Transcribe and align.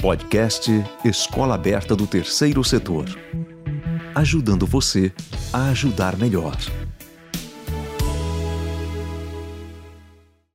Podcast 0.00 0.70
Escola 1.04 1.56
Aberta 1.56 1.96
do 1.96 2.06
Terceiro 2.06 2.62
Setor. 2.62 3.06
Ajudando 4.14 4.64
você 4.64 5.12
a 5.52 5.70
ajudar 5.70 6.16
melhor. 6.16 6.54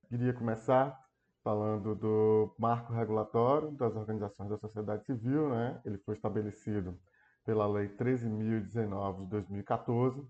Queria 0.08 0.32
começar 0.32 0.98
falando 1.42 1.94
do 1.94 2.54
marco 2.58 2.94
regulatório 2.94 3.70
das 3.72 3.94
organizações 3.94 4.48
da 4.48 4.56
sociedade 4.56 5.04
civil, 5.04 5.50
né? 5.50 5.78
Ele 5.84 5.98
foi 5.98 6.14
estabelecido 6.14 6.98
pela 7.44 7.66
Lei 7.66 7.88
13.019 7.88 9.24
de 9.24 9.26
2014 9.26 10.26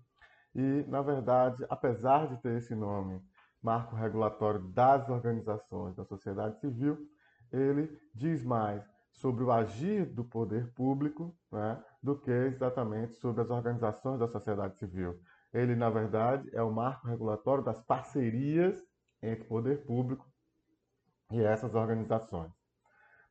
e, 0.53 0.83
na 0.89 1.01
verdade, 1.01 1.65
apesar 1.69 2.27
de 2.27 2.41
ter 2.41 2.57
esse 2.57 2.75
nome, 2.75 3.21
Marco 3.63 3.95
Regulatório 3.95 4.59
das 4.59 5.07
Organizações 5.07 5.95
da 5.95 6.03
Sociedade 6.03 6.59
Civil, 6.59 6.97
ele 7.49 7.97
diz 8.13 8.43
mais 8.43 8.83
sobre 9.15 9.43
o 9.43 9.51
agir 9.51 10.05
do 10.05 10.23
poder 10.23 10.71
público 10.73 11.35
né, 11.51 11.81
do 12.01 12.15
que 12.15 12.31
exatamente 12.31 13.15
sobre 13.15 13.41
as 13.41 13.49
organizações 13.49 14.19
da 14.19 14.27
sociedade 14.27 14.77
civil. 14.77 15.19
Ele, 15.53 15.75
na 15.75 15.89
verdade, 15.89 16.49
é 16.53 16.61
o 16.61 16.71
marco 16.71 17.07
regulatório 17.07 17.63
das 17.63 17.81
parcerias 17.81 18.83
entre 19.21 19.45
o 19.45 19.47
poder 19.47 19.85
público 19.85 20.25
e 21.31 21.41
essas 21.41 21.73
organizações. 21.73 22.51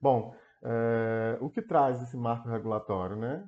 Bom, 0.00 0.34
é, 0.62 1.36
o 1.40 1.50
que 1.50 1.60
traz 1.60 2.02
esse 2.02 2.16
marco 2.16 2.48
regulatório? 2.48 3.16
Né? 3.16 3.46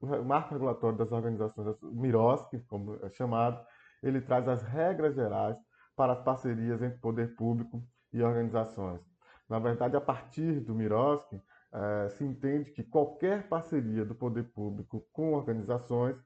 O 0.00 0.24
marco 0.24 0.54
regulatório 0.54 0.96
das 0.96 1.12
organizações, 1.12 1.76
o 1.82 1.92
MIROSC, 1.92 2.58
como 2.66 2.98
é 3.04 3.10
chamado, 3.10 3.62
ele 4.02 4.20
traz 4.20 4.48
as 4.48 4.62
regras 4.62 5.14
gerais 5.14 5.56
para 5.94 6.14
as 6.14 6.20
parcerias 6.20 6.82
entre 6.82 6.98
poder 6.98 7.34
público 7.36 7.82
e 8.12 8.22
organizações. 8.22 9.00
Na 9.48 9.58
verdade, 9.58 9.96
a 9.96 10.00
partir 10.00 10.60
do 10.60 10.74
MIROSC, 10.74 11.40
é, 11.74 12.08
se 12.10 12.24
entende 12.24 12.70
que 12.70 12.84
qualquer 12.84 13.48
parceria 13.48 14.04
do 14.04 14.14
poder 14.14 14.44
público 14.52 15.06
com 15.12 15.34
organizações 15.34 16.16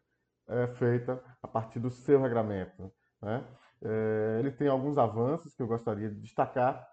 é 0.46 0.66
feita 0.66 1.22
a 1.42 1.48
partir 1.48 1.78
do 1.78 1.90
seu 1.90 2.20
regramento. 2.20 2.92
Né? 3.22 3.44
É, 3.82 4.36
ele 4.40 4.50
tem 4.52 4.68
alguns 4.68 4.98
avanços 4.98 5.54
que 5.54 5.62
eu 5.62 5.66
gostaria 5.66 6.10
de 6.10 6.20
destacar. 6.20 6.86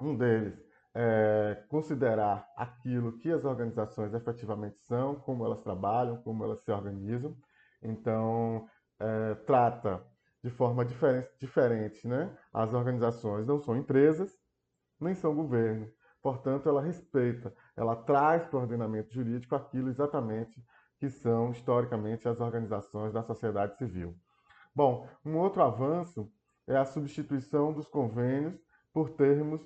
Um 0.00 0.16
deles 0.16 0.58
é 0.94 1.64
considerar 1.68 2.46
aquilo 2.56 3.18
que 3.18 3.30
as 3.30 3.44
organizações 3.44 4.12
efetivamente 4.12 4.78
são, 4.80 5.14
como 5.14 5.44
elas 5.44 5.62
trabalham, 5.62 6.20
como 6.22 6.44
elas 6.44 6.60
se 6.60 6.70
organizam. 6.70 7.36
Então, 7.82 8.68
é, 8.98 9.34
trata 9.46 10.04
de 10.42 10.50
forma 10.50 10.84
diferente, 10.84 11.30
diferente 11.38 12.08
né? 12.08 12.36
As 12.52 12.74
organizações 12.74 13.46
não 13.46 13.60
são 13.60 13.76
empresas, 13.76 14.36
nem 15.00 15.14
são 15.14 15.34
governo. 15.34 15.88
Portanto, 16.22 16.68
ela 16.68 16.80
respeita, 16.80 17.52
ela 17.76 17.96
traz 17.96 18.44
para 18.46 18.58
o 18.58 18.62
ordenamento 18.62 19.12
jurídico 19.12 19.56
aquilo 19.56 19.88
exatamente 19.88 20.64
que 20.98 21.10
são 21.10 21.50
historicamente 21.50 22.28
as 22.28 22.40
organizações 22.40 23.12
da 23.12 23.24
sociedade 23.24 23.76
civil. 23.76 24.14
Bom, 24.72 25.08
um 25.24 25.36
outro 25.36 25.60
avanço 25.62 26.30
é 26.66 26.76
a 26.76 26.84
substituição 26.84 27.72
dos 27.72 27.88
convênios 27.88 28.54
por 28.92 29.10
termos, 29.10 29.60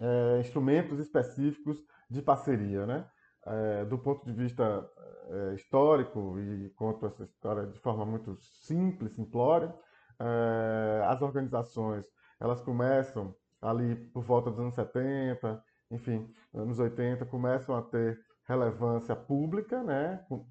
é, 0.00 0.38
instrumentos 0.38 1.00
específicos 1.00 1.82
de 2.08 2.22
parceria. 2.22 2.86
Né? 2.86 3.04
É, 3.44 3.84
do 3.84 3.98
ponto 3.98 4.24
de 4.24 4.32
vista 4.32 4.88
é, 5.28 5.54
histórico, 5.54 6.38
e 6.38 6.70
conto 6.70 7.04
essa 7.04 7.24
história 7.24 7.66
de 7.66 7.78
forma 7.80 8.06
muito 8.06 8.36
simples, 8.62 9.14
simplória, 9.14 9.74
é, 10.20 11.02
as 11.06 11.20
organizações 11.20 12.06
elas 12.40 12.60
começam 12.60 13.34
ali 13.60 13.96
por 14.12 14.22
volta 14.22 14.50
dos 14.50 14.60
anos 14.60 14.74
70, 14.74 15.62
enfim, 15.90 16.30
anos 16.54 16.78
80, 16.78 17.24
começam 17.26 17.76
a 17.76 17.82
ter 17.82 18.18
relevância 18.46 19.14
pública, 19.14 19.82
né? 19.82 20.24
Com 20.28 20.46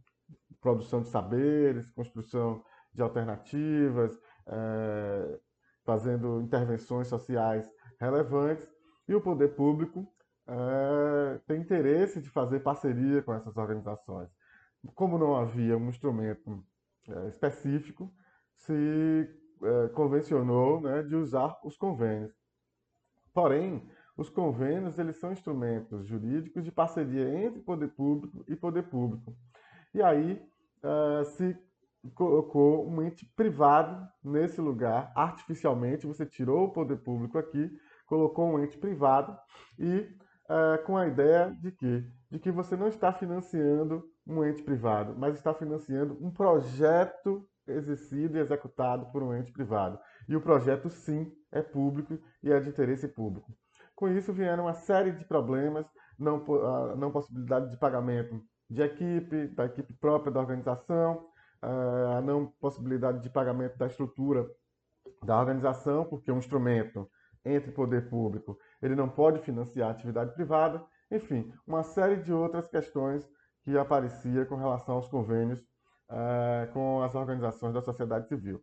produção 0.62 1.02
de 1.02 1.10
saberes, 1.10 1.90
construção 1.92 2.64
de 2.94 3.02
alternativas, 3.02 4.20
é, 4.48 5.40
fazendo 5.86 6.42
intervenções 6.42 7.08
sociais 7.08 7.70
relevantes, 8.00 8.67
e 9.08 9.16
o 9.16 9.22
poder 9.22 9.56
público 9.56 10.06
é, 10.48 11.40
tem 11.48 11.62
interesse 11.62 12.22
de 12.22 12.30
fazer 12.30 12.60
parceria 12.60 13.22
com 13.22 13.34
essas 13.34 13.56
organizações. 13.56 14.30
Como 14.94 15.17
não 15.17 15.36
havia 15.36 15.78
um 15.78 15.90
instrumento 15.90 16.64
é, 17.08 17.28
específico, 17.28 18.14
se 18.56 19.44
convencionou 19.96 20.80
né, 20.80 21.02
de 21.02 21.16
usar 21.16 21.58
os 21.64 21.76
convênios. 21.76 22.32
Porém, 23.37 23.87
os 24.17 24.31
convênios 24.31 24.98
eles 24.98 25.17
são 25.17 25.31
instrumentos 25.31 26.08
jurídicos 26.08 26.64
de 26.64 26.71
parceria 26.71 27.45
entre 27.45 27.59
poder 27.59 27.89
público 27.89 28.43
e 28.48 28.55
poder 28.55 28.81
público. 28.89 29.37
E 29.93 30.02
aí 30.02 30.43
uh, 30.83 31.23
se 31.23 31.55
colocou 32.15 32.89
um 32.89 32.99
ente 32.99 33.27
privado 33.36 34.08
nesse 34.23 34.59
lugar, 34.59 35.11
artificialmente, 35.15 36.08
você 36.08 36.25
tirou 36.25 36.64
o 36.64 36.71
poder 36.71 36.98
público 36.98 37.37
aqui, 37.37 37.70
colocou 38.08 38.49
um 38.49 38.64
ente 38.64 38.75
privado 38.75 39.37
e 39.77 39.99
uh, 40.49 40.83
com 40.83 40.98
a 40.98 41.05
ideia 41.05 41.55
de 41.61 41.71
que, 41.71 42.11
de 42.31 42.39
que 42.39 42.49
você 42.49 42.75
não 42.75 42.87
está 42.87 43.14
financiando 43.14 44.04
um 44.25 44.43
ente 44.43 44.64
privado, 44.64 45.14
mas 45.15 45.36
está 45.36 45.54
financiando 45.54 46.17
um 46.19 46.31
projeto 46.31 47.48
exercido 47.67 48.37
e 48.37 48.42
executado 48.42 49.05
por 49.11 49.21
um 49.21 49.36
ente 49.36 49.52
privado. 49.52 49.99
E 50.27 50.36
o 50.36 50.42
projeto, 50.42 50.89
sim, 50.89 51.32
é 51.52 51.61
público 51.61 52.20
e 52.43 52.52
é 52.52 52.60
de 52.60 52.70
interesse 52.70 53.08
público. 53.08 53.52
Com 53.95 54.10
isso, 54.10 54.33
vieram 54.33 54.65
uma 54.65 54.73
série 54.73 55.11
de 55.11 55.26
problemas, 55.26 55.86
não, 56.20 56.43
a 56.92 56.95
não 56.95 57.11
possibilidade 57.11 57.70
de 57.71 57.77
pagamento 57.77 58.42
de 58.70 58.82
equipe, 58.82 59.48
da 59.48 59.66
equipe 59.66 59.93
própria 59.93 60.32
da 60.32 60.39
organização, 60.39 61.30
a 61.61 62.21
não 62.21 62.48
possibilidade 62.60 63.21
de 63.21 63.30
pagamento 63.30 63.77
da 63.77 63.87
estrutura 63.87 64.45
da 65.23 65.39
organização, 65.39 66.05
porque 66.05 66.32
um 66.32 66.37
instrumento 66.37 67.10
entre 67.43 67.71
poder 67.71 68.10
público 68.10 68.60
ele 68.82 68.95
não 68.95 69.10
pode 69.10 69.39
financiar 69.39 69.89
atividade 69.89 70.33
privada, 70.33 70.83
enfim, 71.10 71.52
uma 71.66 71.83
série 71.83 72.17
de 72.17 72.33
outras 72.33 72.67
questões 72.67 73.27
que 73.64 73.77
aparecia 73.77 74.45
com 74.45 74.55
relação 74.55 74.95
aos 74.95 75.08
convênios 75.08 75.60
uh, 76.10 76.71
com 76.73 77.02
as 77.02 77.16
organizações 77.16 77.73
da 77.73 77.82
sociedade 77.82 78.27
civil. 78.27 78.61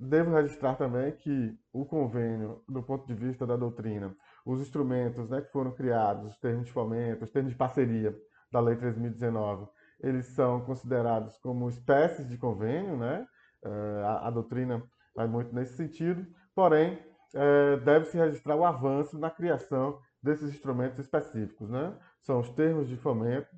Devo 0.00 0.34
registrar 0.34 0.74
também 0.74 1.12
que 1.12 1.56
o 1.72 1.84
convênio, 1.84 2.62
do 2.68 2.82
ponto 2.82 3.06
de 3.06 3.14
vista 3.14 3.46
da 3.46 3.56
doutrina, 3.56 4.14
os 4.44 4.60
instrumentos 4.60 5.28
né, 5.28 5.40
que 5.40 5.52
foram 5.52 5.70
criados, 5.70 6.32
os 6.32 6.38
termos 6.38 6.66
de 6.66 6.72
fomento, 6.72 7.24
os 7.24 7.30
termos 7.30 7.52
de 7.52 7.58
parceria 7.58 8.16
da 8.50 8.60
Lei 8.60 8.76
3.019, 8.76 9.68
eles 10.00 10.26
são 10.26 10.60
considerados 10.60 11.38
como 11.38 11.68
espécies 11.68 12.28
de 12.28 12.36
convênio, 12.36 12.96
né? 12.96 13.26
Eh, 13.64 14.02
a, 14.04 14.28
a 14.28 14.30
doutrina 14.30 14.82
vai 15.14 15.26
muito 15.26 15.54
nesse 15.54 15.76
sentido, 15.76 16.26
porém, 16.54 16.98
é, 17.34 17.76
deve-se 17.78 18.16
registrar 18.16 18.56
o 18.56 18.64
avanço 18.64 19.18
na 19.18 19.30
criação 19.30 19.98
desses 20.22 20.50
instrumentos 20.50 20.98
específicos, 20.98 21.68
né? 21.68 21.94
São 22.20 22.40
os 22.40 22.48
termos 22.50 22.88
de 22.88 22.96
fomento 22.96 23.54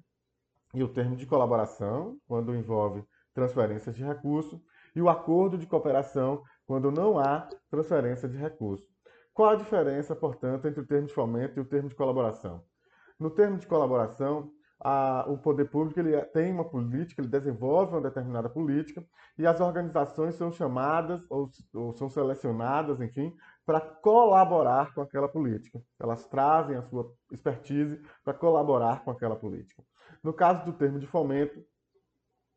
e 0.75 0.83
o 0.83 0.89
termo 0.89 1.17
de 1.17 1.27
colaboração, 1.27 2.19
quando 2.27 2.55
envolve 2.55 3.05
transferências 3.35 3.95
de 3.95 4.03
recursos, 4.03 4.61
e 4.97 5.03
o 5.03 5.11
acordo 5.11 5.59
de 5.59 5.67
cooperação, 5.67 6.43
quando 6.67 6.91
não 6.91 7.19
há 7.19 7.47
transferência 7.71 8.27
de 8.27 8.39
recursos. 8.39 8.89
Qual 9.35 9.51
a 9.51 9.55
diferença, 9.55 10.17
portanto, 10.17 10.67
entre 10.67 10.81
o 10.81 10.87
termo 10.87 11.07
de 11.07 11.13
fomento 11.13 11.59
e 11.59 11.61
o 11.61 11.67
termo 11.67 11.91
de 11.91 11.95
colaboração? 11.95 12.65
No 13.21 13.29
termo 13.29 13.59
de 13.59 13.67
colaboração, 13.67 14.51
a, 14.81 15.27
o 15.29 15.37
poder 15.37 15.67
público 15.67 16.01
ele 16.01 16.19
tem 16.27 16.51
uma 16.51 16.65
política, 16.65 17.21
ele 17.21 17.29
desenvolve 17.29 17.93
uma 17.93 18.01
determinada 18.01 18.49
política 18.49 19.05
e 19.39 19.47
as 19.47 19.61
organizações 19.61 20.35
são 20.35 20.51
chamadas 20.51 21.21
ou, 21.31 21.51
ou 21.75 21.93
são 21.93 22.09
selecionadas, 22.09 22.99
enfim, 22.99 23.37
para 23.67 23.81
colaborar 23.81 24.95
com 24.95 25.03
aquela 25.03 25.29
política. 25.29 25.79
Elas 26.01 26.27
trazem 26.27 26.77
a 26.77 26.83
sua 26.83 27.13
expertise 27.31 28.01
para 28.25 28.33
colaborar 28.33 29.05
com 29.05 29.11
aquela 29.11 29.37
política. 29.37 29.83
No 30.23 30.33
caso 30.33 30.65
do 30.65 30.73
termo 30.73 30.99
de 30.99 31.07
fomento, 31.07 31.63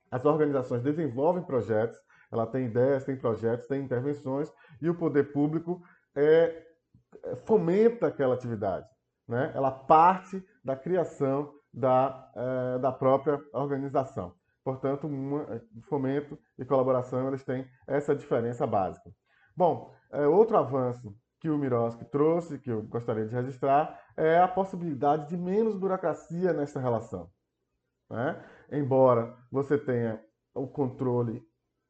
as 0.10 0.24
organizações 0.26 0.82
desenvolvem 0.82 1.44
projetos, 1.44 2.00
ela 2.32 2.46
tem 2.46 2.66
ideias, 2.66 3.04
tem 3.04 3.18
projetos, 3.18 3.68
tem 3.68 3.84
intervenções, 3.84 4.52
e 4.82 4.90
o 4.90 4.96
poder 4.96 5.32
público 5.32 5.82
é, 6.16 6.66
é, 7.24 7.36
fomenta 7.38 8.08
aquela 8.08 8.36
atividade. 8.36 8.88
Né? 9.28 9.52
Ela 9.56 9.72
parte 9.72 10.44
da 10.64 10.76
criação 10.76 11.54
da, 11.74 12.32
é, 12.36 12.80
da 12.80 12.92
própria 12.92 13.40
organização. 13.54 14.34
Portanto, 14.64 15.08
uma, 15.08 15.44
é, 15.54 15.62
fomento 15.84 16.38
e 16.58 16.66
colaboração 16.66 17.28
eles 17.28 17.44
têm 17.44 17.68
essa 17.88 18.16
diferença 18.16 18.66
básica. 18.68 19.10
Bom, 19.56 19.94
é, 20.12 20.28
outro 20.28 20.58
avanço 20.58 21.16
que 21.40 21.50
o 21.50 21.58
Miroski 21.58 22.06
trouxe, 22.06 22.60
que 22.60 22.70
eu 22.70 22.84
gostaria 22.84 23.26
de 23.26 23.34
registrar, 23.34 24.00
é 24.18 24.40
a 24.40 24.48
possibilidade 24.48 25.30
de 25.30 25.38
menos 25.38 25.76
burocracia 25.76 26.52
nessa 26.54 26.80
relação. 26.80 27.30
Né? 28.10 28.44
Embora 28.72 29.36
você 29.52 29.78
tenha 29.78 30.22
o 30.54 30.68
controle 30.68 31.42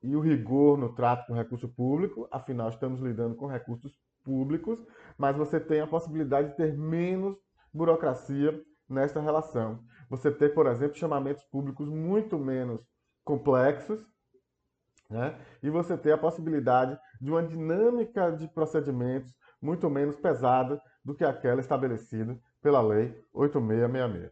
e 0.02 0.16
o 0.16 0.20
rigor 0.20 0.78
no 0.78 0.94
trato 0.94 1.28
com 1.28 1.34
recurso 1.34 1.68
público, 1.68 2.28
afinal 2.32 2.70
estamos 2.70 3.02
lidando 3.02 3.36
com 3.36 3.48
recursos 3.48 3.94
públicos, 4.24 4.80
mas 5.18 5.36
você 5.36 5.60
tem 5.60 5.82
a 5.82 5.88
possibilidade 5.88 6.50
de 6.50 6.56
ter 6.56 6.78
menos 6.78 7.38
burocracia 7.74 8.62
nesta 8.88 9.22
relação. 9.22 9.84
Você 10.10 10.32
ter, 10.32 10.54
por 10.54 10.68
exemplo, 10.68 10.98
chamamentos 10.98 11.44
públicos 11.46 11.88
muito 11.88 12.38
menos 12.38 12.82
complexos, 13.24 14.04
né? 15.10 15.40
e 15.62 15.70
você 15.70 15.98
ter 15.98 16.12
a 16.12 16.18
possibilidade 16.18 16.98
de 17.20 17.30
uma 17.30 17.44
dinâmica 17.44 18.32
de 18.32 18.48
procedimentos 18.48 19.34
muito 19.62 19.90
menos 19.90 20.16
pesada 20.16 20.82
do 21.04 21.16
que 21.16 21.24
aquela 21.24 21.60
estabelecida 21.60 22.40
pela 22.62 22.82
Lei 22.82 23.16
8666. 23.34 24.32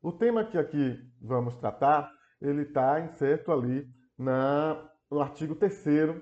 O 0.00 0.12
tema 0.12 0.44
que 0.44 0.56
aqui 0.56 0.98
vamos 1.20 1.56
tratar, 1.56 2.10
ele 2.40 2.62
está 2.62 3.00
inserto 3.00 3.52
ali 3.52 3.86
na, 4.16 4.87
no 5.10 5.20
artigo 5.20 5.54
3 5.54 6.20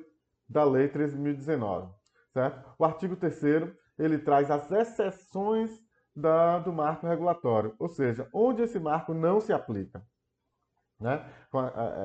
da 0.49 0.65
Lei 0.65 0.89
13.019, 0.89 1.91
certo? 2.33 2.75
O 2.79 2.85
artigo 2.85 3.17
3 3.17 3.75
ele 3.99 4.19
traz 4.19 4.51
as 4.51 4.71
exceções 4.71 5.71
da, 6.15 6.59
do 6.59 6.73
marco 6.73 7.07
regulatório, 7.07 7.75
ou 7.79 7.89
seja, 7.89 8.29
onde 8.33 8.63
esse 8.63 8.79
marco 8.79 9.13
não 9.13 9.41
se 9.41 9.53
aplica. 9.53 10.03
Né? 10.99 11.25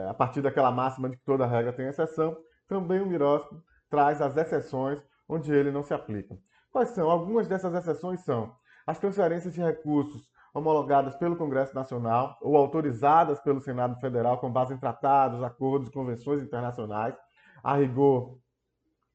A, 0.09 0.13
partir 0.13 0.41
daquela 0.41 0.71
máxima 0.71 1.09
de 1.09 1.17
que 1.17 1.23
toda 1.23 1.45
regra 1.45 1.71
tem 1.71 1.87
exceção, 1.87 2.37
também 2.67 3.01
o 3.01 3.05
Mirosco 3.05 3.63
traz 3.89 4.21
as 4.21 4.35
exceções 4.35 5.01
onde 5.27 5.53
ele 5.53 5.71
não 5.71 5.83
se 5.83 5.93
aplica. 5.93 6.37
Quais 6.71 6.89
são? 6.89 7.09
Algumas 7.09 7.47
dessas 7.47 7.73
exceções 7.73 8.21
são 8.21 8.53
as 8.85 8.99
transferências 8.99 9.53
de 9.53 9.61
recursos 9.61 10.29
homologadas 10.53 11.15
pelo 11.15 11.35
Congresso 11.35 11.73
Nacional 11.73 12.37
ou 12.41 12.57
autorizadas 12.57 13.39
pelo 13.39 13.61
Senado 13.61 13.99
Federal 13.99 14.37
com 14.37 14.51
base 14.51 14.73
em 14.73 14.77
tratados, 14.77 15.43
acordos 15.43 15.87
e 15.87 15.91
convenções 15.91 16.41
internacionais. 16.41 17.15
A 17.63 17.75
rigor, 17.75 18.37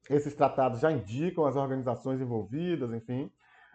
esses 0.08 0.34
tratados 0.34 0.80
já 0.80 0.90
indicam 0.90 1.44
as 1.44 1.56
organizações 1.56 2.20
envolvidas, 2.20 2.92
enfim. 2.92 3.30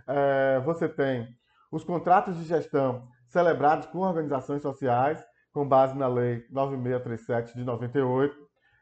É, 0.07 0.59
você 0.65 0.89
tem 0.89 1.27
os 1.71 1.83
contratos 1.83 2.37
de 2.37 2.43
gestão 2.43 3.07
celebrados 3.27 3.85
com 3.87 3.99
organizações 3.99 4.61
sociais, 4.61 5.23
com 5.53 5.67
base 5.67 5.97
na 5.97 6.07
Lei 6.07 6.45
9637 6.49 7.55
de 7.55 7.63
98. 7.63 8.35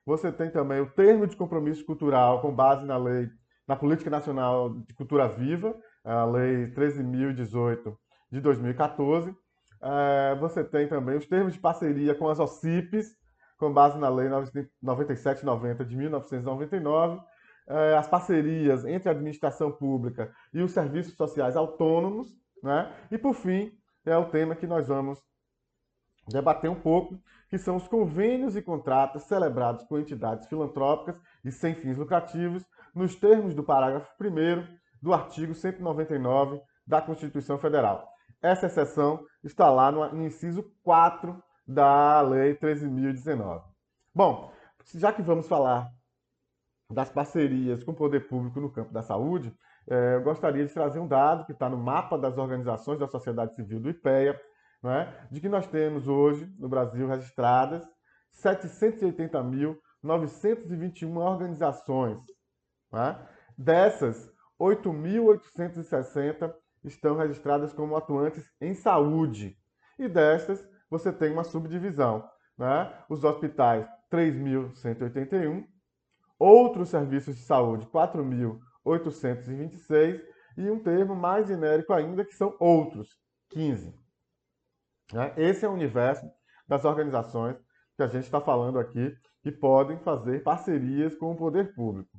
Você 0.05 0.31
tem 0.31 0.49
também 0.49 0.79
o 0.79 0.89
termo 0.89 1.27
de 1.27 1.35
compromisso 1.35 1.85
cultural, 1.85 2.41
com 2.41 2.53
base 2.53 2.85
na 2.85 2.97
Lei, 2.97 3.29
na 3.67 3.75
Política 3.75 4.09
Nacional 4.09 4.69
de 4.69 4.93
Cultura 4.93 5.27
Viva, 5.27 5.75
a 6.03 6.25
Lei 6.25 6.71
13.018 6.73 7.95
de 8.31 8.41
2014. 8.41 9.35
É, 9.81 10.35
você 10.39 10.63
tem 10.63 10.87
também 10.87 11.17
os 11.17 11.25
termos 11.25 11.53
de 11.53 11.59
parceria 11.59 12.13
com 12.13 12.27
as 12.27 12.39
OCIPs, 12.39 13.15
com 13.57 13.71
base 13.71 13.97
na 13.97 14.09
Lei 14.09 14.29
9790 14.81 15.85
de 15.85 15.95
1999, 15.95 17.21
é, 17.67 17.95
as 17.97 18.07
parcerias 18.07 18.85
entre 18.85 19.09
a 19.09 19.11
administração 19.11 19.71
pública 19.71 20.33
e 20.53 20.61
os 20.61 20.71
serviços 20.71 21.13
sociais 21.13 21.55
autônomos, 21.55 22.35
né? 22.63 22.91
e 23.11 23.17
por 23.17 23.33
fim, 23.33 23.71
é 24.05 24.17
o 24.17 24.25
tema 24.25 24.55
que 24.55 24.65
nós 24.65 24.87
vamos 24.87 25.21
debater 26.27 26.69
um 26.69 26.79
pouco, 26.79 27.19
que 27.49 27.57
são 27.57 27.75
os 27.75 27.87
convênios 27.87 28.55
e 28.55 28.61
contratos 28.61 29.23
celebrados 29.23 29.83
com 29.83 29.99
entidades 29.99 30.47
filantrópicas 30.47 31.19
e 31.43 31.51
sem 31.51 31.75
fins 31.75 31.97
lucrativos, 31.97 32.65
nos 32.93 33.15
termos 33.15 33.53
do 33.53 33.63
parágrafo 33.63 34.11
1 34.19 34.65
do 35.01 35.13
artigo 35.13 35.53
199 35.53 36.61
da 36.85 37.01
Constituição 37.01 37.57
Federal. 37.57 38.08
Essa 38.41 38.67
exceção 38.67 39.25
está 39.43 39.69
lá 39.69 39.91
no 39.91 40.25
inciso 40.25 40.63
4 40.83 41.43
da 41.67 42.21
Lei 42.21 42.55
13.019. 42.55 43.61
Bom, 44.15 44.53
já 44.95 45.11
que 45.11 45.21
vamos 45.21 45.45
falar 45.47 45.91
das 46.91 47.11
parcerias 47.11 47.83
com 47.83 47.91
o 47.91 47.95
poder 47.95 48.27
público 48.27 48.59
no 48.59 48.71
campo 48.71 48.91
da 48.93 49.03
saúde, 49.03 49.55
é, 49.87 50.15
eu 50.15 50.23
gostaria 50.23 50.65
de 50.65 50.73
trazer 50.73 50.99
um 50.99 51.07
dado 51.07 51.45
que 51.45 51.51
está 51.51 51.69
no 51.69 51.77
mapa 51.77 52.17
das 52.17 52.35
organizações 52.37 52.99
da 52.99 53.07
sociedade 53.07 53.53
civil 53.55 53.79
do 53.79 53.89
IPEA, 53.89 54.41
é? 54.83 55.13
de 55.29 55.39
que 55.41 55.49
nós 55.49 55.67
temos 55.67 56.07
hoje 56.07 56.49
no 56.57 56.69
Brasil 56.69 57.05
registradas 57.07 57.85
780.921 58.41 61.17
organizações. 61.17 62.19
É? 62.93 63.17
Dessas, 63.57 64.31
8.860 64.59 66.53
estão 66.83 67.15
registradas 67.15 67.71
como 67.73 67.95
atuantes 67.95 68.51
em 68.59 68.73
saúde. 68.73 69.55
E 69.97 70.07
destas, 70.07 70.67
você 70.89 71.11
tem 71.11 71.31
uma 71.31 71.43
subdivisão. 71.43 72.27
Né? 72.57 72.91
Os 73.09 73.23
hospitais, 73.23 73.87
3.181. 74.11 75.67
Outros 76.37 76.89
serviços 76.89 77.35
de 77.35 77.41
saúde, 77.41 77.85
4.826. 77.87 80.21
E 80.57 80.69
um 80.69 80.81
termo 80.81 81.15
mais 81.15 81.47
genérico 81.47 81.93
ainda, 81.93 82.25
que 82.25 82.35
são 82.35 82.55
outros, 82.59 83.17
15. 83.49 83.97
Né? 85.13 85.33
Esse 85.37 85.65
é 85.65 85.69
o 85.69 85.73
universo 85.73 86.29
das 86.67 86.85
organizações 86.85 87.57
que 87.95 88.03
a 88.03 88.07
gente 88.07 88.25
está 88.25 88.39
falando 88.39 88.79
aqui, 88.79 89.17
que 89.41 89.51
podem 89.51 89.97
fazer 89.99 90.43
parcerias 90.43 91.15
com 91.15 91.31
o 91.31 91.35
poder 91.35 91.73
público. 91.73 92.17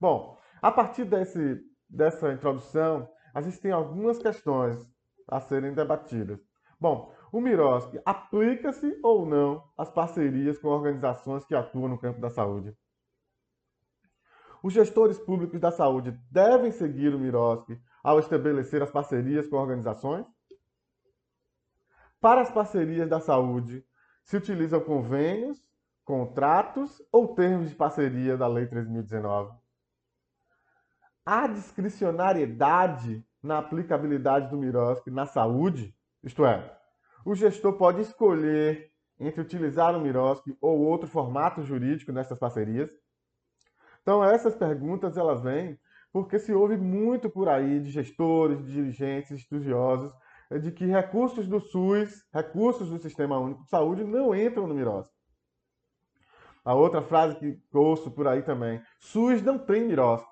Bom, 0.00 0.38
a 0.62 0.70
partir 0.70 1.04
desse, 1.04 1.60
dessa 1.88 2.32
introdução, 2.32 3.08
a 3.36 3.42
gente 3.42 3.60
tem 3.60 3.70
algumas 3.70 4.16
questões 4.16 4.90
a 5.28 5.38
serem 5.40 5.74
debatidas. 5.74 6.40
Bom, 6.80 7.14
o 7.30 7.38
Mirosk 7.38 7.94
aplica-se 8.02 8.98
ou 9.02 9.26
não 9.26 9.62
às 9.76 9.90
parcerias 9.90 10.58
com 10.58 10.68
organizações 10.68 11.44
que 11.44 11.54
atuam 11.54 11.86
no 11.86 11.98
campo 11.98 12.18
da 12.18 12.30
saúde? 12.30 12.74
Os 14.62 14.72
gestores 14.72 15.18
públicos 15.18 15.60
da 15.60 15.70
saúde 15.70 16.12
devem 16.30 16.72
seguir 16.72 17.14
o 17.14 17.18
Mirosk 17.18 17.78
ao 18.02 18.18
estabelecer 18.18 18.82
as 18.82 18.90
parcerias 18.90 19.46
com 19.46 19.56
organizações? 19.56 20.26
Para 22.18 22.40
as 22.40 22.50
parcerias 22.50 23.06
da 23.06 23.20
saúde, 23.20 23.84
se 24.24 24.38
utilizam 24.38 24.80
convênios, 24.80 25.62
contratos 26.06 27.02
ou 27.12 27.34
termos 27.34 27.68
de 27.68 27.74
parceria 27.74 28.34
da 28.34 28.48
Lei 28.48 28.66
3019? 28.66 29.54
Há 31.26 31.48
discricionariedade 31.48 33.25
na 33.46 33.58
aplicabilidade 33.58 34.50
do 34.50 34.58
MIROSC 34.58 35.10
na 35.10 35.24
saúde? 35.24 35.94
Isto 36.22 36.44
é, 36.44 36.76
o 37.24 37.34
gestor 37.34 37.74
pode 37.74 38.02
escolher 38.02 38.90
entre 39.18 39.40
utilizar 39.40 39.96
o 39.96 40.00
MIROSC 40.00 40.56
ou 40.60 40.80
outro 40.80 41.08
formato 41.08 41.62
jurídico 41.62 42.12
nessas 42.12 42.38
parcerias? 42.38 42.90
Então, 44.02 44.22
essas 44.22 44.54
perguntas 44.54 45.16
elas 45.16 45.42
vêm 45.42 45.78
porque 46.12 46.38
se 46.38 46.52
ouve 46.52 46.76
muito 46.76 47.28
por 47.28 47.48
aí 47.48 47.80
de 47.80 47.90
gestores, 47.90 48.64
de 48.64 48.72
dirigentes, 48.72 49.32
estudiosos, 49.32 50.12
de 50.62 50.70
que 50.70 50.86
recursos 50.86 51.46
do 51.46 51.60
SUS, 51.60 52.24
recursos 52.32 52.88
do 52.88 52.98
Sistema 52.98 53.38
Único 53.38 53.64
de 53.64 53.68
Saúde 53.68 54.04
não 54.04 54.34
entram 54.34 54.66
no 54.66 54.74
MIROSC. 54.74 55.10
A 56.64 56.74
outra 56.74 57.02
frase 57.02 57.36
que 57.36 57.60
ouço 57.72 58.10
por 58.10 58.26
aí 58.26 58.42
também, 58.42 58.82
SUS 58.98 59.42
não 59.42 59.58
tem 59.58 59.86
MIROSC. 59.86 60.26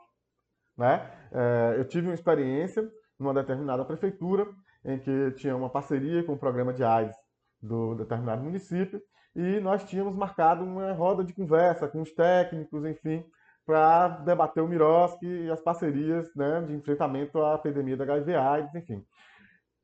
Né? 0.76 1.10
É, 1.32 1.74
eu 1.78 1.84
tive 1.84 2.08
uma 2.08 2.14
experiência 2.14 2.90
numa 3.18 3.34
determinada 3.34 3.84
prefeitura, 3.84 4.46
em 4.84 4.98
que 4.98 5.30
tinha 5.32 5.56
uma 5.56 5.70
parceria 5.70 6.22
com 6.24 6.32
o 6.32 6.38
programa 6.38 6.72
de 6.72 6.84
AIDS 6.84 7.16
do 7.60 7.94
determinado 7.94 8.42
município, 8.42 9.00
e 9.34 9.58
nós 9.60 9.82
tínhamos 9.84 10.14
marcado 10.14 10.64
uma 10.64 10.92
roda 10.92 11.24
de 11.24 11.32
conversa 11.32 11.88
com 11.88 12.02
os 12.02 12.12
técnicos, 12.12 12.84
enfim, 12.84 13.24
para 13.66 14.08
debater 14.08 14.62
o 14.62 14.68
Mirosk 14.68 15.22
e 15.22 15.50
as 15.50 15.60
parcerias 15.60 16.32
né, 16.36 16.62
de 16.62 16.74
enfrentamento 16.74 17.42
à 17.42 17.54
epidemia 17.54 17.96
da 17.96 18.04
HIV-AIDS, 18.04 18.74
enfim. 18.74 19.04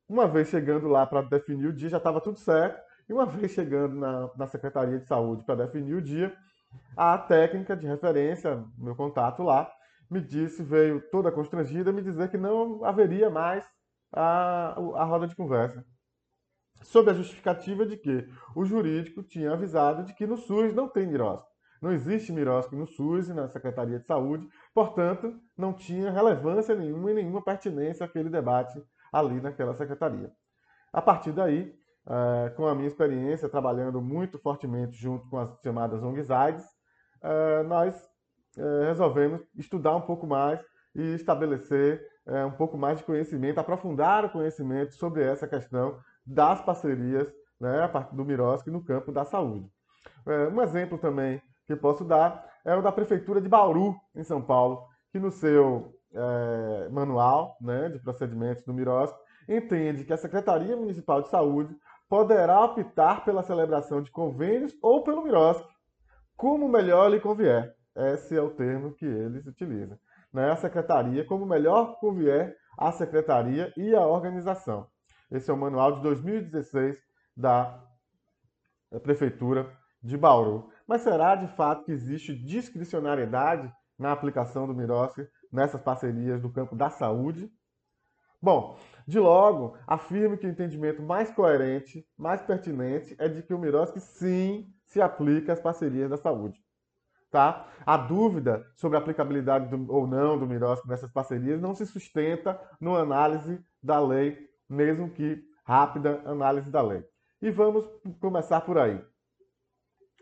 Uma 0.07 0.27
vez 0.27 0.49
chegando 0.49 0.87
lá 0.87 1.05
para 1.05 1.21
definir 1.21 1.67
o 1.67 1.73
dia, 1.73 1.89
já 1.89 1.97
estava 1.97 2.21
tudo 2.21 2.37
certo, 2.37 2.81
e 3.09 3.13
uma 3.13 3.25
vez 3.25 3.51
chegando 3.51 3.95
na, 3.95 4.29
na 4.37 4.47
Secretaria 4.47 4.99
de 4.99 5.07
Saúde 5.07 5.43
para 5.43 5.65
definir 5.65 5.95
o 5.95 6.01
dia, 6.01 6.33
a 6.95 7.17
técnica 7.17 7.75
de 7.75 7.87
referência, 7.87 8.63
meu 8.77 8.95
contato 8.95 9.43
lá, 9.43 9.69
me 10.11 10.19
disse, 10.19 10.61
veio 10.61 11.01
toda 11.09 11.31
constrangida, 11.31 11.93
me 11.93 12.01
dizer 12.01 12.29
que 12.29 12.37
não 12.37 12.83
haveria 12.83 13.29
mais 13.29 13.65
a, 14.11 14.73
a 14.73 15.03
roda 15.05 15.25
de 15.25 15.35
conversa. 15.35 15.85
Sob 16.83 17.09
a 17.09 17.13
justificativa 17.13 17.85
de 17.85 17.95
que 17.95 18.27
o 18.53 18.65
jurídico 18.65 19.23
tinha 19.23 19.53
avisado 19.53 20.03
de 20.03 20.13
que 20.13 20.27
no 20.27 20.35
SUS 20.35 20.73
não 20.73 20.89
tem 20.89 21.07
mirosco. 21.07 21.47
Não 21.81 21.93
existe 21.93 22.31
mirosco 22.31 22.75
no 22.75 22.85
SUS 22.85 23.29
e 23.29 23.33
na 23.33 23.47
Secretaria 23.47 23.99
de 23.99 24.05
Saúde, 24.05 24.47
portanto, 24.73 25.33
não 25.57 25.73
tinha 25.73 26.11
relevância 26.11 26.75
nenhuma 26.75 27.11
e 27.11 27.13
nenhuma 27.13 27.41
pertinência 27.41 28.05
àquele 28.05 28.29
debate 28.29 28.83
ali 29.13 29.39
naquela 29.39 29.73
secretaria. 29.73 30.31
A 30.91 31.01
partir 31.01 31.31
daí, 31.31 31.73
eh, 32.07 32.49
com 32.55 32.67
a 32.67 32.75
minha 32.75 32.87
experiência 32.87 33.47
trabalhando 33.47 34.01
muito 34.01 34.37
fortemente 34.37 34.97
junto 34.97 35.27
com 35.29 35.37
as 35.37 35.57
chamadas 35.61 36.03
ONGs 36.03 36.29
AIDS, 36.29 36.65
eh, 37.23 37.63
nós 37.63 38.10
é, 38.57 38.87
resolvemos 38.87 39.41
estudar 39.55 39.95
um 39.95 40.01
pouco 40.01 40.27
mais 40.27 40.59
e 40.95 41.13
estabelecer 41.13 42.05
é, 42.25 42.45
um 42.45 42.51
pouco 42.51 42.77
mais 42.77 42.97
de 42.97 43.03
conhecimento, 43.03 43.59
aprofundar 43.59 44.25
o 44.25 44.29
conhecimento 44.29 44.93
sobre 44.93 45.23
essa 45.23 45.47
questão 45.47 45.97
das 46.25 46.61
parcerias 46.61 47.27
né, 47.59 47.83
a 47.83 47.87
partir 47.87 48.15
do 48.15 48.25
Miroski 48.25 48.69
no 48.69 48.83
campo 48.83 49.11
da 49.11 49.23
saúde. 49.23 49.69
É, 50.25 50.47
um 50.47 50.61
exemplo 50.61 50.97
também 50.97 51.41
que 51.65 51.75
posso 51.75 52.03
dar 52.03 52.49
é 52.65 52.75
o 52.75 52.81
da 52.81 52.91
Prefeitura 52.91 53.41
de 53.41 53.49
Bauru, 53.49 53.95
em 54.15 54.23
São 54.23 54.41
Paulo, 54.41 54.85
que 55.11 55.19
no 55.19 55.31
seu 55.31 55.93
é, 56.13 56.89
manual 56.89 57.57
né, 57.61 57.89
de 57.89 57.99
procedimentos 57.99 58.63
do 58.63 58.73
Miroski, 58.73 59.17
entende 59.47 60.03
que 60.03 60.13
a 60.13 60.17
Secretaria 60.17 60.75
Municipal 60.75 61.21
de 61.21 61.29
Saúde 61.29 61.75
poderá 62.07 62.63
optar 62.63 63.23
pela 63.23 63.41
celebração 63.41 64.01
de 64.01 64.11
convênios 64.11 64.73
ou 64.81 65.03
pelo 65.03 65.23
MIROSC, 65.23 65.65
como 66.35 66.67
melhor 66.67 67.09
lhe 67.09 67.19
convier. 67.19 67.73
Esse 67.95 68.37
é 68.37 68.41
o 68.41 68.49
termo 68.49 68.93
que 68.93 69.05
eles 69.05 69.45
utilizam. 69.45 69.97
Né? 70.33 70.49
A 70.49 70.55
secretaria, 70.55 71.25
como 71.25 71.45
melhor 71.45 71.99
convier 71.99 72.55
à 72.77 72.91
secretaria 72.91 73.73
e 73.75 73.93
à 73.93 74.05
organização. 74.05 74.87
Esse 75.29 75.49
é 75.49 75.53
o 75.53 75.57
manual 75.57 75.95
de 75.95 76.01
2016 76.01 76.97
da 77.35 77.81
Prefeitura 79.03 79.71
de 80.01 80.17
Bauru. 80.17 80.69
Mas 80.87 81.01
será 81.01 81.35
de 81.35 81.47
fato 81.55 81.85
que 81.85 81.91
existe 81.91 82.35
discricionariedade 82.35 83.71
na 83.97 84.11
aplicação 84.11 84.67
do 84.67 84.73
MIROSC 84.73 85.27
nessas 85.51 85.81
parcerias 85.81 86.41
do 86.41 86.51
campo 86.51 86.75
da 86.75 86.89
saúde? 86.89 87.51
Bom, 88.41 88.77
de 89.07 89.19
logo, 89.19 89.77
afirmo 89.85 90.37
que 90.37 90.47
o 90.47 90.49
entendimento 90.49 91.01
mais 91.01 91.31
coerente, 91.31 92.05
mais 92.17 92.41
pertinente, 92.41 93.15
é 93.19 93.27
de 93.27 93.43
que 93.43 93.53
o 93.53 93.59
MIROSC 93.59 93.99
sim 93.99 94.67
se 94.85 94.99
aplica 94.99 95.53
às 95.53 95.61
parcerias 95.61 96.09
da 96.09 96.17
saúde. 96.17 96.59
Tá? 97.31 97.65
A 97.85 97.95
dúvida 97.95 98.65
sobre 98.75 98.97
a 98.97 98.99
aplicabilidade 98.99 99.69
do, 99.69 99.91
ou 99.91 100.05
não 100.05 100.37
do 100.37 100.45
MIROSC 100.45 100.85
nessas 100.85 101.09
parcerias 101.09 101.61
não 101.61 101.73
se 101.73 101.85
sustenta 101.85 102.59
no 102.79 102.95
análise 102.95 103.63
da 103.81 103.99
lei, 103.99 104.37
mesmo 104.69 105.09
que 105.09 105.41
rápida 105.63 106.21
análise 106.25 106.69
da 106.69 106.81
lei. 106.81 107.03
E 107.41 107.49
vamos 107.49 107.85
começar 108.19 108.61
por 108.61 108.77
aí. 108.77 109.01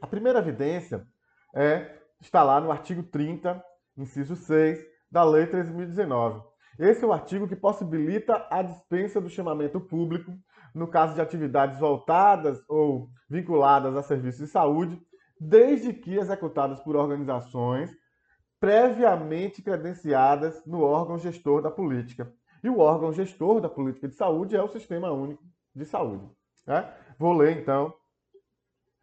A 0.02 0.08
primeira 0.08 0.40
evidência 0.40 1.06
é, 1.54 2.00
está 2.22 2.44
lá 2.44 2.62
no 2.62 2.72
artigo 2.72 3.04
30, 3.04 3.62
inciso 3.98 4.36
6, 4.36 4.80
da 5.12 5.24
Lei 5.24 5.48
13.019. 5.48 6.44
Esse 6.78 7.04
é 7.04 7.08
o 7.08 7.12
artigo 7.12 7.48
que 7.48 7.56
possibilita 7.56 8.48
a 8.50 8.62
dispensa 8.62 9.20
do 9.20 9.30
chamamento 9.30 9.82
público 9.82 10.32
no 10.74 10.88
caso 10.88 11.16
de 11.16 11.22
atividades 11.22 11.80
voltadas 11.80 12.64
ou 12.70 13.10
vinculadas 13.30 13.96
a 13.96 14.04
serviços 14.04 14.46
de 14.46 14.48
saúde, 14.48 15.02
desde 15.40 15.94
que 15.94 16.16
executadas 16.16 16.80
por 16.82 16.96
organizações 16.96 17.96
previamente 18.60 19.62
credenciadas 19.62 20.64
no 20.66 20.82
órgão 20.82 21.18
gestor 21.18 21.62
da 21.62 21.72
política. 21.72 22.32
E 22.62 22.70
o 22.70 22.80
órgão 22.80 23.14
gestor 23.14 23.62
da 23.62 23.70
política 23.70 24.08
de 24.08 24.16
saúde 24.16 24.56
é 24.56 24.62
o 24.62 24.68
Sistema 24.68 25.12
Único 25.12 25.42
de 25.74 25.86
Saúde. 25.86 26.30
Né? 26.68 26.94
Vou 27.18 27.34
ler 27.34 27.58
então 27.58 27.94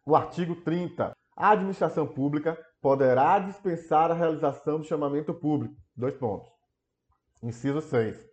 o 0.05 0.15
artigo 0.15 0.55
30. 0.57 1.11
A 1.35 1.51
administração 1.51 2.05
pública 2.05 2.57
poderá 2.79 3.39
dispensar 3.39 4.11
a 4.11 4.13
realização 4.13 4.77
do 4.77 4.85
chamamento 4.85 5.33
público. 5.33 5.75
Dois 5.95 6.15
pontos. 6.15 6.49
Inciso 7.41 7.81
6. 7.81 8.27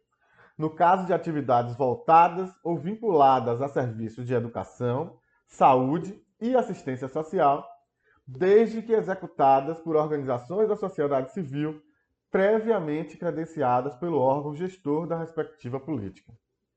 No 0.56 0.70
caso 0.70 1.06
de 1.06 1.12
atividades 1.12 1.75
voltadas 1.75 2.50
ou 2.62 2.78
vinculadas 2.78 3.61
a 3.61 3.68
serviços 3.68 4.26
de 4.26 4.34
educação, 4.34 5.18
saúde 5.46 6.23
e 6.40 6.54
assistência 6.54 7.08
social, 7.08 7.66
desde 8.26 8.83
que 8.83 8.93
executadas 8.93 9.78
por 9.81 9.97
organizações 9.97 10.69
da 10.69 10.76
sociedade 10.76 11.33
civil 11.33 11.81
previamente 12.31 13.16
credenciadas 13.16 13.95
pelo 13.97 14.19
órgão 14.19 14.54
gestor 14.54 15.07
da 15.07 15.16
respectiva 15.16 15.78
política. 15.78 16.33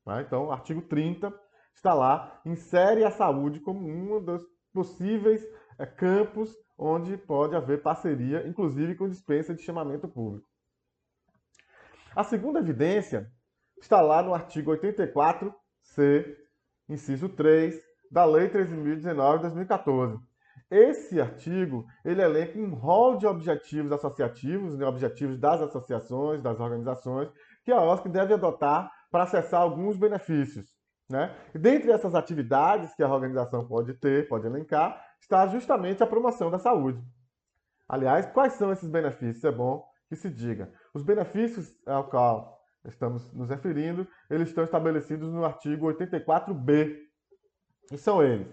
Tá? 0.05 0.21
Então, 0.21 0.51
artigo 0.51 0.81
30 0.81 1.33
está 1.73 1.93
lá, 1.93 2.39
insere 2.45 3.03
a 3.03 3.11
saúde 3.11 3.59
como 3.59 3.87
um 3.87 4.23
dos 4.23 4.43
possíveis 4.73 5.43
é, 5.79 5.85
campos 5.85 6.55
onde 6.77 7.17
pode 7.17 7.55
haver 7.55 7.81
parceria, 7.81 8.47
inclusive 8.47 8.95
com 8.95 9.09
dispensa 9.09 9.55
de 9.55 9.63
chamamento 9.63 10.07
público. 10.07 10.47
A 12.15 12.23
segunda 12.23 12.59
evidência 12.59 13.31
está 13.79 14.01
lá 14.01 14.21
no 14.21 14.33
artigo 14.33 14.71
84C, 14.71 16.35
inciso 16.87 17.29
3, 17.29 17.79
da 18.11 18.25
Lei 18.25 18.49
13.019 18.49 19.35
de 19.37 19.41
2014. 19.41 20.19
Esse 20.69 21.21
artigo, 21.21 21.85
ele 22.03 22.21
elenca 22.21 22.59
um 22.59 22.73
rol 22.73 23.17
de 23.17 23.25
objetivos 23.25 23.91
associativos, 23.91 24.77
né, 24.77 24.85
objetivos 24.85 25.39
das 25.39 25.61
associações, 25.61 26.41
das 26.41 26.59
organizações, 26.59 27.29
que 27.63 27.71
a 27.71 27.81
OSC 27.81 28.09
deve 28.09 28.33
adotar 28.33 28.91
para 29.09 29.23
acessar 29.23 29.61
alguns 29.61 29.95
benefícios. 29.95 30.67
Né? 31.09 31.33
Dentre 31.53 31.91
essas 31.91 32.13
atividades 32.13 32.93
que 32.93 33.01
a 33.01 33.09
organização 33.09 33.65
pode 33.65 33.93
ter, 33.93 34.27
pode 34.27 34.45
elencar, 34.45 35.01
está 35.21 35.47
justamente 35.47 36.03
a 36.03 36.07
promoção 36.07 36.51
da 36.51 36.59
saúde. 36.59 37.01
Aliás, 37.87 38.25
quais 38.25 38.53
são 38.53 38.71
esses 38.71 38.89
benefícios? 38.89 39.43
É 39.45 39.51
bom 39.51 39.87
que 40.09 40.15
se 40.17 40.29
diga. 40.29 40.71
Os 40.93 41.03
benefícios 41.03 41.73
ao 41.85 42.09
qual 42.09 42.57
estamos 42.85 43.31
nos 43.33 43.49
referindo, 43.49 44.05
eles 44.29 44.49
estão 44.49 44.63
estabelecidos 44.63 45.31
no 45.31 45.45
artigo 45.45 45.87
84b. 45.87 46.97
E 47.91 47.97
são 47.97 48.21
eles: 48.21 48.47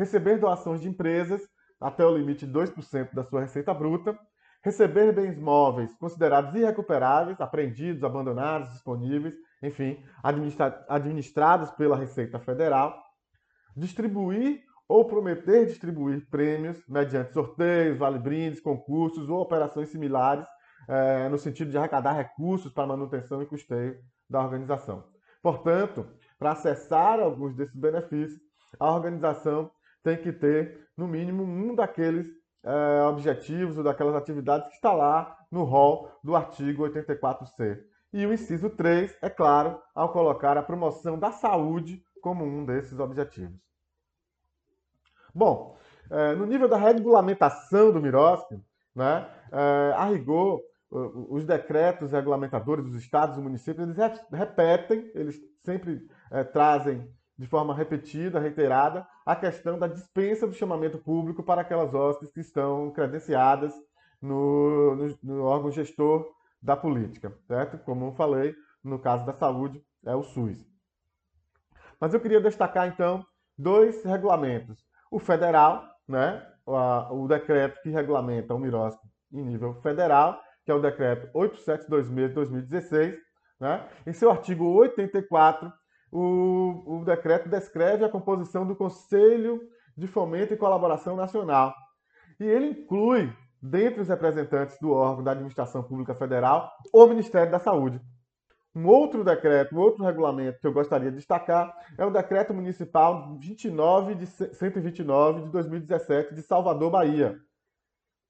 receber 0.00 0.38
doações 0.38 0.80
de 0.80 0.88
empresas 0.88 1.42
até 1.78 2.04
o 2.06 2.16
limite 2.16 2.46
de 2.46 2.52
2% 2.52 3.12
da 3.12 3.22
sua 3.22 3.42
receita 3.42 3.74
bruta, 3.74 4.18
receber 4.64 5.12
bens 5.12 5.38
móveis 5.38 5.94
considerados 5.96 6.54
irrecuperáveis, 6.54 7.38
apreendidos, 7.38 8.02
abandonados, 8.02 8.70
disponíveis, 8.70 9.34
enfim, 9.62 10.02
administra 10.22 10.84
administrados 10.88 11.70
pela 11.72 11.96
Receita 11.96 12.38
Federal, 12.38 12.98
distribuir 13.76 14.62
ou 14.88 15.04
prometer 15.04 15.66
distribuir 15.66 16.26
prêmios 16.30 16.82
mediante 16.88 17.34
sorteios, 17.34 17.98
vale-brindes, 17.98 18.60
concursos 18.60 19.28
ou 19.28 19.40
operações 19.40 19.90
similares, 19.90 20.46
é, 20.88 21.28
no 21.28 21.38
sentido 21.38 21.70
de 21.70 21.76
arrecadar 21.76 22.12
recursos 22.12 22.72
para 22.72 22.86
manutenção 22.86 23.42
e 23.42 23.46
custeio 23.46 23.98
da 24.28 24.42
organização. 24.42 25.04
Portanto, 25.42 26.06
para 26.38 26.52
acessar 26.52 27.20
alguns 27.20 27.54
desses 27.54 27.76
benefícios, 27.76 28.40
a 28.78 28.90
organização 28.90 29.70
tem 30.02 30.16
que 30.16 30.32
ter, 30.32 30.88
no 30.96 31.06
mínimo, 31.06 31.42
um 31.42 31.74
daqueles 31.74 32.26
é, 32.62 33.02
objetivos 33.02 33.78
ou 33.78 33.84
daquelas 33.84 34.14
atividades 34.14 34.68
que 34.68 34.74
está 34.74 34.92
lá 34.92 35.36
no 35.50 35.64
rol 35.64 36.10
do 36.22 36.36
artigo 36.36 36.88
84C. 36.88 37.82
E 38.12 38.26
o 38.26 38.32
inciso 38.32 38.68
3, 38.70 39.16
é 39.22 39.30
claro, 39.30 39.80
ao 39.94 40.12
colocar 40.12 40.56
a 40.56 40.62
promoção 40.62 41.18
da 41.18 41.30
saúde 41.30 42.02
como 42.20 42.44
um 42.44 42.64
desses 42.64 42.98
objetivos. 42.98 43.58
Bom, 45.34 45.76
é, 46.10 46.34
no 46.34 46.44
nível 46.44 46.68
da 46.68 46.76
regulamentação 46.76 47.92
do 47.92 48.00
MIROSC, 48.00 48.60
né, 48.94 49.28
é, 49.52 49.92
a 49.96 50.04
rigor, 50.06 50.60
os 50.90 51.44
decretos 51.44 52.10
regulamentadores 52.10 52.84
dos 52.84 52.96
estados 52.96 53.38
e 53.38 53.40
municípios, 53.40 53.96
eles 53.96 54.20
repetem, 54.32 55.08
eles 55.14 55.40
sempre 55.64 56.04
é, 56.32 56.42
trazem 56.42 57.08
de 57.40 57.46
forma 57.46 57.74
repetida, 57.74 58.38
reiterada, 58.38 59.06
a 59.24 59.34
questão 59.34 59.78
da 59.78 59.86
dispensa 59.86 60.46
do 60.46 60.52
chamamento 60.52 60.98
público 60.98 61.42
para 61.42 61.62
aquelas 61.62 61.94
hóspedes 61.94 62.34
que 62.34 62.40
estão 62.40 62.90
credenciadas 62.90 63.72
no, 64.20 64.94
no, 64.94 65.18
no 65.22 65.44
órgão 65.44 65.72
gestor 65.72 66.30
da 66.60 66.76
política, 66.76 67.32
certo? 67.48 67.78
Como 67.78 68.08
eu 68.08 68.12
falei, 68.12 68.54
no 68.84 68.98
caso 68.98 69.24
da 69.24 69.32
saúde, 69.32 69.82
é 70.04 70.14
o 70.14 70.22
SUS. 70.22 70.62
Mas 71.98 72.12
eu 72.12 72.20
queria 72.20 72.42
destacar, 72.42 72.86
então, 72.86 73.24
dois 73.56 74.04
regulamentos. 74.04 74.84
O 75.10 75.18
federal, 75.18 75.82
né? 76.06 76.46
o 76.66 77.26
decreto 77.26 77.80
que 77.80 77.88
regulamenta 77.88 78.54
o 78.54 78.58
MIROSC 78.58 79.00
em 79.32 79.42
nível 79.42 79.80
federal, 79.80 80.38
que 80.62 80.70
é 80.70 80.74
o 80.74 80.78
decreto 80.78 81.30
8726 81.32 82.28
de 82.28 82.34
2016. 82.34 83.18
Né? 83.58 83.88
Em 84.06 84.12
seu 84.12 84.30
artigo 84.30 84.66
84, 84.66 85.72
o, 86.12 87.00
o 87.00 87.04
decreto 87.04 87.48
descreve 87.48 88.04
a 88.04 88.08
composição 88.08 88.66
do 88.66 88.76
Conselho 88.76 89.60
de 89.96 90.06
Fomento 90.06 90.54
e 90.54 90.56
Colaboração 90.56 91.16
Nacional. 91.16 91.74
E 92.38 92.44
ele 92.44 92.66
inclui 92.66 93.32
dentre 93.62 94.00
os 94.00 94.08
representantes 94.08 94.78
do 94.80 94.90
órgão 94.92 95.22
da 95.22 95.32
administração 95.32 95.82
pública 95.82 96.14
federal, 96.14 96.72
o 96.92 97.06
Ministério 97.06 97.52
da 97.52 97.58
Saúde. 97.58 98.00
Um 98.74 98.86
outro 98.86 99.24
decreto, 99.24 99.74
um 99.74 99.80
outro 99.80 100.04
regulamento 100.04 100.60
que 100.60 100.66
eu 100.66 100.72
gostaria 100.72 101.10
de 101.10 101.16
destacar 101.16 101.74
é 101.98 102.04
o 102.04 102.10
Decreto 102.10 102.54
Municipal 102.54 103.36
29 103.38 104.14
de 104.14 104.26
129 104.26 105.42
de 105.42 105.50
2017 105.50 106.34
de 106.34 106.42
Salvador, 106.42 106.90
Bahia. 106.90 107.36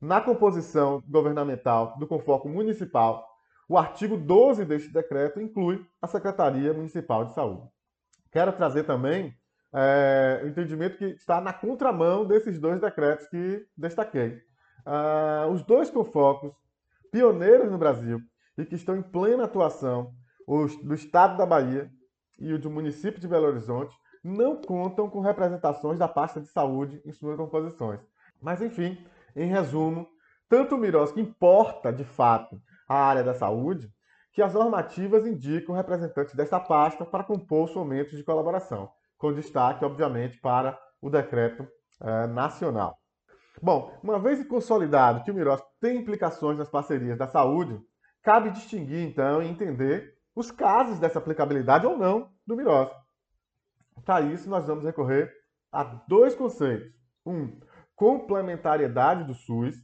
Na 0.00 0.20
composição 0.20 1.02
governamental 1.06 1.94
do 1.98 2.06
Confoco 2.06 2.48
Municipal, 2.48 3.29
o 3.70 3.78
artigo 3.78 4.16
12 4.16 4.64
deste 4.64 4.92
decreto 4.92 5.40
inclui 5.40 5.86
a 6.02 6.08
Secretaria 6.08 6.74
Municipal 6.74 7.26
de 7.26 7.34
Saúde. 7.34 7.68
Quero 8.32 8.52
trazer 8.52 8.82
também 8.82 9.32
é, 9.72 10.40
o 10.42 10.48
entendimento 10.48 10.98
que 10.98 11.04
está 11.04 11.40
na 11.40 11.52
contramão 11.52 12.26
desses 12.26 12.58
dois 12.58 12.80
decretos 12.80 13.28
que 13.28 13.64
destaquei 13.76 14.42
uh, 14.84 15.48
os 15.52 15.62
dois 15.62 15.88
confocos 15.88 16.52
pioneiros 17.12 17.70
no 17.70 17.78
Brasil 17.78 18.20
e 18.58 18.64
que 18.64 18.74
estão 18.74 18.96
em 18.96 19.02
plena 19.02 19.44
atuação, 19.44 20.12
os 20.48 20.74
do 20.82 20.92
estado 20.92 21.36
da 21.36 21.46
Bahia 21.46 21.88
e 22.40 22.52
o 22.52 22.58
do 22.58 22.70
município 22.70 23.20
de 23.20 23.28
Belo 23.28 23.46
Horizonte, 23.46 23.96
não 24.24 24.56
contam 24.56 25.08
com 25.08 25.20
representações 25.20 25.96
da 25.96 26.08
pasta 26.08 26.40
de 26.40 26.48
saúde 26.48 27.00
em 27.04 27.12
suas 27.12 27.36
composições. 27.36 28.00
Mas, 28.42 28.60
enfim, 28.60 28.98
em 29.36 29.46
resumo, 29.46 30.08
tanto 30.48 30.74
o 30.74 30.78
Miros 30.78 31.12
que 31.12 31.20
importa, 31.20 31.92
de 31.92 32.02
fato, 32.02 32.60
a 32.90 32.96
área 32.96 33.22
da 33.22 33.32
saúde, 33.32 33.88
que 34.32 34.42
as 34.42 34.52
normativas 34.52 35.24
indicam 35.24 35.76
representantes 35.76 36.34
desta 36.34 36.58
pasta 36.58 37.04
para 37.04 37.22
compor 37.22 37.66
os 37.66 37.72
fomentos 37.72 38.16
de 38.16 38.24
colaboração, 38.24 38.90
com 39.16 39.32
destaque, 39.32 39.84
obviamente, 39.84 40.40
para 40.40 40.76
o 41.00 41.08
decreto 41.08 41.64
eh, 42.02 42.26
nacional. 42.26 42.98
Bom, 43.62 43.96
uma 44.02 44.18
vez 44.18 44.44
consolidado 44.48 45.22
que 45.22 45.30
o 45.30 45.34
MIROS 45.34 45.62
tem 45.80 45.98
implicações 45.98 46.58
nas 46.58 46.68
parcerias 46.68 47.16
da 47.16 47.28
saúde, 47.28 47.80
cabe 48.24 48.50
distinguir, 48.50 49.06
então, 49.06 49.40
e 49.40 49.46
entender 49.46 50.12
os 50.34 50.50
casos 50.50 50.98
dessa 50.98 51.20
aplicabilidade 51.20 51.86
ou 51.86 51.96
não 51.96 52.32
do 52.44 52.56
MIROS. 52.56 52.90
Para 54.04 54.22
isso, 54.22 54.50
nós 54.50 54.66
vamos 54.66 54.84
recorrer 54.84 55.32
a 55.70 55.84
dois 55.84 56.34
conceitos. 56.34 56.92
Um, 57.24 57.56
complementariedade 57.94 59.22
do 59.22 59.34
SUS. 59.34 59.76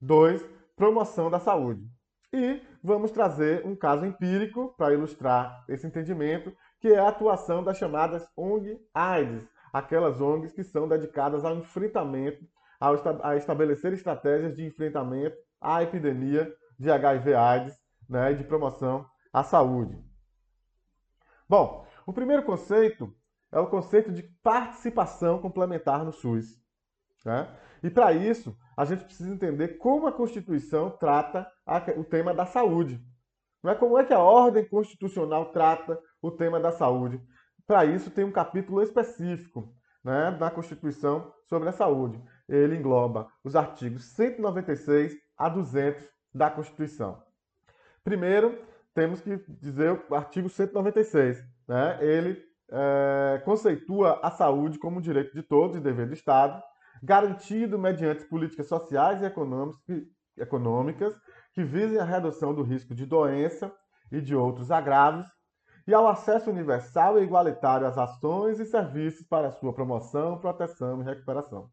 Dois, 0.00 0.42
promoção 0.74 1.28
da 1.28 1.40
saúde. 1.40 1.97
E 2.32 2.62
vamos 2.82 3.10
trazer 3.10 3.66
um 3.66 3.74
caso 3.74 4.04
empírico 4.04 4.74
para 4.76 4.92
ilustrar 4.92 5.64
esse 5.68 5.86
entendimento, 5.86 6.52
que 6.80 6.88
é 6.88 6.98
a 6.98 7.08
atuação 7.08 7.62
das 7.64 7.78
chamadas 7.78 8.28
ONG-AIDS, 8.36 9.48
aquelas 9.72 10.20
ONGs 10.20 10.52
que 10.52 10.62
são 10.62 10.86
dedicadas 10.86 11.44
ao 11.44 11.56
enfrentamento, 11.56 12.44
ao 12.78 12.94
a 13.22 13.36
estabelecer 13.36 13.92
estratégias 13.92 14.54
de 14.54 14.64
enfrentamento 14.64 15.36
à 15.60 15.82
epidemia 15.82 16.52
de 16.78 16.90
HIV-AIDS 16.90 17.74
né, 18.08 18.32
e 18.32 18.36
de 18.36 18.44
promoção 18.44 19.06
à 19.32 19.42
saúde. 19.42 19.98
Bom, 21.48 21.86
o 22.06 22.12
primeiro 22.12 22.44
conceito 22.44 23.12
é 23.50 23.58
o 23.58 23.66
conceito 23.66 24.12
de 24.12 24.22
participação 24.42 25.40
complementar 25.40 26.04
no 26.04 26.12
SUS. 26.12 26.60
Né? 27.24 27.48
E 27.82 27.90
para 27.90 28.12
isso, 28.12 28.56
a 28.76 28.84
gente 28.84 29.04
precisa 29.04 29.30
entender 29.30 29.78
como 29.78 30.06
a 30.06 30.12
Constituição 30.12 30.90
trata 30.90 31.50
o 31.96 32.04
tema 32.04 32.34
da 32.34 32.46
saúde. 32.46 33.00
Não 33.62 33.72
é 33.72 33.74
como 33.74 33.98
é 33.98 34.04
que 34.04 34.14
a 34.14 34.18
ordem 34.18 34.68
constitucional 34.68 35.46
trata 35.52 35.98
o 36.22 36.30
tema 36.30 36.60
da 36.60 36.72
saúde. 36.72 37.20
Para 37.66 37.84
isso, 37.84 38.10
tem 38.10 38.24
um 38.24 38.32
capítulo 38.32 38.82
específico 38.82 39.74
né, 40.02 40.30
na 40.38 40.50
Constituição 40.50 41.32
sobre 41.48 41.68
a 41.68 41.72
saúde. 41.72 42.22
Ele 42.48 42.76
engloba 42.76 43.28
os 43.44 43.56
artigos 43.56 44.04
196 44.04 45.14
a 45.36 45.48
200 45.48 46.04
da 46.32 46.50
Constituição. 46.50 47.22
Primeiro, 48.02 48.58
temos 48.94 49.20
que 49.20 49.36
dizer 49.60 50.00
o 50.08 50.14
artigo 50.14 50.48
196. 50.48 51.42
Né? 51.66 51.98
Ele 52.00 52.42
é, 52.70 53.42
conceitua 53.44 54.20
a 54.22 54.30
saúde 54.30 54.78
como 54.78 55.00
direito 55.00 55.34
de 55.34 55.42
todos 55.42 55.76
e 55.76 55.80
dever 55.80 56.06
do 56.06 56.14
Estado, 56.14 56.62
garantido 57.02 57.78
mediante 57.78 58.24
políticas 58.24 58.66
sociais 58.66 59.20
e 59.22 60.42
econômicas 60.42 61.14
que 61.52 61.64
visem 61.64 61.98
a 61.98 62.04
redução 62.04 62.54
do 62.54 62.62
risco 62.62 62.94
de 62.94 63.06
doença 63.06 63.72
e 64.10 64.20
de 64.20 64.34
outros 64.34 64.70
agravos, 64.70 65.26
e 65.86 65.94
ao 65.94 66.06
acesso 66.06 66.50
universal 66.50 67.18
e 67.18 67.22
igualitário 67.22 67.86
às 67.86 67.96
ações 67.96 68.60
e 68.60 68.66
serviços 68.66 69.26
para 69.26 69.50
sua 69.50 69.72
promoção, 69.72 70.38
proteção 70.38 71.00
e 71.00 71.04
recuperação. 71.04 71.70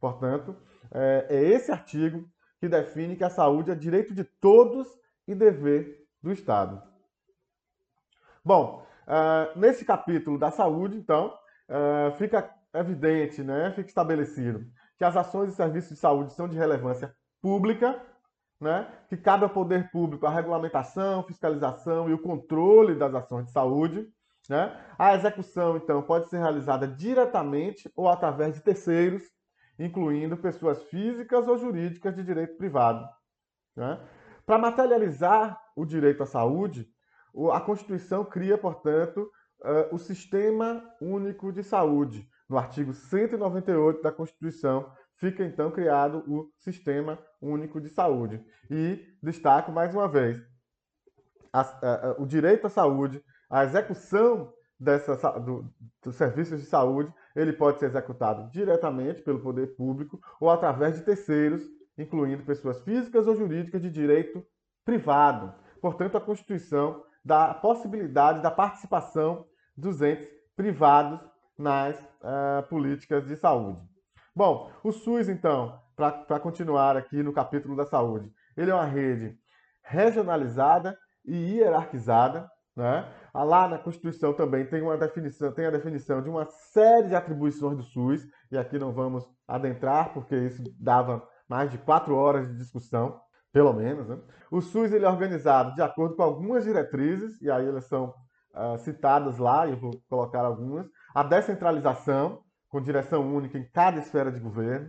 Portanto, 0.00 0.56
é, 0.90 1.26
é 1.30 1.44
esse 1.44 1.70
artigo 1.70 2.28
que 2.58 2.68
define 2.68 3.16
que 3.16 3.24
a 3.24 3.30
saúde 3.30 3.70
é 3.70 3.74
direito 3.74 4.14
de 4.14 4.24
todos 4.24 4.88
e 5.26 5.34
dever 5.34 6.04
do 6.22 6.32
Estado. 6.32 6.82
Bom, 8.44 8.84
uh, 9.06 9.58
nesse 9.58 9.84
capítulo 9.84 10.38
da 10.38 10.50
saúde, 10.50 10.96
então, 10.96 11.32
uh, 11.68 12.16
fica 12.18 12.50
evidente, 12.74 13.42
né, 13.42 13.70
fica 13.70 13.88
estabelecido 13.88 14.64
que 14.96 15.04
as 15.04 15.16
ações 15.16 15.52
e 15.52 15.56
serviços 15.56 15.90
de 15.90 15.96
saúde 15.96 16.32
são 16.32 16.48
de 16.48 16.56
relevância 16.56 17.14
pública, 17.40 18.00
né, 18.60 18.86
que 19.08 19.16
cabe 19.16 19.44
ao 19.44 19.50
poder 19.50 19.90
público 19.90 20.26
a 20.26 20.30
regulamentação, 20.30 21.22
fiscalização 21.22 22.08
e 22.08 22.12
o 22.12 22.22
controle 22.22 22.94
das 22.94 23.14
ações 23.14 23.46
de 23.46 23.52
saúde. 23.52 24.06
Né? 24.48 24.74
A 24.98 25.14
execução, 25.14 25.76
então, 25.76 26.02
pode 26.02 26.28
ser 26.28 26.38
realizada 26.38 26.88
diretamente 26.88 27.90
ou 27.94 28.08
através 28.08 28.54
de 28.54 28.60
terceiros, 28.60 29.22
incluindo 29.78 30.36
pessoas 30.36 30.82
físicas 30.84 31.46
ou 31.46 31.56
jurídicas 31.56 32.14
de 32.16 32.24
direito 32.24 32.56
privado. 32.56 33.06
Né? 33.76 34.00
Para 34.44 34.58
materializar 34.58 35.60
o 35.76 35.84
direito 35.86 36.22
à 36.22 36.26
saúde, 36.26 36.88
a 37.52 37.60
Constituição 37.60 38.24
cria, 38.24 38.58
portanto, 38.58 39.30
o 39.92 39.98
Sistema 39.98 40.82
Único 41.00 41.52
de 41.52 41.62
Saúde, 41.62 42.28
no 42.50 42.58
artigo 42.58 42.92
198 42.92 44.02
da 44.02 44.10
Constituição, 44.10 44.90
fica 45.14 45.44
então 45.44 45.70
criado 45.70 46.24
o 46.26 46.50
Sistema 46.58 47.16
Único 47.40 47.80
de 47.80 47.88
Saúde. 47.88 48.44
E 48.68 49.06
destaco 49.22 49.70
mais 49.70 49.94
uma 49.94 50.08
vez: 50.08 50.42
a, 51.52 51.60
a, 51.60 52.08
a, 52.08 52.12
o 52.20 52.26
direito 52.26 52.66
à 52.66 52.70
saúde, 52.70 53.22
a 53.48 53.62
execução 53.62 54.52
dessa, 54.78 55.14
do, 55.38 55.72
dos 56.02 56.16
serviços 56.16 56.60
de 56.60 56.66
saúde, 56.66 57.14
ele 57.36 57.52
pode 57.52 57.78
ser 57.78 57.86
executado 57.86 58.50
diretamente 58.50 59.22
pelo 59.22 59.40
poder 59.40 59.76
público 59.76 60.20
ou 60.40 60.50
através 60.50 60.96
de 60.96 61.04
terceiros, 61.04 61.62
incluindo 61.96 62.42
pessoas 62.42 62.82
físicas 62.82 63.28
ou 63.28 63.36
jurídicas 63.36 63.80
de 63.80 63.90
direito 63.90 64.44
privado. 64.84 65.54
Portanto, 65.80 66.16
a 66.16 66.20
Constituição 66.20 67.04
dá 67.24 67.44
a 67.44 67.54
possibilidade 67.54 68.42
da 68.42 68.50
participação 68.50 69.46
dos 69.76 70.02
entes 70.02 70.28
privados 70.56 71.29
nas 71.60 71.96
uh, 72.22 72.66
políticas 72.68 73.26
de 73.26 73.36
saúde. 73.36 73.78
Bom, 74.34 74.70
o 74.82 74.90
SUS, 74.90 75.28
então, 75.28 75.78
para 75.94 76.40
continuar 76.40 76.96
aqui 76.96 77.22
no 77.22 77.32
capítulo 77.32 77.76
da 77.76 77.84
saúde, 77.84 78.32
ele 78.56 78.70
é 78.70 78.74
uma 78.74 78.86
rede 78.86 79.36
regionalizada 79.82 80.96
e 81.24 81.56
hierarquizada, 81.56 82.48
né? 82.74 83.06
Ah, 83.34 83.44
lá 83.44 83.68
na 83.68 83.78
Constituição 83.78 84.32
também 84.32 84.64
tem 84.64 84.80
uma 84.80 84.96
definição, 84.96 85.52
tem 85.52 85.66
a 85.66 85.70
definição 85.70 86.22
de 86.22 86.30
uma 86.30 86.46
série 86.46 87.08
de 87.08 87.14
atribuições 87.14 87.76
do 87.76 87.82
SUS, 87.82 88.26
e 88.50 88.56
aqui 88.56 88.78
não 88.78 88.92
vamos 88.92 89.28
adentrar, 89.46 90.14
porque 90.14 90.34
isso 90.34 90.62
dava 90.80 91.22
mais 91.48 91.70
de 91.70 91.78
quatro 91.78 92.16
horas 92.16 92.48
de 92.48 92.56
discussão, 92.56 93.20
pelo 93.52 93.72
menos. 93.72 94.08
Né? 94.08 94.18
O 94.50 94.60
SUS 94.60 94.92
ele 94.92 95.04
é 95.04 95.08
organizado 95.08 95.74
de 95.74 95.82
acordo 95.82 96.16
com 96.16 96.22
algumas 96.22 96.64
diretrizes, 96.64 97.40
e 97.42 97.50
aí 97.50 97.66
elas 97.66 97.84
são 97.84 98.14
uh, 98.54 98.78
citadas 98.78 99.38
lá, 99.38 99.66
e 99.66 99.72
eu 99.72 99.76
vou 99.76 99.92
colocar 100.08 100.40
algumas, 100.40 100.86
a 101.14 101.22
descentralização, 101.22 102.42
com 102.68 102.80
direção 102.80 103.34
única 103.34 103.58
em 103.58 103.64
cada 103.64 103.98
esfera 103.98 104.30
de 104.30 104.40
governo, 104.40 104.88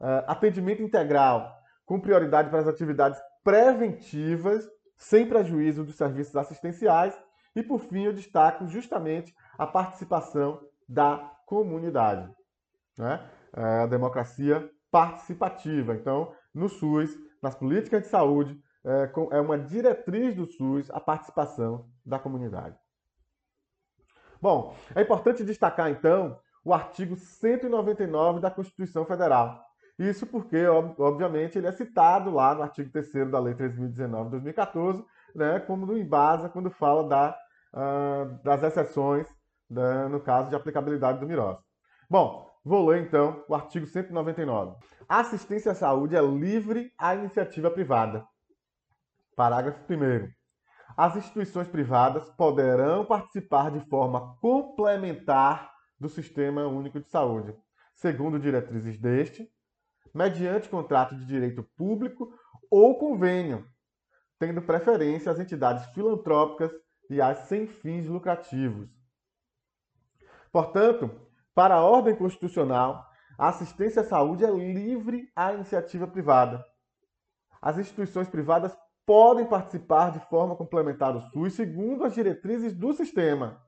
uh, 0.00 0.24
atendimento 0.26 0.82
integral, 0.82 1.50
com 1.84 2.00
prioridade 2.00 2.50
para 2.50 2.60
as 2.60 2.68
atividades 2.68 3.20
preventivas, 3.42 4.68
sem 4.96 5.28
prejuízo 5.28 5.84
dos 5.84 5.96
serviços 5.96 6.36
assistenciais, 6.36 7.16
e 7.54 7.62
por 7.62 7.80
fim 7.80 8.04
eu 8.04 8.12
destaco 8.12 8.66
justamente 8.66 9.34
a 9.58 9.66
participação 9.66 10.60
da 10.88 11.32
comunidade, 11.46 12.30
né? 12.98 13.28
Uh, 13.56 13.82
a 13.82 13.86
democracia 13.86 14.70
participativa. 14.90 15.94
Então, 15.94 16.32
no 16.54 16.68
SUS, 16.68 17.10
nas 17.42 17.54
políticas 17.54 18.02
de 18.02 18.08
saúde, 18.08 18.58
é, 18.84 19.10
é 19.32 19.40
uma 19.40 19.58
diretriz 19.58 20.34
do 20.34 20.46
SUS 20.46 20.90
a 20.90 21.00
participação 21.00 21.88
da 22.04 22.18
comunidade. 22.18 22.76
Bom, 24.42 24.74
é 24.92 25.02
importante 25.02 25.44
destacar 25.44 25.88
então 25.88 26.36
o 26.64 26.74
artigo 26.74 27.14
199 27.14 28.40
da 28.40 28.50
Constituição 28.50 29.04
Federal. 29.04 29.64
Isso 29.96 30.26
porque, 30.26 30.66
obviamente, 30.66 31.56
ele 31.56 31.68
é 31.68 31.72
citado 31.72 32.28
lá 32.28 32.52
no 32.52 32.62
artigo 32.62 32.90
3 32.90 33.30
da 33.30 33.38
Lei 33.38 33.54
3.019 33.54 34.24
de 34.24 34.30
2014, 34.30 35.04
né, 35.32 35.60
como 35.60 35.86
no 35.86 35.96
embasa 35.96 36.48
quando 36.48 36.72
fala 36.72 37.08
da, 37.08 37.38
uh, 37.72 38.42
das 38.42 38.64
exceções, 38.64 39.28
né, 39.70 40.08
no 40.08 40.18
caso 40.18 40.50
de 40.50 40.56
aplicabilidade 40.56 41.20
do 41.20 41.26
MIROS. 41.26 41.60
Bom, 42.10 42.50
vou 42.64 42.88
ler 42.88 43.00
então 43.00 43.44
o 43.48 43.54
artigo 43.54 43.86
199. 43.86 44.74
A 45.08 45.20
assistência 45.20 45.70
à 45.70 45.74
saúde 45.76 46.16
é 46.16 46.20
livre 46.20 46.90
à 46.98 47.14
iniciativa 47.14 47.70
privada. 47.70 48.26
Parágrafo 49.36 49.78
1 49.88 50.41
as 50.96 51.16
instituições 51.16 51.68
privadas 51.68 52.28
poderão 52.30 53.04
participar 53.04 53.70
de 53.70 53.80
forma 53.88 54.36
complementar 54.40 55.72
do 55.98 56.08
Sistema 56.08 56.66
Único 56.66 57.00
de 57.00 57.08
Saúde, 57.08 57.56
segundo 57.94 58.38
diretrizes 58.38 58.98
deste, 58.98 59.48
mediante 60.14 60.68
contrato 60.68 61.16
de 61.16 61.24
direito 61.24 61.62
público 61.76 62.32
ou 62.70 62.98
convênio, 62.98 63.66
tendo 64.38 64.60
preferência 64.60 65.30
às 65.30 65.38
entidades 65.38 65.86
filantrópicas 65.92 66.70
e 67.08 67.20
às 67.20 67.38
sem 67.48 67.66
fins 67.66 68.06
lucrativos. 68.06 68.88
Portanto, 70.50 71.10
para 71.54 71.76
a 71.76 71.84
ordem 71.84 72.14
constitucional, 72.14 73.06
a 73.38 73.48
assistência 73.48 74.02
à 74.02 74.04
saúde 74.04 74.44
é 74.44 74.50
livre 74.50 75.30
à 75.34 75.52
iniciativa 75.52 76.06
privada. 76.06 76.64
As 77.60 77.78
instituições 77.78 78.28
privadas 78.28 78.76
podem 79.06 79.46
participar 79.46 80.10
de 80.10 80.20
forma 80.28 80.56
complementar 80.56 81.12
do 81.12 81.20
SUS 81.30 81.54
segundo 81.54 82.04
as 82.04 82.14
diretrizes 82.14 82.72
do 82.72 82.92
sistema, 82.92 83.60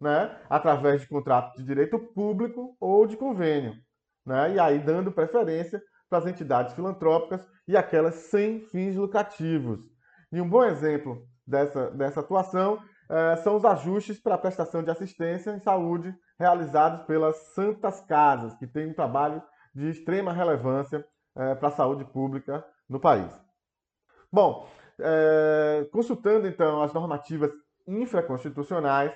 né? 0.00 0.36
através 0.48 1.00
de 1.00 1.08
contrato 1.08 1.56
de 1.56 1.64
direito 1.64 1.98
público 1.98 2.76
ou 2.80 3.06
de 3.06 3.16
convênio, 3.16 3.74
né? 4.26 4.54
e 4.54 4.58
aí 4.58 4.78
dando 4.78 5.12
preferência 5.12 5.80
para 6.08 6.18
as 6.18 6.26
entidades 6.26 6.74
filantrópicas 6.74 7.46
e 7.68 7.76
aquelas 7.76 8.14
sem 8.14 8.60
fins 8.66 8.96
lucrativos. 8.96 9.80
E 10.32 10.40
um 10.40 10.48
bom 10.48 10.64
exemplo 10.64 11.22
dessa, 11.46 11.90
dessa 11.90 12.20
atuação 12.20 12.80
eh, 13.08 13.36
são 13.36 13.56
os 13.56 13.64
ajustes 13.64 14.20
para 14.20 14.36
a 14.36 14.38
prestação 14.38 14.82
de 14.82 14.90
assistência 14.90 15.50
em 15.50 15.58
saúde 15.58 16.14
realizados 16.38 17.04
pelas 17.06 17.36
Santas 17.54 18.00
Casas, 18.02 18.54
que 18.56 18.66
tem 18.66 18.88
um 18.90 18.94
trabalho 18.94 19.42
de 19.74 19.88
extrema 19.88 20.32
relevância 20.32 21.04
eh, 21.36 21.54
para 21.56 21.68
a 21.68 21.72
saúde 21.72 22.04
pública 22.04 22.64
no 22.88 23.00
país. 23.00 23.30
Bom, 24.32 24.68
eh, 25.02 25.88
consultando 25.92 26.46
então 26.46 26.82
as 26.82 26.92
normativas 26.92 27.50
infraconstitucionais, 27.86 29.12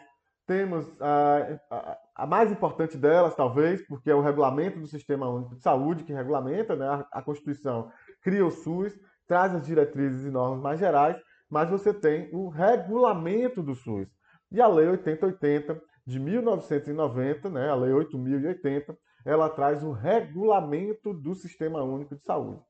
temos 0.47 0.87
a, 1.01 1.59
a, 1.71 1.99
a, 2.17 2.27
mais 2.27 2.53
importante 2.53 2.97
delas, 2.97 3.35
talvez, 3.35 3.87
porque 3.87 4.11
é 4.11 4.15
o 4.15 4.21
regulamento 4.21 4.79
do 4.79 4.87
Sistema 4.87 5.29
Único 5.29 5.57
de 5.57 5.63
Saúde, 5.63 6.05
que 6.05 6.13
regulamenta, 6.13 6.77
né? 6.77 6.87
a, 6.87 7.07
a 7.13 7.23
Constituição 7.23 7.91
cria 8.23 8.45
o 8.45 8.51
SUS, 8.51 8.93
traz 9.27 9.55
as 9.55 9.65
diretrizes 9.65 10.25
e 10.25 10.31
normas 10.31 10.61
mais 10.61 10.79
gerais, 10.79 11.17
mas 11.49 11.71
você 11.71 11.95
tem 11.95 12.29
o 12.33 12.49
regulamento 12.49 13.63
do 13.63 13.75
SUS. 13.75 14.09
E 14.51 14.61
a 14.61 14.67
Lei 14.67 14.89
8080 14.89 15.81
de 16.07 16.21
1990, 16.21 17.49
né, 17.49 17.71
a 17.71 17.75
Lei 17.75 17.93
8080, 17.93 18.97
ela 19.25 19.49
traz 19.49 19.83
o 19.83 19.93
regulamento 19.93 21.15
do 21.15 21.35
Sistema 21.35 21.83
Único 21.83 22.15
de 22.15 22.23
Saúde. 22.25 22.61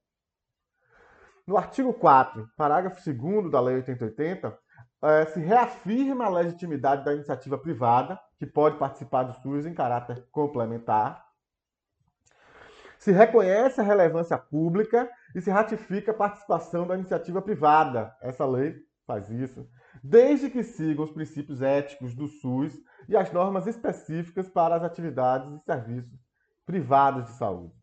No 1.46 1.58
artigo 1.58 1.92
4, 1.92 2.48
parágrafo 2.56 3.00
2 3.12 3.50
da 3.50 3.60
Lei 3.60 3.76
8080, 3.76 4.58
eh, 5.02 5.26
se 5.26 5.40
reafirma 5.40 6.24
a 6.24 6.30
legitimidade 6.30 7.04
da 7.04 7.14
iniciativa 7.14 7.58
privada, 7.58 8.18
que 8.38 8.46
pode 8.46 8.78
participar 8.78 9.24
do 9.24 9.34
SUS 9.34 9.66
em 9.66 9.74
caráter 9.74 10.26
complementar. 10.32 11.22
Se 12.98 13.12
reconhece 13.12 13.78
a 13.80 13.84
relevância 13.84 14.38
pública 14.38 15.10
e 15.34 15.40
se 15.42 15.50
ratifica 15.50 16.12
a 16.12 16.14
participação 16.14 16.86
da 16.86 16.94
iniciativa 16.94 17.42
privada. 17.42 18.16
Essa 18.22 18.46
lei 18.46 18.82
faz 19.06 19.28
isso, 19.28 19.68
desde 20.02 20.48
que 20.48 20.62
sigam 20.62 21.04
os 21.04 21.12
princípios 21.12 21.60
éticos 21.60 22.14
do 22.14 22.26
SUS 22.26 22.72
e 23.06 23.14
as 23.14 23.30
normas 23.30 23.66
específicas 23.66 24.48
para 24.48 24.76
as 24.76 24.82
atividades 24.82 25.52
e 25.52 25.64
serviços 25.64 26.18
privados 26.64 27.26
de 27.26 27.32
saúde. 27.32 27.74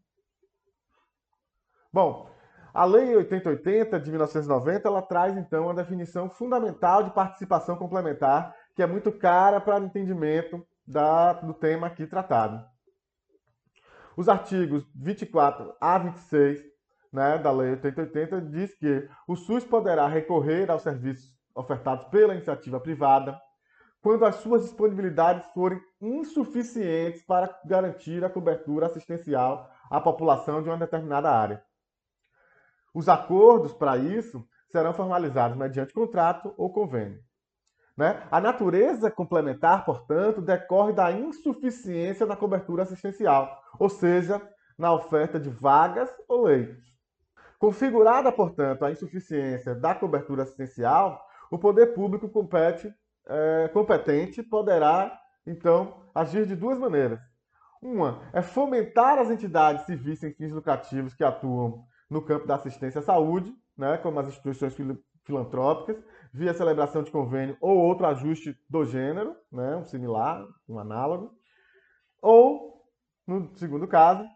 Bom, 1.94 2.32
a 2.74 2.86
Lei 2.86 3.16
8080 3.16 4.00
de 4.00 4.10
1990 4.10 4.88
ela 4.88 5.02
traz 5.02 5.38
então 5.38 5.66
uma 5.66 5.74
definição 5.74 6.30
fundamental 6.30 7.04
de 7.04 7.12
participação 7.12 7.76
complementar, 7.76 8.56
que 8.76 8.82
é 8.82 8.88
muito 8.88 9.12
cara 9.12 9.60
para 9.60 9.80
o 9.80 9.86
entendimento 9.86 10.66
da, 10.88 11.34
do 11.34 11.54
tema 11.54 11.88
aqui 11.88 12.08
tratado. 12.08 12.64
Os 14.16 14.30
artigos 14.30 14.86
24 14.96 15.74
a 15.80 15.98
26 15.98 16.62
né, 17.12 17.38
da 17.38 17.52
Lei 17.52 17.72
8080 17.72 18.42
diz 18.42 18.74
que 18.76 19.08
o 19.28 19.36
SUS 19.36 19.66
poderá 19.66 20.08
recorrer 20.08 20.72
aos 20.72 20.82
serviços 20.82 21.36
ofertados 21.54 22.06
pela 22.06 22.34
iniciativa 22.34 22.80
privada 22.80 23.40
quando 24.02 24.26
as 24.26 24.36
suas 24.36 24.64
disponibilidades 24.64 25.46
forem 25.54 25.80
insuficientes 26.02 27.22
para 27.24 27.56
garantir 27.66 28.24
a 28.24 28.30
cobertura 28.30 28.88
assistencial 28.88 29.70
à 29.90 30.02
população 30.02 30.64
de 30.64 30.70
uma 30.70 30.78
determinada 30.78 31.30
área. 31.30 31.64
Os 32.94 33.08
acordos 33.08 33.74
para 33.74 33.98
isso 33.98 34.46
serão 34.68 34.94
formalizados 34.94 35.58
mediante 35.58 35.94
contrato 35.94 36.54
ou 36.58 36.72
convênio. 36.72 37.20
Né? 37.98 38.26
A 38.32 38.40
natureza 38.40 39.12
complementar, 39.12 39.86
portanto, 39.86 40.42
decorre 40.42 40.94
da 40.94 41.12
insuficiência 41.12 42.26
na 42.26 42.36
cobertura 42.36 42.84
assistencial, 42.84 43.62
ou 43.78 43.90
seja, 43.90 44.42
na 44.78 44.94
oferta 44.94 45.40
de 45.40 45.50
vagas 45.50 46.10
ou 46.28 46.46
leitos. 46.46 46.84
Configurada, 47.60 48.32
portanto, 48.32 48.84
a 48.84 48.92
insuficiência 48.92 49.76
da 49.76 49.94
cobertura 49.94 50.44
assistencial, 50.44 51.22
o 51.52 51.60
poder 51.60 51.94
público 51.94 52.28
compete, 52.28 52.92
é, 53.28 53.70
competente 53.72 54.42
poderá, 54.42 55.16
então, 55.46 56.02
agir 56.16 56.48
de 56.48 56.56
duas 56.56 56.80
maneiras. 56.80 57.20
Uma 57.82 58.22
é 58.34 58.42
fomentar 58.42 59.20
as 59.20 59.30
entidades 59.30 59.86
civis 59.86 60.20
sem 60.20 60.34
fins 60.34 60.52
lucrativos 60.52 61.14
que 61.14 61.24
atuam 61.24 61.84
no 62.12 62.22
campo 62.22 62.46
da 62.46 62.56
assistência 62.56 63.00
à 63.00 63.02
saúde, 63.02 63.56
né, 63.78 63.98
como 63.98 64.20
as 64.20 64.28
instituições 64.28 64.76
filantrópicas, 65.24 66.04
via 66.34 66.54
celebração 66.54 67.02
de 67.02 67.10
convênio 67.10 67.58
ou 67.62 67.78
outro 67.78 68.06
ajuste 68.06 68.56
do 68.70 68.84
gênero, 68.84 69.34
né, 69.50 69.78
um 69.78 69.86
similar, 69.86 70.46
um 70.68 70.78
análogo. 70.78 71.34
Ou, 72.22 72.84
no 73.26 73.50
segundo 73.56 73.88
caso, 73.88 74.28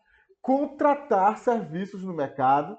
contratar 0.41 1.37
serviços 1.37 2.01
no 2.01 2.13
mercado 2.13 2.77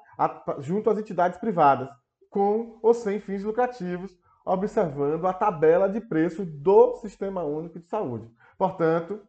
junto 0.61 0.89
às 0.89 0.99
entidades 0.99 1.39
privadas, 1.39 1.91
com 2.31 2.79
ou 2.83 2.95
sem 2.95 3.21
fins 3.21 3.45
lucrativos, 3.45 4.19
observando 4.47 5.27
a 5.27 5.33
tabela 5.35 5.89
de 5.89 6.01
preço 6.01 6.45
do 6.47 6.95
Sistema 6.97 7.45
Único 7.45 7.79
de 7.79 7.87
Saúde. 7.87 8.31
Portanto, 8.57 9.21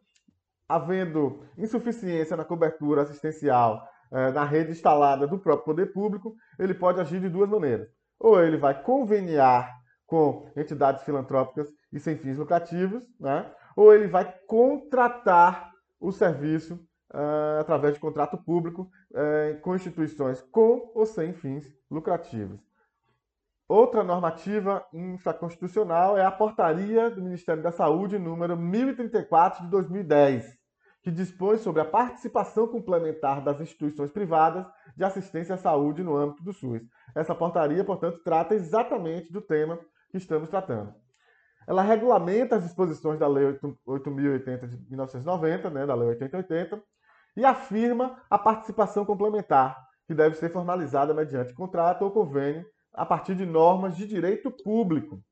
havendo 0.66 1.42
insuficiência 1.58 2.36
na 2.36 2.44
cobertura 2.44 3.02
assistencial 3.02 3.86
na 4.10 4.44
rede 4.44 4.72
instalada 4.72 5.26
do 5.26 5.38
próprio 5.38 5.64
poder 5.64 5.92
público, 5.92 6.34
ele 6.58 6.74
pode 6.74 7.00
agir 7.00 7.20
de 7.20 7.28
duas 7.28 7.48
maneiras. 7.48 7.88
Ou 8.18 8.42
ele 8.42 8.56
vai 8.56 8.82
conveniar 8.82 9.70
com 10.06 10.50
entidades 10.56 11.04
filantrópicas 11.04 11.68
e 11.92 12.00
sem 12.00 12.16
fins 12.16 12.38
lucrativos, 12.38 13.04
né? 13.20 13.50
ou 13.76 13.94
ele 13.94 14.08
vai 14.08 14.34
contratar 14.46 15.70
o 16.00 16.10
serviço 16.10 16.74
uh, 17.14 17.60
através 17.60 17.94
de 17.94 18.00
contrato 18.00 18.36
público 18.38 18.90
uh, 19.12 19.60
com 19.60 19.74
instituições 19.74 20.40
com 20.50 20.90
ou 20.94 21.06
sem 21.06 21.32
fins 21.32 21.64
lucrativos. 21.90 22.60
Outra 23.68 24.02
normativa 24.02 24.84
infraconstitucional 24.94 26.16
é 26.16 26.24
a 26.24 26.30
portaria 26.30 27.10
do 27.10 27.22
Ministério 27.22 27.62
da 27.62 27.70
Saúde 27.70 28.18
número 28.18 28.56
1034 28.56 29.64
de 29.64 29.70
2010, 29.70 30.57
que 31.08 31.12
dispõe 31.12 31.56
sobre 31.56 31.80
a 31.80 31.86
participação 31.86 32.68
complementar 32.68 33.42
das 33.42 33.58
instituições 33.62 34.10
privadas 34.10 34.66
de 34.94 35.02
assistência 35.02 35.54
à 35.54 35.56
saúde 35.56 36.02
no 36.02 36.14
âmbito 36.14 36.44
do 36.44 36.52
SUS. 36.52 36.82
Essa 37.14 37.34
portaria, 37.34 37.82
portanto, 37.82 38.20
trata 38.22 38.54
exatamente 38.54 39.32
do 39.32 39.40
tema 39.40 39.80
que 40.10 40.18
estamos 40.18 40.50
tratando. 40.50 40.94
Ela 41.66 41.80
regulamenta 41.80 42.56
as 42.56 42.62
disposições 42.62 43.18
da 43.18 43.26
Lei 43.26 43.58
8.080 43.86 44.68
de 44.68 44.76
1990, 44.90 45.70
né, 45.70 45.86
da 45.86 45.94
Lei 45.94 46.08
8080, 46.08 46.78
e 47.38 47.42
afirma 47.42 48.22
a 48.28 48.38
participação 48.38 49.06
complementar, 49.06 49.82
que 50.06 50.12
deve 50.14 50.34
ser 50.34 50.52
formalizada 50.52 51.14
mediante 51.14 51.54
contrato 51.54 52.02
ou 52.02 52.10
convênio 52.10 52.66
a 52.92 53.06
partir 53.06 53.34
de 53.34 53.46
normas 53.46 53.96
de 53.96 54.06
direito 54.06 54.50
público. 54.50 55.22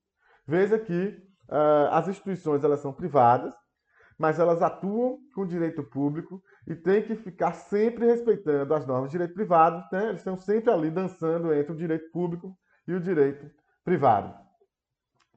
Veja 0.46 0.78
que 0.78 1.22
uh, 1.50 1.92
as 1.92 2.08
instituições 2.08 2.64
elas 2.64 2.80
são 2.80 2.94
privadas, 2.94 3.54
mas 4.18 4.38
elas 4.38 4.62
atuam 4.62 5.18
com 5.34 5.46
direito 5.46 5.82
público 5.82 6.42
e 6.66 6.74
têm 6.74 7.02
que 7.02 7.14
ficar 7.14 7.52
sempre 7.52 8.06
respeitando 8.06 8.72
as 8.74 8.86
normas 8.86 9.10
de 9.10 9.12
direito 9.12 9.34
privado. 9.34 9.84
Né? 9.92 10.08
Eles 10.08 10.20
estão 10.20 10.36
sempre 10.36 10.70
ali 10.70 10.90
dançando 10.90 11.52
entre 11.52 11.72
o 11.72 11.76
direito 11.76 12.10
público 12.10 12.56
e 12.88 12.94
o 12.94 13.00
direito 13.00 13.50
privado. 13.84 14.34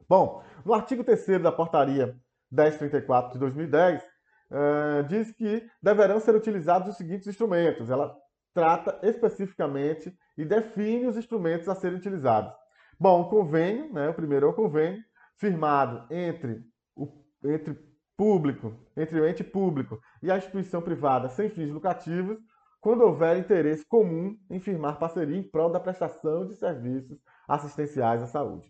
Bom, 0.08 0.44
no 0.66 0.74
artigo 0.74 1.04
3 1.04 1.42
da 1.42 1.52
portaria 1.52 2.16
1034 2.52 3.34
de 3.34 3.40
2010, 3.40 4.02
uh, 4.02 5.04
diz 5.08 5.32
que 5.32 5.68
deverão 5.82 6.20
ser 6.20 6.36
utilizados 6.36 6.90
os 6.90 6.98
seguintes 6.98 7.28
instrumentos. 7.28 7.90
Ela 7.90 8.16
trata 8.54 8.98
especificamente 9.04 10.12
e 10.38 10.44
define 10.46 11.06
os 11.06 11.18
instrumentos 11.18 11.68
a 11.70 11.76
serem 11.76 11.98
utilizados. 11.98 12.52
Bom, 13.00 13.22
o 13.22 13.30
convênio, 13.30 13.94
né, 13.94 14.10
o 14.10 14.14
primeiro 14.14 14.48
é 14.48 14.50
o 14.50 14.54
convênio, 14.54 15.02
firmado 15.38 16.12
entre 16.14 16.64
o 16.96 17.08
entre 17.42 17.78
público, 18.20 18.74
entre 18.98 19.18
o 19.18 19.26
ente 19.26 19.46
público 19.46 19.98
e 20.22 20.30
a 20.30 20.36
instituição 20.36 20.82
privada 20.82 21.30
sem 21.30 21.50
fins 21.50 21.72
lucrativos, 21.72 22.38
quando 22.82 23.00
houver 23.00 23.38
interesse 23.38 23.86
comum 23.88 24.38
em 24.50 24.60
firmar 24.60 25.00
parceria 25.00 25.38
em 25.38 25.42
prol 25.42 25.70
da 25.70 25.80
prestação 25.80 26.46
de 26.46 26.54
serviços 26.56 27.18
assistenciais 27.48 28.22
à 28.22 28.28
saúde. 28.28 28.70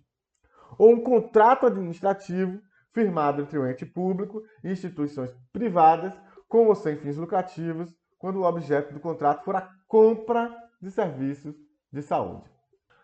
Ou 0.77 0.91
um 0.91 1.01
contrato 1.01 1.65
administrativo 1.65 2.61
firmado 2.93 3.41
entre 3.41 3.57
o 3.57 3.67
ente 3.67 3.87
público 3.87 4.43
e 4.63 4.71
instituições 4.71 5.35
privadas, 5.51 6.13
com 6.47 6.67
ou 6.67 6.75
sem 6.75 6.95
fins 6.97 7.17
lucrativos, 7.17 7.91
quando 8.19 8.41
o 8.41 8.43
objeto 8.43 8.93
do 8.93 8.99
contrato 8.99 9.43
for 9.43 9.55
a 9.55 9.67
compra 9.87 10.55
de 10.79 10.91
serviços 10.91 11.55
de 11.91 12.03
saúde. 12.03 12.47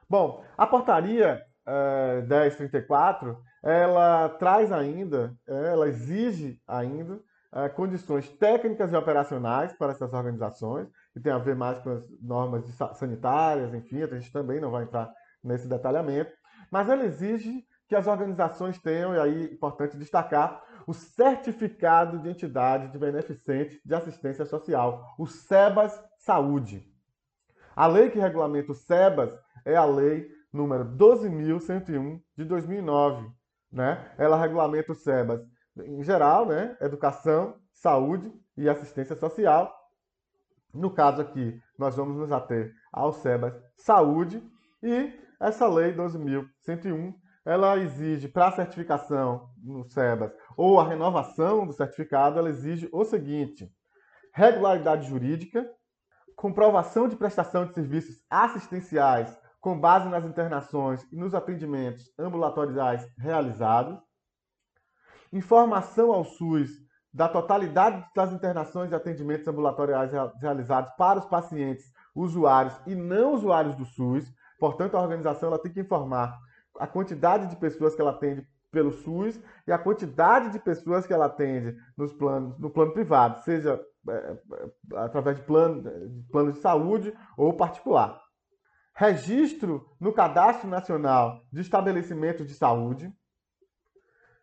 Bom, 0.08 0.46
a 0.56 0.68
portaria 0.68 1.42
é, 1.66 2.22
1034, 2.22 3.36
ela 3.66 4.30
traz 4.30 4.72
ainda, 4.72 5.36
é, 5.48 5.72
ela 5.72 5.88
exige 5.88 6.62
ainda 6.68 7.20
é, 7.52 7.68
condições 7.68 8.30
técnicas 8.30 8.94
e 8.94 8.96
operacionais 8.96 9.74
para 9.74 9.92
essas 9.92 10.14
organizações, 10.14 10.88
que 11.12 11.20
tem 11.20 11.34
a 11.34 11.40
ver 11.40 11.56
mais 11.56 11.80
com 11.80 11.90
as 11.90 12.08
normas 12.22 12.64
sanitárias, 12.94 13.74
enfim, 13.74 14.04
a 14.04 14.08
gente 14.08 14.32
também 14.32 14.62
não 14.62 14.70
vai 14.70 14.84
entrar 14.84 15.12
nesse 15.44 15.68
detalhamento, 15.68 16.32
mas 16.70 16.88
ela 16.88 17.06
exige 17.06 17.66
que 17.88 17.96
as 17.96 18.06
organizações 18.06 18.78
tenham, 18.78 19.16
e 19.16 19.20
aí 19.20 19.44
é 19.46 19.54
importante 19.54 19.98
destacar, 19.98 20.64
o 20.86 20.94
certificado 20.94 22.20
de 22.20 22.30
entidade 22.30 22.92
de 22.92 23.00
beneficente 23.00 23.82
de 23.84 23.96
assistência 23.96 24.46
social, 24.46 25.16
o 25.18 25.26
SEBAS 25.26 26.00
Saúde. 26.20 26.88
A 27.76 27.88
lei 27.88 28.12
que 28.12 28.20
regulamenta 28.20 28.72
o 28.72 28.76
SEBAS 28.76 29.36
é 29.66 29.76
a 29.76 29.86
Lei 29.86 30.30
número 30.54 30.86
12.101 30.86 32.22
de 32.38 32.46
2009. 32.46 33.35
Né? 33.76 34.10
Ela 34.18 34.38
regulamenta 34.38 34.94
os 34.94 35.04
SEBAS 35.04 35.42
em 35.78 36.02
geral, 36.02 36.46
né? 36.46 36.78
educação, 36.80 37.58
saúde 37.74 38.32
e 38.56 38.70
assistência 38.70 39.18
social. 39.18 39.70
No 40.74 40.90
caso 40.90 41.22
aqui, 41.22 41.62
nós 41.78 41.98
vamos 41.98 42.16
nos 42.16 42.32
ater 42.32 42.74
ao 42.92 43.12
SEBAS 43.12 43.54
saúde 43.76 44.42
e 44.82 45.14
essa 45.42 45.68
lei 45.68 45.94
12.101 45.94 47.14
ela 47.44 47.78
exige 47.78 48.30
para 48.30 48.48
a 48.48 48.52
certificação 48.54 49.50
no 49.62 49.84
SEBAS 49.84 50.32
ou 50.56 50.80
a 50.80 50.88
renovação 50.88 51.68
do 51.68 51.74
certificado, 51.74 52.40
ela 52.40 52.50
exige 52.50 52.88
o 52.94 53.04
seguinte: 53.04 53.70
regularidade 54.34 55.08
jurídica, 55.10 55.70
comprovação 56.38 57.10
de 57.10 57.18
prestação 57.18 57.66
de 57.66 57.74
serviços 57.74 58.24
assistenciais 58.30 59.38
com 59.66 59.80
base 59.80 60.08
nas 60.10 60.24
internações 60.24 61.04
e 61.12 61.16
nos 61.16 61.34
atendimentos 61.34 62.14
ambulatoriais 62.20 63.04
realizados, 63.18 63.98
informação 65.34 66.14
ao 66.14 66.24
SUS 66.24 66.70
da 67.12 67.28
totalidade 67.28 68.06
das 68.16 68.32
internações 68.32 68.92
e 68.92 68.96
atendimentos 68.96 69.48
ambulatoriais 69.48 70.12
realizados 70.40 70.92
para 70.96 71.18
os 71.18 71.26
pacientes 71.26 71.92
usuários 72.14 72.80
e 72.86 72.94
não 72.94 73.34
usuários 73.34 73.76
do 73.76 73.86
SUS. 73.86 74.32
Portanto, 74.60 74.96
a 74.98 75.02
organização 75.02 75.50
ela 75.50 75.58
tem 75.58 75.74
que 75.74 75.80
informar 75.80 76.38
a 76.78 76.86
quantidade 76.86 77.48
de 77.48 77.56
pessoas 77.56 77.96
que 77.96 78.02
ela 78.02 78.12
atende 78.12 78.48
pelo 78.72 78.92
SUS 78.92 79.42
e 79.66 79.72
a 79.72 79.80
quantidade 79.80 80.52
de 80.52 80.60
pessoas 80.60 81.08
que 81.08 81.14
ela 81.14 81.26
atende 81.26 81.76
nos 81.98 82.14
planos, 82.14 82.56
no 82.60 82.70
plano 82.70 82.94
privado, 82.94 83.42
seja 83.42 83.84
é, 84.08 84.38
através 84.98 85.38
de 85.38 85.42
plano, 85.42 85.82
de 85.82 86.32
plano 86.32 86.52
de 86.52 86.60
saúde 86.60 87.12
ou 87.36 87.52
particular. 87.52 88.25
Registro 88.96 89.86
no 90.00 90.14
Cadastro 90.14 90.70
Nacional 90.70 91.44
de 91.52 91.60
Estabelecimentos 91.60 92.48
de 92.48 92.54
Saúde. 92.54 93.14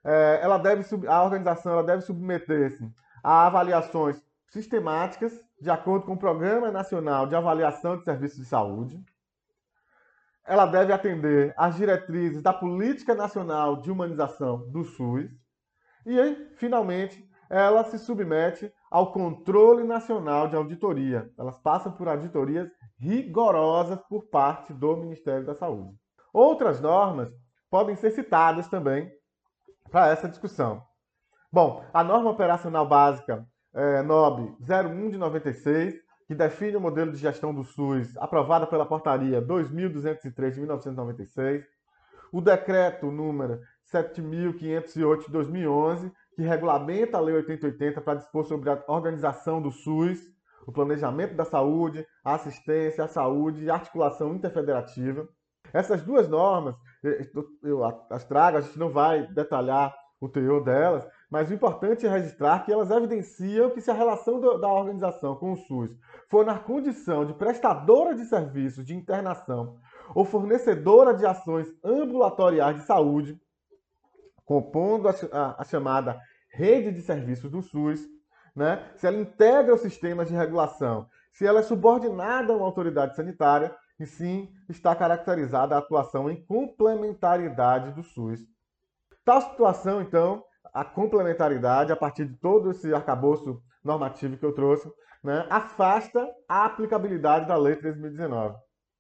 É, 0.05 0.41
ela 0.43 0.59
deve, 0.59 0.85
a 1.07 1.23
organização 1.23 1.73
ela 1.73 1.83
deve 1.83 2.03
submeter-se 2.03 2.93
a 3.25 3.47
avaliações 3.47 4.23
sistemáticas 4.49 5.33
de 5.59 5.71
acordo 5.71 6.05
com 6.05 6.13
o 6.13 6.19
Programa 6.19 6.71
Nacional 6.71 7.27
de 7.27 7.35
Avaliação 7.35 7.97
de 7.97 8.05
Serviços 8.05 8.41
de 8.41 8.45
Saúde. 8.45 9.03
Ela 10.45 10.67
deve 10.67 10.93
atender 10.93 11.55
às 11.57 11.77
diretrizes 11.77 12.43
da 12.43 12.53
Política 12.53 13.15
Nacional 13.15 13.81
de 13.81 13.91
Humanização 13.91 14.69
do 14.71 14.85
SUS. 14.85 15.31
E, 16.05 16.35
finalmente, 16.57 17.27
ela 17.49 17.85
se 17.85 17.99
submete 17.99 18.71
ao 18.91 19.13
controle 19.13 19.85
nacional 19.85 20.49
de 20.49 20.57
auditoria. 20.57 21.31
Elas 21.39 21.57
passam 21.59 21.93
por 21.93 22.09
auditorias 22.09 22.69
rigorosas 23.03 24.01
por 24.09 24.27
parte 24.29 24.73
do 24.73 24.97
Ministério 24.97 25.45
da 25.45 25.55
Saúde. 25.57 25.93
Outras 26.33 26.81
normas 26.81 27.29
podem 27.69 27.97
ser 27.97 28.13
citadas 28.13 28.69
também 28.69 29.11
para 29.91 30.09
essa 30.09 30.29
discussão. 30.29 30.83
Bom, 31.51 31.85
a 31.93 32.05
norma 32.05 32.31
operacional 32.31 32.87
básica 32.87 33.45
é, 33.75 34.03
NOB 34.03 34.57
01 34.61 35.11
de 35.11 35.19
96, 35.19 35.95
que 36.29 36.35
define 36.35 36.77
o 36.77 36.81
modelo 36.81 37.11
de 37.11 37.19
gestão 37.19 37.53
do 37.53 37.65
SUS, 37.65 38.17
aprovada 38.19 38.69
pela 38.69 38.87
portaria 38.87 39.41
2203 39.41 40.55
de 40.55 40.61
1996, 40.61 41.65
o 42.33 42.41
decreto 42.41 43.11
número 43.11 43.61
7508 43.83 45.27
de 45.27 45.33
2011, 45.33 46.13
que 46.37 46.43
regulamenta 46.43 47.19
a 47.19 47.21
Lei 47.21 47.35
8080 47.35 48.01
para 48.01 48.19
dispor 48.19 48.45
sobre 48.47 48.71
a 48.71 48.83
organização 48.87 49.61
do 49.61 49.73
SUS, 49.73 50.32
o 50.67 50.73
planejamento 50.73 51.35
da 51.35 51.45
saúde, 51.45 52.07
a 52.25 52.35
assistência 52.35 53.05
à 53.05 53.09
saúde 53.09 53.65
e 53.65 53.71
articulação 53.71 54.35
interfederativa. 54.35 55.29
Essas 55.73 56.03
duas 56.03 56.29
normas, 56.29 56.75
eu 57.63 57.85
as 58.11 58.25
trago, 58.25 58.59
a 58.59 58.61
gente 58.61 58.79
não 58.79 58.91
vai 58.91 59.27
detalhar 59.29 59.95
o 60.21 60.29
teor 60.29 60.63
delas, 60.63 61.07
mas 61.29 61.51
o 61.51 61.55
importante 61.55 62.07
é 62.07 62.09
registrar 62.09 62.65
que 62.65 62.73
elas 62.73 62.91
evidenciam 62.91 63.71
que 63.71 63.81
se 63.81 63.91
a 63.91 63.95
relação 63.95 64.39
do, 64.39 64.57
da 64.57 64.69
organização 64.69 65.35
com 65.35 65.53
o 65.53 65.57
SUS 65.57 65.91
for 66.31 66.47
na 66.47 66.59
condição 66.59 67.25
de 67.25 67.35
prestadora 67.35 68.15
de 68.15 68.25
serviços 68.27 68.85
de 68.85 68.95
internação 68.95 69.79
ou 70.15 70.25
fornecedora 70.25 71.13
de 71.13 71.27
ações 71.27 71.67
ambulatoriais 71.83 72.77
de 72.77 72.85
saúde, 72.85 73.37
compondo 74.45 75.09
a, 75.09 75.15
a, 75.33 75.63
a 75.63 75.65
chamada 75.65 76.21
rede 76.53 76.93
de 76.93 77.03
serviços 77.03 77.51
do 77.51 77.63
SUS, 77.63 78.07
né? 78.55 78.91
se 78.97 79.07
ela 79.07 79.17
integra 79.17 79.75
os 79.75 79.81
sistemas 79.81 80.29
de 80.29 80.35
regulação, 80.35 81.07
se 81.33 81.47
ela 81.47 81.61
é 81.61 81.63
subordinada 81.63 82.53
a 82.53 82.57
uma 82.57 82.67
autoridade 82.67 83.17
sanitária, 83.17 83.75
e 83.99 84.07
sim 84.07 84.53
está 84.69 84.95
caracterizada 84.95 85.75
a 85.75 85.79
atuação 85.79 86.31
em 86.31 86.45
complementariedade 86.45 87.93
do 87.93 88.03
SUS. 88.03 88.41
Tal 89.25 89.41
situação, 89.41 90.03
então, 90.03 90.45
a 90.75 90.85
complementariedade, 90.85 91.93
a 91.93 91.97
partir 91.97 92.25
de 92.25 92.37
todo 92.37 92.71
esse 92.71 92.93
arcabouço 92.93 93.63
normativo 93.85 94.37
que 94.37 94.45
eu 94.45 94.55
trouxe, 94.55 94.91
né, 95.23 95.47
afasta 95.49 96.29
a 96.49 96.65
aplicabilidade 96.65 97.47
da 97.47 97.57
Lei 97.57 97.77
3.019, 97.77 98.57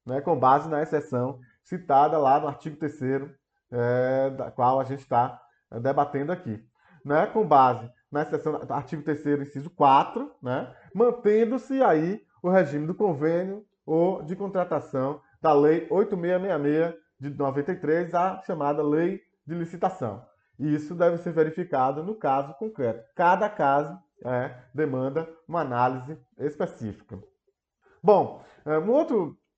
né, 0.06 0.20
com 0.20 0.38
base 0.38 0.68
na 0.68 0.82
exceção 0.82 1.40
citada 1.64 2.16
lá 2.18 2.38
no 2.38 2.46
artigo 2.46 2.76
3 2.76 3.28
é, 3.70 4.30
da 4.30 4.50
qual 4.50 4.78
a 4.78 4.84
gente 4.84 5.00
está 5.00 5.40
é, 5.70 5.80
debatendo 5.80 6.30
aqui. 6.30 6.62
Né, 7.04 7.26
com 7.26 7.44
base 7.44 7.90
na 8.12 8.24
do 8.24 8.72
artigo 8.72 9.02
3 9.02 9.40
inciso 9.40 9.70
4, 9.70 10.30
né, 10.42 10.72
mantendo-se 10.94 11.82
aí 11.82 12.22
o 12.42 12.50
regime 12.50 12.86
do 12.86 12.94
convênio 12.94 13.64
ou 13.86 14.22
de 14.22 14.36
contratação 14.36 15.20
da 15.40 15.52
Lei 15.52 15.86
8666 15.90 17.02
de 17.18 17.30
93, 17.30 18.14
a 18.14 18.42
chamada 18.42 18.82
Lei 18.82 19.20
de 19.46 19.54
Licitação. 19.54 20.24
E 20.58 20.74
isso 20.74 20.94
deve 20.94 21.18
ser 21.18 21.32
verificado 21.32 22.02
no 22.02 22.14
caso 22.16 22.52
concreto. 22.54 23.04
Cada 23.14 23.48
caso 23.48 23.96
é, 24.24 24.54
demanda 24.74 25.28
uma 25.48 25.60
análise 25.60 26.18
específica. 26.38 27.18
Bom, 28.02 28.42
é, 28.64 28.76
uma 28.78 28.92
outra 28.92 29.16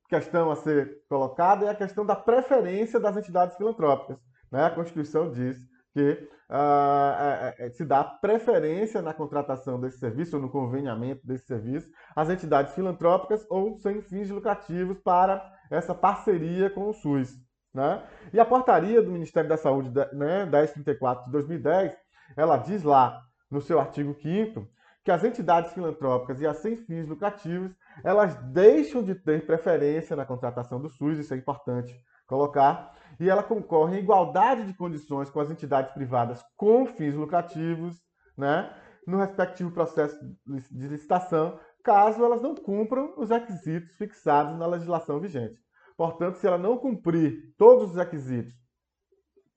questão 0.08 0.50
a 0.50 0.56
ser 0.56 1.02
colocada 1.08 1.66
é 1.66 1.70
a 1.70 1.74
questão 1.74 2.04
da 2.04 2.14
preferência 2.14 3.00
das 3.00 3.16
entidades 3.16 3.56
filantrópicas. 3.56 4.18
Né? 4.50 4.64
A 4.64 4.70
Constituição 4.70 5.30
diz 5.30 5.58
que 5.94 6.28
uh, 6.50 7.72
se 7.72 7.84
dá 7.84 8.02
preferência 8.04 9.00
na 9.00 9.14
contratação 9.14 9.80
desse 9.80 9.98
serviço 9.98 10.36
ou 10.36 10.42
no 10.42 10.50
conveniamento 10.50 11.26
desse 11.26 11.46
serviço 11.46 11.88
às 12.14 12.28
entidades 12.28 12.74
filantrópicas 12.74 13.46
ou 13.48 13.78
sem 13.78 14.02
fins 14.02 14.28
lucrativos 14.28 14.98
para 14.98 15.40
essa 15.70 15.94
parceria 15.94 16.68
com 16.68 16.90
o 16.90 16.92
SUS. 16.92 17.32
Né? 17.72 18.02
E 18.32 18.40
a 18.40 18.44
portaria 18.44 19.00
do 19.00 19.10
Ministério 19.10 19.48
da 19.48 19.56
Saúde, 19.56 19.90
né, 20.12 20.44
1034 20.44 21.26
de 21.26 21.32
2010, 21.32 21.96
ela 22.36 22.56
diz 22.56 22.82
lá, 22.82 23.22
no 23.50 23.60
seu 23.60 23.78
artigo 23.78 24.12
5 24.14 24.68
que 25.04 25.10
as 25.10 25.22
entidades 25.22 25.72
filantrópicas 25.72 26.40
e 26.40 26.46
as 26.46 26.56
sem 26.56 26.76
fins 26.76 27.06
lucrativos, 27.06 27.76
elas 28.02 28.34
deixam 28.52 29.02
de 29.02 29.14
ter 29.14 29.44
preferência 29.44 30.16
na 30.16 30.24
contratação 30.24 30.80
do 30.80 30.88
SUS, 30.88 31.18
isso 31.18 31.34
é 31.34 31.36
importante 31.36 31.94
colocar, 32.26 32.93
e 33.18 33.28
ela 33.28 33.42
concorre 33.42 33.96
em 33.96 34.02
igualdade 34.02 34.66
de 34.66 34.74
condições 34.74 35.30
com 35.30 35.40
as 35.40 35.50
entidades 35.50 35.92
privadas 35.92 36.44
com 36.56 36.86
fins 36.86 37.14
lucrativos, 37.14 38.02
né, 38.36 38.74
no 39.06 39.18
respectivo 39.18 39.70
processo 39.70 40.18
de 40.46 40.88
licitação, 40.88 41.58
caso 41.82 42.24
elas 42.24 42.40
não 42.40 42.54
cumpram 42.54 43.14
os 43.16 43.30
requisitos 43.30 43.94
fixados 43.96 44.58
na 44.58 44.66
legislação 44.66 45.20
vigente. 45.20 45.60
Portanto, 45.96 46.36
se 46.36 46.46
ela 46.46 46.58
não 46.58 46.78
cumprir 46.78 47.54
todos 47.56 47.90
os 47.90 47.96
requisitos 47.96 48.54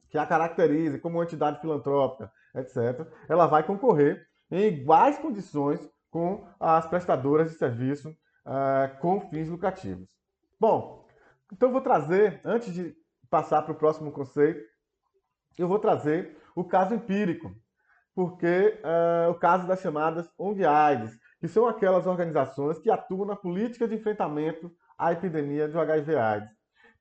que 0.09 0.17
a 0.17 0.25
caracterizem 0.25 0.99
como 0.99 1.23
entidade 1.23 1.59
filantrópica, 1.59 2.31
etc., 2.55 3.07
ela 3.27 3.47
vai 3.47 3.63
concorrer 3.63 4.25
em 4.51 4.67
iguais 4.67 5.17
condições 5.17 5.79
com 6.09 6.47
as 6.59 6.85
prestadoras 6.85 7.51
de 7.51 7.57
serviço 7.57 8.09
uh, 8.09 8.99
com 9.01 9.21
fins 9.29 9.49
lucrativos. 9.49 10.07
Bom, 10.59 11.05
então 11.51 11.71
vou 11.71 11.81
trazer, 11.81 12.41
antes 12.43 12.73
de 12.73 12.95
passar 13.29 13.61
para 13.61 13.71
o 13.71 13.77
próximo 13.77 14.11
conceito, 14.11 14.61
eu 15.57 15.67
vou 15.67 15.79
trazer 15.79 16.37
o 16.55 16.63
caso 16.63 16.93
empírico, 16.93 17.51
porque 18.13 18.79
uh, 18.83 19.29
o 19.31 19.35
caso 19.35 19.67
das 19.67 19.81
chamadas 19.81 20.29
ONG-AIDS, 20.37 21.17
que 21.39 21.47
são 21.47 21.67
aquelas 21.67 22.07
organizações 22.07 22.79
que 22.79 22.89
atuam 22.89 23.25
na 23.25 23.35
política 23.35 23.87
de 23.87 23.95
enfrentamento 23.95 24.71
à 24.97 25.11
epidemia 25.11 25.67
de 25.67 25.77
HIV-AIDS. 25.77 26.49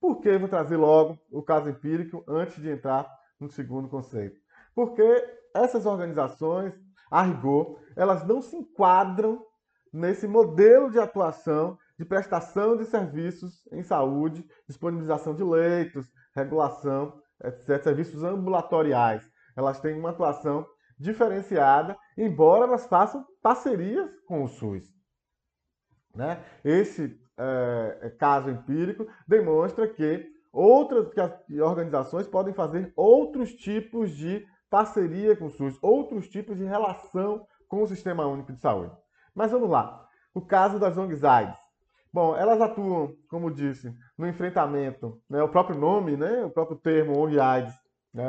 Por 0.01 0.21
que 0.21 0.29
eu 0.29 0.41
vou 0.41 0.49
trazer 0.49 0.77
logo 0.77 1.19
o 1.31 1.43
caso 1.43 1.71
empírico 1.71 2.23
antes 2.29 2.57
de 2.57 2.71
entrar 2.71 3.11
no 3.41 3.49
segundo 3.49 3.89
conceito? 3.89 4.39
Porque 4.75 5.03
essas 5.55 5.87
organizações, 5.87 6.75
a 7.11 7.23
rigor, 7.23 7.81
elas 7.97 8.27
não 8.27 8.43
se 8.43 8.57
enquadram 8.57 9.43
nesse 9.93 10.29
modelo 10.29 10.91
de 10.91 10.99
atuação 10.99 11.79
de 11.99 12.05
prestação 12.05 12.77
de 12.77 12.85
serviços 12.85 13.67
em 13.73 13.83
saúde, 13.83 14.47
disponibilização 14.67 15.35
de 15.35 15.43
leitos, 15.43 16.07
regulação, 16.35 17.21
etc., 17.43 17.83
serviços 17.83 18.23
ambulatoriais. 18.23 19.29
Elas 19.57 19.81
têm 19.81 19.99
uma 19.99 20.11
atuação 20.11 20.67
diferenciada, 20.99 21.97
embora 22.17 22.65
elas 22.65 22.87
façam 22.87 23.27
parcerias 23.43 24.11
com 24.27 24.45
o 24.45 24.49
SUS. 24.49 24.85
Né? 26.15 26.43
Esse 26.65 27.19
é, 27.39 28.11
caso 28.19 28.51
empírico 28.51 29.07
demonstra 29.29 29.87
que 29.87 30.27
outras 30.53 31.13
que 31.13 31.21
as 31.21 31.33
organizações 31.61 32.27
podem 32.27 32.55
fazer 32.55 32.93
outros 32.97 33.53
tipos 33.55 34.11
de 34.11 34.47
parceria 34.71 35.37
com 35.37 35.47
o 35.47 35.51
SUS, 35.51 35.79
outros 35.83 36.29
tipos 36.29 36.57
de 36.57 36.65
relação 36.65 37.47
com 37.69 37.83
o 37.83 37.87
Sistema 37.87 38.27
Único 38.27 38.53
de 38.53 38.61
Saúde. 38.61 38.97
Mas 39.35 39.51
vamos 39.51 39.69
lá. 39.69 40.09
O 40.35 40.41
caso 40.41 40.79
das 40.79 40.97
ONGs 40.97 41.25
AIDS. 41.25 41.66
Bom, 42.17 42.35
elas 42.35 42.63
atuam, 42.63 43.15
como 43.29 43.51
disse, 43.51 43.95
no 44.17 44.27
enfrentamento, 44.27 45.21
né, 45.29 45.43
o 45.43 45.51
próprio 45.51 45.79
nome, 45.79 46.17
né, 46.17 46.47
o 46.47 46.51
próprio 46.51 46.79
termo 46.79 47.19
ONG 47.19 47.39
AIDS, 47.39 47.75
né, 48.15 48.25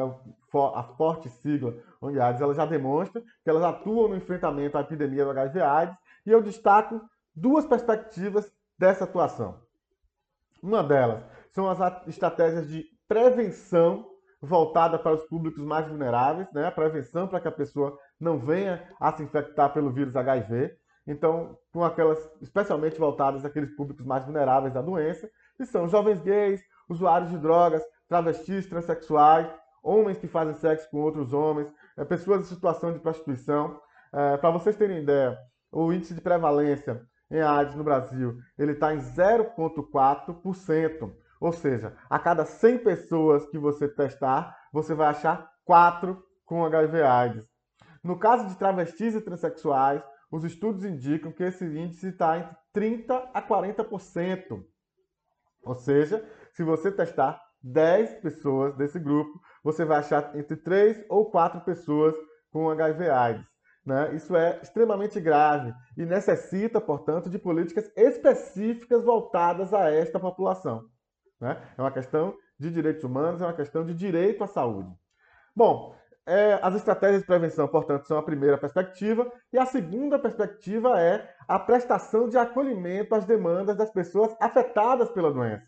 a 0.76 0.84
forte 0.84 1.30
sigla 1.30 1.74
ONG 2.02 2.20
AIDS, 2.20 2.42
ela 2.42 2.54
já 2.54 2.66
demonstra 2.66 3.22
que 3.22 3.50
elas 3.50 3.64
atuam 3.64 4.10
no 4.10 4.18
enfrentamento 4.18 4.78
à 4.78 4.82
epidemia 4.82 5.24
do 5.24 5.32
HIV 5.32 5.62
AIDS, 5.62 5.96
e 6.26 6.32
eu 6.32 6.44
destaco 6.44 7.00
duas 7.34 7.66
perspectivas 7.66 8.52
dessa 8.78 9.06
atuação. 9.06 9.58
Uma 10.62 10.84
delas 10.84 11.24
são 11.54 11.70
as 11.70 11.80
estratégias 12.10 12.68
de 12.68 12.84
prevenção 13.08 14.06
voltada 14.42 15.00
para 15.00 15.16
os 15.16 15.24
públicos 15.28 15.64
mais 15.64 15.88
vulneráveis, 15.88 16.52
né? 16.52 16.68
A 16.68 16.72
prevenção 16.74 17.26
para 17.26 17.40
que 17.40 17.48
a 17.48 17.54
pessoa 17.54 17.98
não 18.20 18.38
venha 18.38 18.84
a 19.00 19.14
se 19.14 19.24
infectar 19.24 19.72
pelo 19.72 19.94
vírus 19.94 20.14
HIV. 20.14 20.76
Então, 21.08 21.58
com 21.72 21.84
aquelas 21.84 22.20
especialmente 22.42 23.00
voltadas 23.00 23.46
àqueles 23.46 23.74
públicos 23.76 24.06
mais 24.06 24.26
vulneráveis 24.26 24.74
da 24.74 24.82
doença, 24.82 25.30
que 25.56 25.66
são 25.66 25.88
jovens 25.88 26.22
gays, 26.22 26.62
usuários 26.90 27.30
de 27.30 27.38
drogas, 27.38 27.82
travestis, 28.10 28.68
transexuais, 28.68 29.48
homens 29.82 30.18
que 30.18 30.28
fazem 30.28 30.56
sexo 30.56 30.90
com 30.92 30.98
outros 30.98 31.32
homens, 31.32 31.74
é, 31.96 32.04
pessoas 32.04 32.42
em 32.42 32.46
situação 32.46 32.92
de 32.92 33.00
prostituição. 33.00 33.80
É, 34.14 34.36
para 34.38 34.52
vocês 34.52 34.76
terem 34.76 35.02
ideia, 35.02 35.38
o 35.72 35.94
índice 35.94 36.14
de 36.14 36.22
prevalência 36.22 37.02
em 37.32 37.42
AIDS 37.42 37.76
no 37.76 37.84
Brasil 37.84 38.38
ele 38.58 38.74
está 38.74 38.94
em 38.94 39.00
0,4%. 39.00 41.14
Ou 41.40 41.54
seja, 41.54 41.96
a 42.10 42.18
cada 42.18 42.46
100 42.46 42.80
pessoas 42.80 43.46
que 43.46 43.60
você 43.60 43.88
testar, 43.88 44.58
você 44.74 44.96
vai 44.96 45.08
achar 45.08 45.48
4 45.66 46.20
com 46.46 46.66
HIV 46.66 47.04
AIDS. 47.04 47.46
No 48.04 48.18
caso 48.18 48.48
de 48.48 48.56
travestis 48.56 49.14
e 49.14 49.22
transexuais, 49.22 50.02
os 50.32 50.44
estudos 50.44 50.84
indicam 50.84 51.32
que 51.32 51.44
esse 51.44 51.66
índice 51.66 52.08
está 52.08 52.38
entre 52.38 52.56
30% 52.76 53.30
a 53.34 53.42
40%. 53.42 54.64
Ou 55.64 55.76
seja, 55.76 56.24
se 56.54 56.64
você 56.64 56.92
testar 56.92 57.42
10 57.62 58.22
pessoas 58.22 58.76
desse 58.76 59.00
grupo, 59.00 59.40
você 59.64 59.84
vai 59.84 60.00
achar 60.00 60.36
entre 60.38 60.56
3 60.58 61.06
ou 61.10 61.30
4 61.30 61.62
pessoas 61.62 62.16
com 62.52 62.70
HIV 62.70 63.10
AIDS. 63.10 63.46
Né? 63.86 64.16
Isso 64.16 64.36
é 64.36 64.60
extremamente 64.62 65.20
grave 65.20 65.74
e 65.98 66.06
necessita, 66.06 66.82
portanto, 66.82 67.30
de 67.30 67.40
políticas 67.40 67.90
específicas 67.96 69.04
voltadas 69.04 69.74
a 69.74 69.90
esta 69.90 70.20
população. 70.20 70.84
Né? 71.40 71.62
É 71.78 71.82
uma 71.82 71.92
questão 71.92 72.36
de 72.60 72.70
direitos 72.70 73.04
humanos, 73.04 73.42
é 73.42 73.46
uma 73.46 73.54
questão 73.54 73.86
de 73.86 73.94
direito 73.94 74.44
à 74.44 74.48
saúde. 74.48 74.94
Bom, 75.56 75.96
é, 76.28 76.60
as 76.62 76.76
estratégias 76.76 77.22
de 77.22 77.26
prevenção, 77.26 77.70
portanto, 77.70 78.06
são 78.06 78.18
a 78.18 78.24
primeira 78.24 78.58
perspectiva, 78.58 79.32
e 79.52 79.58
a 79.58 79.66
segunda 79.66 80.20
perspectiva 80.20 81.00
é 81.00 81.26
a 81.48 81.58
prestação 81.58 82.28
de 82.28 82.38
acolhimento 82.38 83.16
às 83.16 83.24
demandas 83.24 83.78
das 83.78 83.90
pessoas 83.90 84.36
afetadas 84.38 85.10
pela 85.10 85.32
doença. 85.32 85.66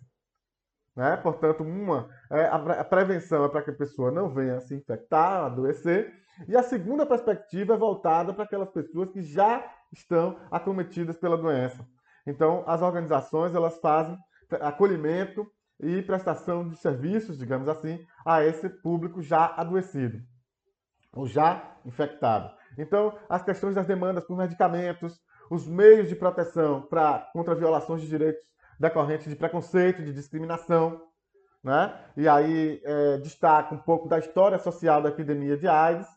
Né? 0.94 1.16
Portanto, 1.16 1.64
uma 1.64 2.10
é, 2.30 2.48
a 2.48 2.84
prevenção 2.84 3.46
é 3.46 3.50
para 3.50 3.62
que 3.62 3.72
a 3.72 3.76
pessoa 3.76 4.12
não 4.12 4.30
venha 4.30 4.60
se 4.60 4.76
infectar, 4.76 5.46
adoecer, 5.46 6.14
e 6.46 6.58
a 6.58 6.64
segunda 6.64 7.06
perspectiva 7.06 7.76
é 7.76 7.78
voltada 7.78 8.34
para 8.34 8.44
aquelas 8.44 8.70
pessoas 8.70 9.10
que 9.12 9.22
já 9.22 9.66
estão 9.94 10.38
acometidas 10.52 11.16
pela 11.16 11.38
doença. 11.38 11.88
Então, 12.28 12.66
as 12.68 12.82
organizações 12.82 13.56
elas 13.56 13.80
fazem 13.80 14.18
acolhimento 14.60 15.48
e 15.80 16.02
prestação 16.02 16.68
de 16.68 16.76
serviços, 16.76 17.38
digamos 17.38 17.70
assim, 17.70 17.98
a 18.26 18.44
esse 18.44 18.68
público 18.68 19.22
já 19.22 19.54
adoecido 19.56 20.20
ou 21.14 21.28
já 21.28 21.76
infectado. 21.86 22.52
Então, 22.78 23.18
as 23.28 23.44
questões 23.44 23.76
das 23.76 23.88
demandas 23.88 24.26
por 24.26 24.38
medicamentos, 24.38 25.20
os 25.50 25.68
meios 25.68 26.08
de 26.08 26.16
proteção 26.16 26.82
para 26.84 27.30
contra 27.34 27.56
violações 27.56 28.02
de 28.02 28.08
direitos 28.08 28.42
decorrentes 28.80 29.28
de 29.28 29.36
preconceito, 29.36 30.04
de 30.04 30.14
discriminação, 30.14 31.02
né? 31.64 31.94
E 32.16 32.28
aí 32.28 32.82
é, 32.84 33.18
destaca 33.18 33.76
um 33.76 33.80
pouco 33.80 34.08
da 34.08 34.20
história 34.20 34.58
social 34.60 35.02
da 35.02 35.10
epidemia 35.10 35.58
de 35.58 35.68
AIDS, 35.68 36.08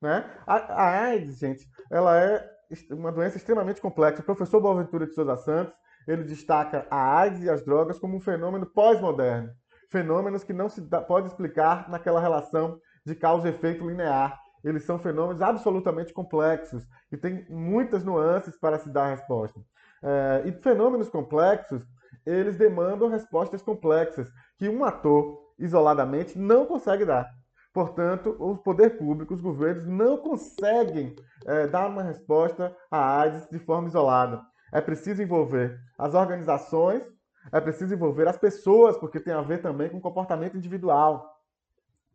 né? 0.00 0.28
A, 0.46 0.56
a 0.56 1.00
AIDS, 1.04 1.38
gente, 1.38 1.68
ela 1.90 2.18
é 2.18 2.44
uma 2.90 3.12
doença 3.12 3.36
extremamente 3.36 3.80
complexa. 3.80 4.22
O 4.22 4.24
professor 4.24 4.60
Boaventura 4.60 5.06
de 5.06 5.14
Souza 5.14 5.36
Santos 5.36 5.74
ele 6.06 6.24
destaca 6.24 6.86
a 6.90 7.18
AIDS 7.18 7.42
e 7.42 7.50
as 7.50 7.62
drogas 7.62 7.98
como 7.98 8.16
um 8.16 8.20
fenômeno 8.20 8.66
pós-moderno, 8.66 9.50
fenômenos 9.90 10.42
que 10.42 10.52
não 10.52 10.68
se 10.68 10.80
pode 11.06 11.28
explicar 11.28 11.88
naquela 11.88 12.20
relação 12.20 12.80
de 13.08 13.14
causa 13.14 13.48
e 13.48 13.50
efeito 13.50 13.88
linear. 13.88 14.38
Eles 14.62 14.84
são 14.84 14.98
fenômenos 14.98 15.40
absolutamente 15.40 16.12
complexos 16.12 16.86
e 17.10 17.16
tem 17.16 17.46
muitas 17.48 18.04
nuances 18.04 18.58
para 18.58 18.78
se 18.78 18.88
dar 18.90 19.04
a 19.04 19.10
resposta. 19.10 19.60
É, 20.02 20.42
e 20.46 20.52
fenômenos 20.52 21.08
complexos, 21.08 21.82
eles 22.24 22.56
demandam 22.56 23.08
respostas 23.08 23.62
complexas 23.62 24.28
que 24.58 24.68
um 24.68 24.84
ator 24.84 25.38
isoladamente 25.58 26.38
não 26.38 26.66
consegue 26.66 27.04
dar. 27.04 27.28
Portanto, 27.72 28.36
o 28.38 28.56
poder 28.56 28.98
público, 28.98 29.34
os 29.34 29.40
governos, 29.40 29.86
não 29.86 30.16
conseguem 30.16 31.14
é, 31.46 31.66
dar 31.66 31.88
uma 31.88 32.02
resposta 32.02 32.74
à 32.90 33.20
AIDS 33.20 33.48
de 33.50 33.58
forma 33.58 33.88
isolada. 33.88 34.42
É 34.72 34.80
preciso 34.80 35.22
envolver 35.22 35.78
as 35.96 36.14
organizações, 36.14 37.04
é 37.52 37.60
preciso 37.60 37.94
envolver 37.94 38.28
as 38.28 38.36
pessoas, 38.36 38.96
porque 38.98 39.20
tem 39.20 39.32
a 39.32 39.40
ver 39.40 39.62
também 39.62 39.88
com 39.88 40.00
comportamento 40.00 40.56
individual. 40.56 41.37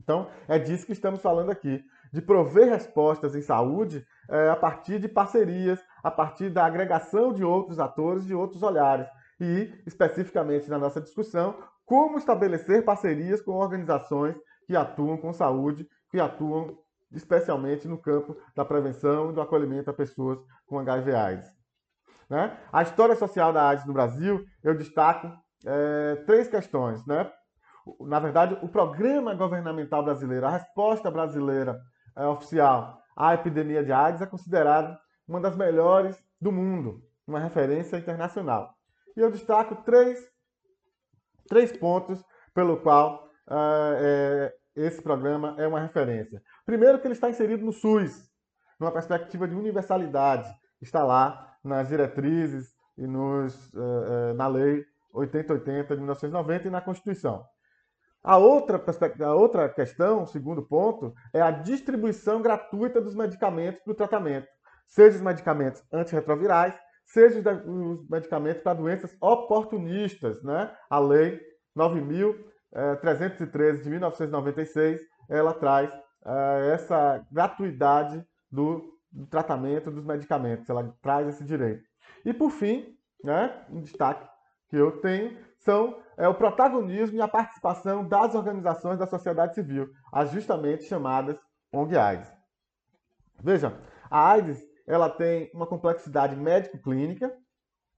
Então, 0.04 0.28
é 0.48 0.60
disso 0.60 0.86
que 0.86 0.92
estamos 0.92 1.22
falando 1.22 1.50
aqui, 1.50 1.84
de 2.12 2.22
prover 2.22 2.70
respostas 2.70 3.36
em 3.36 3.42
saúde 3.42 4.06
é, 4.30 4.50
a 4.50 4.56
partir 4.56 5.00
de 5.00 5.08
parcerias, 5.08 5.80
a 6.04 6.12
partir 6.12 6.50
da 6.50 6.66
agregação 6.66 7.34
de 7.34 7.44
outros 7.44 7.80
atores, 7.80 8.26
de 8.26 8.36
outros 8.36 8.62
olhares. 8.62 9.08
E, 9.40 9.74
especificamente 9.88 10.70
na 10.70 10.78
nossa 10.78 11.02
discussão, 11.02 11.58
como 11.86 12.18
estabelecer 12.18 12.84
parcerias 12.84 13.42
com 13.42 13.54
organizações 13.54 14.36
que 14.68 14.76
atuam 14.76 15.18
com 15.18 15.34
saúde, 15.34 15.88
que 16.12 16.20
atuam 16.20 16.78
especialmente 17.12 17.88
no 17.88 17.98
campo 17.98 18.36
da 18.56 18.64
prevenção 18.66 19.30
e 19.30 19.34
do 19.34 19.42
acolhimento 19.42 19.90
a 19.90 19.94
pessoas 19.94 20.40
com 20.66 20.80
HIV/AIDS. 20.80 21.50
Né? 22.30 22.58
A 22.72 22.82
história 22.84 23.16
social 23.16 23.52
da 23.54 23.70
AIDS 23.70 23.86
no 23.86 23.94
Brasil, 23.94 24.46
eu 24.64 24.76
destaco 24.76 25.32
é, 25.66 26.16
três 26.26 26.48
questões. 26.48 27.06
Né? 27.06 27.30
Na 28.02 28.20
verdade, 28.20 28.58
o 28.62 28.68
programa 28.68 29.36
governamental 29.36 30.04
brasileiro, 30.04 30.46
a 30.46 30.52
resposta 30.52 31.12
brasileira 31.12 31.82
é, 32.16 32.26
oficial 32.26 33.02
à 33.16 33.34
epidemia 33.34 33.84
de 33.84 33.92
AIDS 33.92 34.22
é 34.22 34.26
considerada 34.26 35.00
uma 35.28 35.40
das 35.40 35.56
melhores 35.56 36.18
do 36.40 36.52
mundo, 36.52 37.04
uma 37.28 37.40
referência 37.40 37.98
internacional. 37.98 38.74
E 39.16 39.20
eu 39.20 39.32
destaco 39.32 39.76
três, 39.84 40.20
três 41.48 41.76
pontos 41.76 42.24
pelo 42.54 42.78
qual 42.78 43.30
é, 43.50 44.54
esse 44.76 45.02
programa 45.02 45.56
é 45.58 45.68
uma 45.68 45.80
referência. 45.80 46.42
Primeiro, 46.66 47.00
que 47.00 47.08
ele 47.08 47.14
está 47.14 47.30
inserido 47.30 47.64
no 47.64 47.72
SUS, 47.72 48.30
numa 48.80 48.92
perspectiva 48.92 49.48
de 49.48 49.56
universalidade. 49.56 50.50
Está 50.82 51.04
lá 51.04 51.56
nas 51.64 51.88
diretrizes 51.88 52.74
e 52.98 53.08
nos, 53.08 53.72
uh, 53.74 54.34
na 54.36 54.48
Lei 54.48 54.86
8080 55.14 55.96
de 55.96 56.02
1990 56.02 56.68
e 56.68 56.72
na 56.72 56.82
Constituição. 56.82 57.46
A 58.24 58.38
outra, 58.38 58.82
a 59.26 59.34
outra 59.34 59.68
questão, 59.70 60.26
segundo 60.26 60.64
ponto, 60.64 61.14
é 61.34 61.42
a 61.42 61.52
distribuição 61.52 62.42
gratuita 62.42 63.02
dos 63.02 63.16
medicamentos 63.16 63.84
para 63.84 63.92
o 63.92 63.96
tratamento, 63.96 64.48
seja 64.88 65.18
os 65.18 65.22
medicamentos 65.22 65.84
antirretrovirais, 65.92 66.74
seja 67.06 67.42
os 67.66 68.08
medicamentos 68.10 68.64
para 68.64 68.76
doenças 68.76 69.14
oportunistas. 69.20 70.42
Né? 70.42 70.74
A 70.90 71.00
Lei 71.00 71.42
9.313 71.78 73.84
de 73.84 73.90
1996, 73.90 75.02
ela 75.30 75.54
traz 75.54 75.90
uh, 75.90 76.72
essa 76.72 77.22
gratuidade 77.30 78.26
do 78.50 78.94
do 79.14 79.28
tratamento 79.28 79.92
dos 79.92 80.04
medicamentos, 80.04 80.68
ela 80.68 80.92
traz 81.02 81.28
esse 81.28 81.44
direito. 81.44 81.84
E 82.26 82.34
por 82.34 82.50
fim, 82.50 82.98
né, 83.24 83.64
um 83.70 83.82
destaque 83.82 84.28
que 84.70 84.76
eu 84.76 85.00
tenho 85.00 85.38
são 85.64 86.02
é, 86.18 86.28
o 86.28 86.34
protagonismo 86.34 87.18
e 87.18 87.22
a 87.22 87.28
participação 87.28 88.08
das 88.08 88.36
organizações 88.36 89.00
da 89.00 89.08
sociedade 89.08 89.56
civil, 89.56 89.90
as 90.12 90.32
justamente 90.32 90.84
chamadas 90.84 91.38
ONG 91.72 91.98
AIDS. 91.98 92.32
Veja, 93.42 93.74
a 94.10 94.32
AIDS 94.32 94.64
ela 94.86 95.10
tem 95.10 95.50
uma 95.54 95.66
complexidade 95.66 96.36
médico-clínica, 96.36 97.34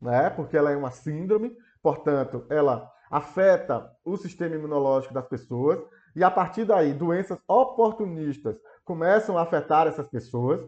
né, 0.02 0.30
porque 0.30 0.56
ela 0.56 0.72
é 0.72 0.78
uma 0.78 0.92
síndrome, 0.92 1.56
portanto, 1.82 2.46
ela 2.50 2.92
afeta 3.10 3.92
o 4.04 4.18
sistema 4.18 4.56
imunológico 4.56 5.14
das 5.14 5.28
pessoas, 5.28 5.80
e 6.16 6.24
a 6.24 6.32
partir 6.32 6.66
daí, 6.66 6.94
doenças 6.94 7.38
oportunistas 7.48 8.56
começam 8.84 9.38
a 9.38 9.42
afetar 9.42 9.88
essas 9.88 10.08
pessoas, 10.08 10.62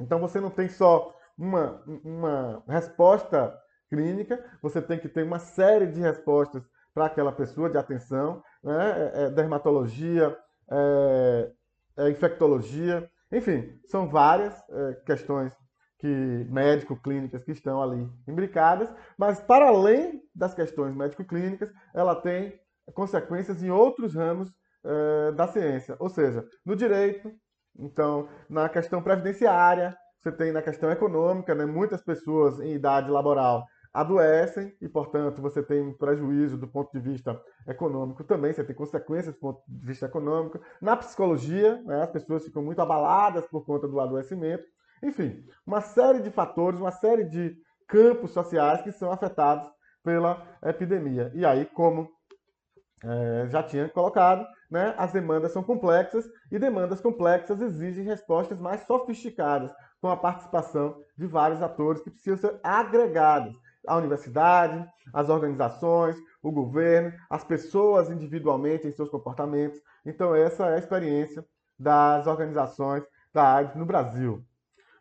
então 0.00 0.18
você 0.18 0.40
não 0.40 0.50
tem 0.50 0.68
só 0.68 1.14
uma, 1.36 1.82
uma 2.04 2.62
resposta 2.66 3.56
clínica, 3.92 4.42
você 4.62 4.80
tem 4.80 4.98
que 4.98 5.06
ter 5.08 5.22
uma 5.22 5.38
série 5.38 5.86
de 5.86 6.00
respostas 6.00 6.62
para 6.94 7.04
aquela 7.06 7.30
pessoa 7.30 7.68
de 7.68 7.76
atenção, 7.76 8.42
né? 8.64 9.12
é, 9.14 9.24
é 9.24 9.30
dermatologia, 9.30 10.34
é, 10.70 11.50
é, 11.98 12.08
infectologia, 12.08 13.06
enfim, 13.30 13.78
são 13.86 14.08
várias 14.08 14.54
é, 14.70 14.94
questões 15.04 15.52
que 15.98 16.06
médico-clínicas 16.50 17.44
que 17.44 17.52
estão 17.52 17.82
ali 17.82 18.10
imbricadas, 18.26 18.90
mas 19.16 19.40
para 19.40 19.68
além 19.68 20.22
das 20.34 20.54
questões 20.54 20.96
médico-clínicas, 20.96 21.70
ela 21.94 22.14
tem 22.14 22.58
consequências 22.94 23.62
em 23.62 23.70
outros 23.70 24.14
ramos 24.14 24.50
é, 24.84 25.32
da 25.32 25.46
ciência, 25.46 25.96
ou 25.98 26.08
seja, 26.08 26.44
no 26.64 26.74
direito, 26.74 27.30
então 27.78 28.26
na 28.48 28.70
questão 28.70 29.02
previdenciária, 29.02 29.94
você 30.18 30.32
tem 30.32 30.50
na 30.50 30.62
questão 30.62 30.90
econômica, 30.90 31.54
né, 31.54 31.66
muitas 31.66 32.02
pessoas 32.02 32.58
em 32.60 32.72
idade 32.74 33.10
laboral 33.10 33.66
adoecem 33.92 34.74
e, 34.80 34.88
portanto, 34.88 35.42
você 35.42 35.62
tem 35.62 35.82
um 35.82 35.92
prejuízo 35.92 36.56
do 36.56 36.66
ponto 36.66 36.90
de 36.92 37.00
vista 37.00 37.40
econômico 37.66 38.24
também, 38.24 38.52
você 38.52 38.64
tem 38.64 38.74
consequências 38.74 39.34
do 39.34 39.40
ponto 39.40 39.60
de 39.68 39.86
vista 39.86 40.06
econômico. 40.06 40.58
Na 40.80 40.96
psicologia, 40.96 41.80
né, 41.82 42.02
as 42.02 42.10
pessoas 42.10 42.44
ficam 42.44 42.62
muito 42.62 42.80
abaladas 42.80 43.46
por 43.46 43.64
conta 43.64 43.86
do 43.86 44.00
adoecimento. 44.00 44.64
Enfim, 45.02 45.44
uma 45.66 45.80
série 45.80 46.20
de 46.20 46.30
fatores, 46.30 46.80
uma 46.80 46.92
série 46.92 47.24
de 47.24 47.54
campos 47.86 48.30
sociais 48.30 48.80
que 48.82 48.92
são 48.92 49.12
afetados 49.12 49.70
pela 50.02 50.42
epidemia. 50.64 51.30
E 51.34 51.44
aí, 51.44 51.66
como 51.66 52.08
é, 53.04 53.48
já 53.48 53.62
tinha 53.62 53.88
colocado, 53.88 54.46
né, 54.70 54.94
as 54.96 55.12
demandas 55.12 55.52
são 55.52 55.62
complexas 55.62 56.24
e 56.50 56.58
demandas 56.58 57.00
complexas 57.00 57.60
exigem 57.60 58.04
respostas 58.04 58.58
mais 58.58 58.86
sofisticadas, 58.86 59.70
com 60.00 60.08
a 60.08 60.16
participação 60.16 60.98
de 61.16 61.26
vários 61.26 61.62
atores 61.62 62.02
que 62.02 62.10
precisam 62.10 62.38
ser 62.38 62.60
agregados 62.62 63.54
a 63.86 63.96
universidade, 63.96 64.86
as 65.12 65.28
organizações, 65.28 66.16
o 66.42 66.50
governo, 66.50 67.12
as 67.28 67.44
pessoas 67.44 68.10
individualmente 68.10 68.86
em 68.86 68.92
seus 68.92 69.08
comportamentos. 69.08 69.80
Então, 70.04 70.34
essa 70.34 70.66
é 70.66 70.74
a 70.74 70.78
experiência 70.78 71.44
das 71.78 72.26
organizações 72.26 73.04
da 73.32 73.54
AIDS 73.54 73.74
no 73.74 73.86
Brasil. 73.86 74.44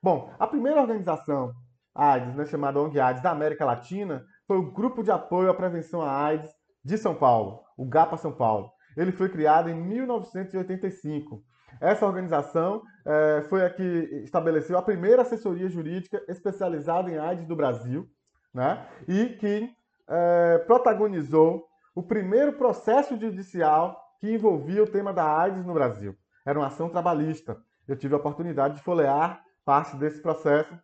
Bom, 0.01 0.33
a 0.39 0.47
primeira 0.47 0.81
organização 0.81 1.53
AIDS, 1.93 2.35
né, 2.35 2.45
chamada 2.45 2.79
ONG 2.79 2.99
AIDS 2.99 3.21
da 3.21 3.31
América 3.31 3.65
Latina, 3.65 4.25
foi 4.47 4.57
o 4.57 4.71
Grupo 4.71 5.03
de 5.03 5.11
Apoio 5.11 5.49
à 5.49 5.53
Prevenção 5.53 6.01
à 6.01 6.25
AIDS 6.25 6.49
de 6.83 6.97
São 6.97 7.13
Paulo, 7.13 7.61
o 7.77 7.85
GAPA 7.85 8.17
São 8.17 8.31
Paulo. 8.31 8.71
Ele 8.97 9.11
foi 9.11 9.29
criado 9.29 9.69
em 9.69 9.75
1985. 9.75 11.43
Essa 11.79 12.05
organização 12.05 12.81
é, 13.05 13.45
foi 13.47 13.65
a 13.65 13.69
que 13.69 13.83
estabeleceu 14.23 14.77
a 14.77 14.81
primeira 14.81 15.21
assessoria 15.21 15.69
jurídica 15.69 16.21
especializada 16.27 17.09
em 17.09 17.17
AIDS 17.17 17.47
do 17.47 17.55
Brasil 17.55 18.09
né? 18.53 18.87
e 19.07 19.29
que 19.29 19.73
é, 20.07 20.57
protagonizou 20.59 21.65
o 21.95 22.03
primeiro 22.03 22.53
processo 22.53 23.17
judicial 23.17 23.99
que 24.19 24.31
envolvia 24.31 24.83
o 24.83 24.87
tema 24.87 25.11
da 25.13 25.25
AIDS 25.39 25.65
no 25.65 25.73
Brasil. 25.73 26.15
Era 26.45 26.59
uma 26.59 26.67
ação 26.67 26.89
trabalhista. 26.89 27.57
Eu 27.87 27.95
tive 27.95 28.13
a 28.13 28.17
oportunidade 28.17 28.75
de 28.75 28.83
folhear 28.83 29.43
parte 29.65 29.95
desse 29.95 30.21
processo 30.21 30.77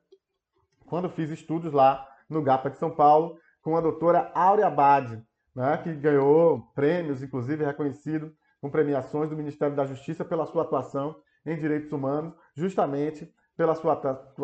quando 0.86 1.10
fiz 1.10 1.30
estudos 1.30 1.72
lá 1.74 2.08
no 2.30 2.42
GAPA 2.42 2.70
de 2.70 2.78
São 2.78 2.92
Paulo 2.92 3.38
com 3.62 3.76
a 3.76 3.82
doutora 3.82 4.32
Áurea 4.34 4.68
Abad, 4.68 5.22
né, 5.56 5.78
que 5.78 5.94
ganhou 5.94 6.62
prêmios, 6.74 7.22
inclusive 7.22 7.66
reconhecido 7.66 8.34
com 8.62 8.70
premiações 8.70 9.30
do 9.30 9.36
Ministério 9.36 9.76
da 9.76 9.86
Justiça 9.86 10.24
pela 10.24 10.46
sua 10.46 10.64
atuação 10.64 11.16
em 11.46 11.58
direitos 11.58 11.92
humanos, 11.92 12.34
justamente 12.56 13.34
pela 13.56 13.76
sua 13.76 13.94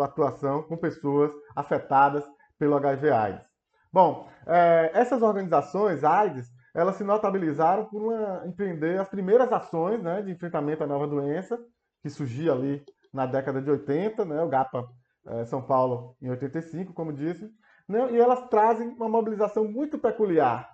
atuação 0.04 0.64
com 0.64 0.76
pessoas 0.76 1.32
afetadas 1.56 2.24
pelo 2.64 2.78
HIV/AIDS. 2.78 3.46
Bom, 3.92 4.30
é, 4.48 4.92
essas 4.94 5.22
organizações 5.22 6.04
AIDS, 6.04 6.50
elas 6.74 6.96
se 6.96 7.04
notabilizaram 7.04 7.86
por 7.86 8.02
uma, 8.02 8.48
empreender 8.48 9.00
as 9.00 9.10
primeiras 9.10 9.52
ações 9.52 10.02
né, 10.02 10.22
de 10.22 10.32
enfrentamento 10.32 10.84
à 10.84 10.88
nova 10.88 11.06
doença, 11.06 11.60
que 12.02 12.10
surgia 12.10 12.54
ali 12.54 12.84
na 13.14 13.26
década 13.26 13.62
de 13.62 13.70
80, 13.70 14.26
né, 14.26 14.42
o 14.42 14.48
GAPA 14.48 14.88
é, 15.28 15.46
São 15.46 15.62
Paulo 15.62 16.16
em 16.22 16.30
85, 16.30 16.94
como 16.94 17.12
disse, 17.12 17.52
né, 17.88 18.12
e 18.12 18.18
elas 18.18 18.48
trazem 18.48 18.90
uma 18.90 19.10
mobilização 19.10 19.66
muito 19.66 20.00
peculiar, 20.00 20.70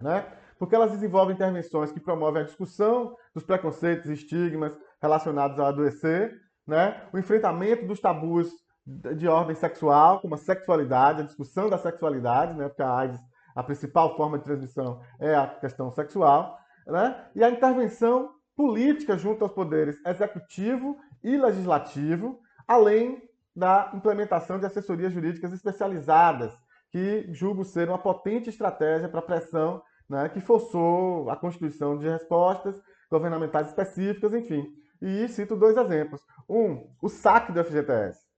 né, 0.00 0.26
porque 0.58 0.74
elas 0.74 0.90
desenvolvem 0.90 1.34
intervenções 1.34 1.92
que 1.92 2.00
promovem 2.00 2.42
a 2.42 2.46
discussão 2.46 3.16
dos 3.32 3.44
preconceitos 3.44 4.10
e 4.10 4.14
estigmas 4.14 4.72
relacionados 5.00 5.58
ao 5.58 5.66
adoecer, 5.66 6.36
né, 6.66 7.08
o 7.12 7.18
enfrentamento 7.18 7.86
dos 7.86 8.00
tabus 8.00 8.61
de 8.86 9.28
ordem 9.28 9.54
sexual, 9.54 10.20
como 10.20 10.34
a 10.34 10.38
sexualidade, 10.38 11.22
a 11.22 11.24
discussão 11.24 11.70
da 11.70 11.78
sexualidade, 11.78 12.54
né? 12.54 12.68
porque 12.68 12.82
a 12.82 12.96
AIDS, 12.96 13.20
a 13.54 13.62
principal 13.62 14.16
forma 14.16 14.38
de 14.38 14.44
transmissão 14.44 15.00
é 15.20 15.34
a 15.34 15.46
questão 15.46 15.90
sexual, 15.92 16.58
né? 16.86 17.26
e 17.34 17.44
a 17.44 17.50
intervenção 17.50 18.30
política 18.56 19.16
junto 19.16 19.44
aos 19.44 19.52
poderes 19.52 19.96
executivo 20.04 20.98
e 21.22 21.36
legislativo, 21.36 22.40
além 22.66 23.22
da 23.54 23.90
implementação 23.94 24.58
de 24.58 24.66
assessorias 24.66 25.12
jurídicas 25.12 25.52
especializadas, 25.52 26.52
que 26.90 27.26
julgo 27.32 27.64
ser 27.64 27.88
uma 27.88 27.98
potente 27.98 28.50
estratégia 28.50 29.08
para 29.08 29.22
pressão 29.22 29.82
né, 30.08 30.28
que 30.28 30.40
forçou 30.40 31.30
a 31.30 31.36
constituição 31.36 31.96
de 31.96 32.08
respostas 32.08 32.74
governamentais 33.10 33.68
específicas, 33.68 34.32
enfim. 34.34 34.66
E 35.00 35.26
cito 35.28 35.56
dois 35.56 35.76
exemplos. 35.76 36.20
Um, 36.48 36.86
o 37.00 37.08
saque 37.08 37.50
do 37.52 37.64
FGTS 37.64 38.31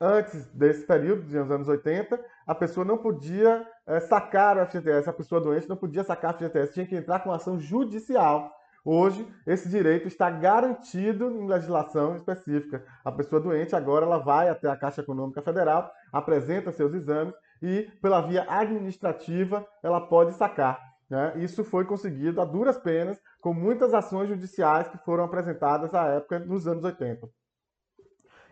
antes 0.00 0.46
desse 0.52 0.86
período, 0.86 1.22
dos 1.22 1.34
anos 1.34 1.68
80, 1.68 2.18
a 2.46 2.54
pessoa 2.54 2.84
não 2.84 2.98
podia 2.98 3.66
é, 3.86 4.00
sacar 4.00 4.56
o 4.56 4.66
FGTS, 4.66 5.08
a 5.08 5.12
pessoa 5.12 5.40
doente 5.40 5.68
não 5.68 5.76
podia 5.76 6.04
sacar 6.04 6.34
o 6.34 6.38
FGTS, 6.38 6.72
tinha 6.72 6.86
que 6.86 6.96
entrar 6.96 7.20
com 7.20 7.32
ação 7.32 7.58
judicial. 7.58 8.52
Hoje, 8.84 9.26
esse 9.46 9.68
direito 9.68 10.06
está 10.08 10.30
garantido 10.30 11.30
em 11.30 11.46
legislação 11.46 12.14
específica. 12.14 12.84
A 13.04 13.12
pessoa 13.12 13.40
doente 13.40 13.76
agora 13.76 14.06
ela 14.06 14.18
vai 14.18 14.48
até 14.48 14.68
a 14.68 14.76
Caixa 14.76 15.02
Econômica 15.02 15.42
Federal, 15.42 15.90
apresenta 16.12 16.72
seus 16.72 16.94
exames 16.94 17.34
e, 17.60 17.90
pela 18.00 18.20
via 18.20 18.46
administrativa, 18.48 19.66
ela 19.82 20.00
pode 20.00 20.32
sacar. 20.34 20.80
Né? 21.10 21.34
Isso 21.36 21.64
foi 21.64 21.84
conseguido 21.84 22.40
a 22.40 22.44
duras 22.44 22.78
penas, 22.78 23.20
com 23.40 23.52
muitas 23.52 23.92
ações 23.92 24.28
judiciais 24.28 24.88
que 24.88 24.98
foram 24.98 25.24
apresentadas 25.24 25.92
à 25.94 26.06
época, 26.06 26.38
nos 26.38 26.66
anos 26.66 26.84
80. 26.84 27.28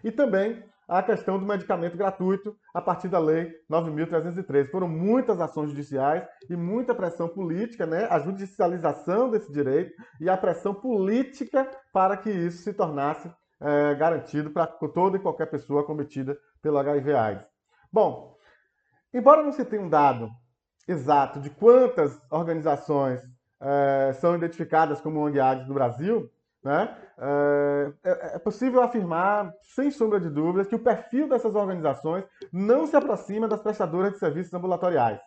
E 0.04 0.10
também 0.10 0.62
a 0.88 1.02
questão 1.02 1.38
do 1.38 1.46
medicamento 1.46 1.96
gratuito 1.96 2.56
a 2.72 2.80
partir 2.80 3.08
da 3.08 3.18
Lei 3.18 3.52
9.313. 3.70 4.70
Foram 4.70 4.88
muitas 4.88 5.40
ações 5.40 5.70
judiciais 5.70 6.24
e 6.48 6.56
muita 6.56 6.94
pressão 6.94 7.28
política, 7.28 7.84
né? 7.86 8.06
a 8.10 8.18
judicialização 8.20 9.30
desse 9.30 9.52
direito 9.52 9.92
e 10.20 10.28
a 10.28 10.36
pressão 10.36 10.74
política 10.74 11.68
para 11.92 12.16
que 12.16 12.30
isso 12.30 12.62
se 12.62 12.72
tornasse 12.72 13.30
é, 13.60 13.94
garantido 13.94 14.50
para 14.50 14.66
toda 14.66 15.16
e 15.16 15.20
qualquer 15.20 15.46
pessoa 15.46 15.84
cometida 15.84 16.38
pelo 16.62 16.78
HIV/AIDS. 16.78 17.44
Bom, 17.92 18.36
embora 19.12 19.42
não 19.42 19.52
se 19.52 19.64
tenha 19.64 19.82
um 19.82 19.88
dado 19.88 20.30
exato 20.86 21.40
de 21.40 21.50
quantas 21.50 22.20
organizações 22.30 23.20
é, 23.60 24.12
são 24.14 24.36
identificadas 24.36 25.00
como 25.00 25.20
ONG-AIDS 25.20 25.66
no 25.66 25.74
Brasil, 25.74 26.30
né? 26.66 26.96
É, 27.16 27.92
é, 28.02 28.10
é 28.34 28.38
possível 28.40 28.82
afirmar, 28.82 29.52
sem 29.62 29.88
sombra 29.90 30.18
de 30.18 30.28
dúvidas, 30.28 30.66
que 30.66 30.74
o 30.74 30.80
perfil 30.80 31.28
dessas 31.28 31.54
organizações 31.54 32.24
não 32.52 32.86
se 32.86 32.96
aproxima 32.96 33.46
das 33.46 33.62
prestadoras 33.62 34.12
de 34.12 34.18
serviços 34.18 34.52
ambulatoriais. 34.52 35.20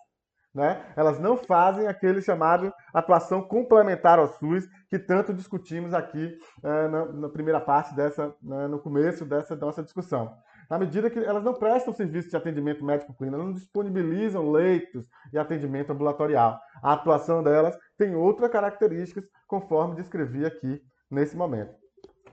Né? 0.54 0.84
Elas 0.98 1.18
não 1.20 1.38
fazem 1.38 1.88
aquele 1.88 2.22
chamado 2.22 2.74
atuação 2.94 3.42
complementar 3.42 4.20
ao 4.20 4.28
SUS 4.28 4.68
que 4.90 5.00
tanto 5.00 5.34
discutimos 5.34 5.94
aqui 5.94 6.38
é, 6.62 6.88
na, 6.88 7.06
na, 7.06 7.30
primeira 7.30 7.62
parte 7.62 7.96
dessa, 7.96 8.36
né, 8.42 8.68
no 8.68 8.80
começo 8.80 9.24
dessa 9.24 9.56
nossa 9.56 9.82
discussão. 9.82 10.36
Na 10.70 10.78
medida 10.78 11.10
que 11.10 11.20
elas 11.20 11.44
não 11.44 11.54
prestam 11.54 11.94
serviço 11.94 12.30
de 12.30 12.36
atendimento 12.36 12.84
médico 12.84 13.14
clínico, 13.14 13.36
elas 13.36 13.48
não 13.48 13.54
disponibilizam 13.54 14.52
leitos 14.52 15.06
e 15.32 15.38
atendimento 15.38 15.92
ambulatorial. 15.92 16.60
A 16.84 16.94
atuação 16.94 17.42
delas 17.42 17.78
tem 17.98 18.16
outras 18.16 18.52
características, 18.52 19.24
conforme 19.48 19.96
descrevi 19.96 20.46
aqui 20.46 20.82
nesse 21.10 21.36
momento. 21.36 21.74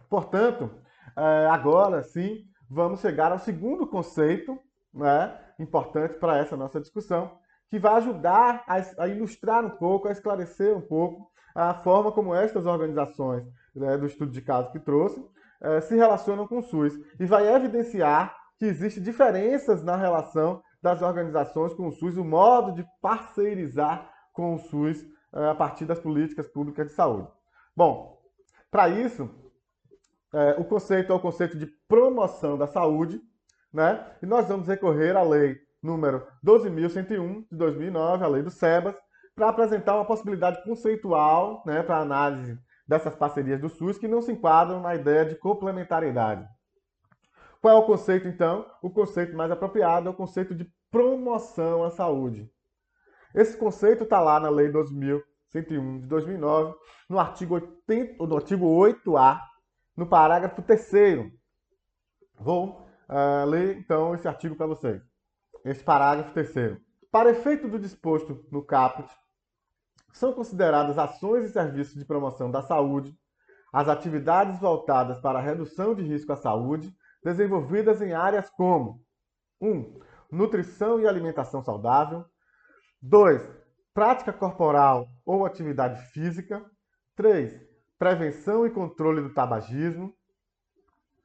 Portanto, 0.09 0.71
é, 1.17 1.47
agora 1.47 2.03
sim, 2.03 2.45
vamos 2.69 3.01
chegar 3.01 3.33
ao 3.33 3.39
segundo 3.39 3.87
conceito 3.87 4.59
né, 4.93 5.39
importante 5.59 6.15
para 6.19 6.39
essa 6.39 6.57
nossa 6.57 6.81
discussão, 6.81 7.39
que 7.69 7.79
vai 7.79 7.95
ajudar 7.95 8.65
a, 8.67 9.09
ilustrar 9.09 9.65
um 9.65 9.71
pouco, 9.71 10.09
a 10.09 10.13
esclarecer 10.13 10.77
um 10.77 10.81
pouco 10.81 11.31
a 11.55 11.75
forma 11.75 12.13
como 12.13 12.35
estas 12.35 12.67
organizações 12.67 13.45
né, 13.75 13.97
do 13.97 14.07
estudo 14.07 14.31
de 14.31 14.43
caso 14.43 14.71
que 14.71 14.79
trouxe 14.79 15.25
é, 15.61 15.81
se 15.81 15.95
relacionam 15.95 16.47
com 16.47 16.59
o 16.59 16.63
SUS 16.63 16.95
e 17.19 17.27
vai 17.27 17.53
evidenciar 17.55 18.37
que 18.59 18.67
existem 18.67 19.03
diferenças 19.03 19.83
na 19.83 19.97
relação 19.97 20.63
das 20.83 21.03
organizações 21.03 21.75
com 21.75 21.89
o 21.89 21.93
SUS, 21.93 22.17
o 22.17 22.25
modo 22.25 22.73
de 22.73 22.87
parceirizar 23.01 24.11
com 24.33 24.55
o 24.55 24.59
SUS 24.59 25.05
é, 25.35 25.49
a 25.49 25.55
partir 25.55 25.85
das 25.85 25.99
políticas 25.99 26.47
públicas 26.49 26.89
de 26.89 26.93
saúde. 26.93 27.29
Bom, 27.75 28.16
para 28.71 28.89
isso, 28.89 29.31
é, 30.33 30.57
o 30.59 30.65
conceito 30.65 31.13
é 31.13 31.17
o 31.17 31.21
conceito 31.21 31.57
de 31.59 31.67
promoção 31.89 32.59
da 32.59 32.67
saúde, 32.67 33.21
né? 33.73 34.15
E 34.23 34.27
nós 34.27 34.49
vamos 34.49 34.67
recorrer 34.67 35.17
à 35.17 35.23
lei 35.23 35.59
número 35.83 36.27
12.101 36.45 37.47
de 37.51 37.57
2009, 37.57 38.25
a 38.25 38.29
lei 38.29 38.43
do 38.43 38.51
SEBAS, 38.51 38.97
para 39.35 39.49
apresentar 39.49 39.95
uma 39.95 40.05
possibilidade 40.05 40.63
conceitual 40.65 41.63
né, 41.67 41.83
para 41.83 41.99
análise 41.99 42.59
dessas 42.89 43.15
parcerias 43.15 43.61
do 43.61 43.69
SUS 43.69 43.99
que 43.99 44.09
não 44.09 44.23
se 44.23 44.33
enquadram 44.33 44.81
na 44.81 44.95
ideia 44.95 45.25
de 45.25 45.35
complementariedade. 45.37 46.47
Qual 47.61 47.75
é 47.75 47.79
o 47.79 47.87
conceito, 47.87 48.29
então? 48.29 48.67
O 48.83 48.91
conceito 48.91 49.37
mais 49.37 49.51
apropriado 49.51 50.09
é 50.09 50.11
o 50.11 50.15
conceito 50.15 50.55
de 50.55 50.71
promoção 50.91 51.85
à 51.85 51.91
saúde. 51.91 52.51
Esse 53.35 53.57
conceito 53.57 54.05
está 54.05 54.21
lá 54.21 54.41
na 54.41 54.49
Lei 54.49 54.71
2.101 55.63 56.01
de 56.01 56.07
2009, 56.07 56.75
no 57.09 57.19
artigo, 57.19 57.55
80, 57.55 58.27
no 58.27 58.37
artigo 58.37 58.67
8A, 58.67 59.41
no 59.97 60.07
parágrafo 60.07 60.63
3 60.63 61.33
Vou 62.39 62.87
uh, 63.09 63.47
ler, 63.47 63.79
então, 63.79 64.15
esse 64.15 64.29
artigo 64.29 64.57
para 64.57 64.67
vocês. 64.67 65.03
Esse 65.65 65.83
parágrafo 65.83 66.33
3 66.33 66.79
Para 67.11 67.31
efeito 67.31 67.69
do 67.69 67.79
disposto 67.79 68.45
no 68.51 68.63
caput, 68.65 69.09
são 70.13 70.33
consideradas 70.33 70.99
ações 70.99 71.45
e 71.45 71.53
serviços 71.53 71.95
de 71.95 72.05
promoção 72.05 72.51
da 72.51 72.63
saúde 72.63 73.17
as 73.73 73.89
atividades 73.89 74.59
voltadas 74.59 75.21
para 75.21 75.39
a 75.39 75.43
redução 75.43 75.95
de 75.95 76.03
risco 76.03 76.33
à 76.33 76.37
saúde 76.37 76.95
desenvolvidas 77.23 78.01
em 78.01 78.13
áreas 78.15 78.49
como 78.51 79.03
1. 79.61 79.69
Um, 79.69 80.01
nutrição 80.31 81.01
e 81.01 81.07
alimentação 81.07 81.63
saudável. 81.63 82.25
2. 83.03 83.66
Prática 83.97 84.31
corporal 84.31 85.09
ou 85.25 85.47
atividade 85.47 85.99
física. 86.11 86.63
3. 87.17 87.59
Prevenção 87.99 88.67
e 88.67 88.71
controle 88.71 89.23
do 89.23 89.33
tabagismo. 89.33 90.13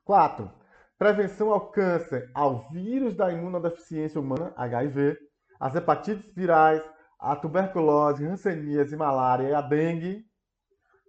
4. 0.06 0.50
Prevenção 0.98 1.52
ao 1.52 1.70
câncer, 1.70 2.32
ao 2.34 2.70
vírus 2.70 3.14
da 3.14 3.30
imunodeficiência 3.30 4.22
humana, 4.22 4.54
HIV, 4.56 5.18
as 5.60 5.76
hepatites 5.76 6.34
virais, 6.34 6.82
a 7.20 7.36
tuberculose, 7.36 8.26
hanseníase, 8.26 8.96
malária 8.96 9.50
e 9.50 9.54
a 9.54 9.60
dengue. 9.60 10.26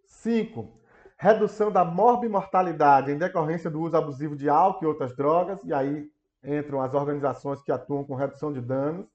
5 0.04 0.82
redução 1.16 1.70
da 1.70 1.84
morbimortalidade 1.84 3.12
em 3.12 3.16
decorrência 3.16 3.70
do 3.70 3.80
uso 3.80 3.96
abusivo 3.96 4.34
de 4.34 4.48
álcool 4.48 4.84
e 4.84 4.88
outras 4.88 5.14
drogas, 5.14 5.62
e 5.62 5.72
aí 5.72 6.10
entram 6.42 6.82
as 6.82 6.92
organizações 6.92 7.62
que 7.62 7.70
atuam 7.70 8.02
com 8.02 8.16
redução 8.16 8.52
de 8.52 8.60
danos, 8.60 9.06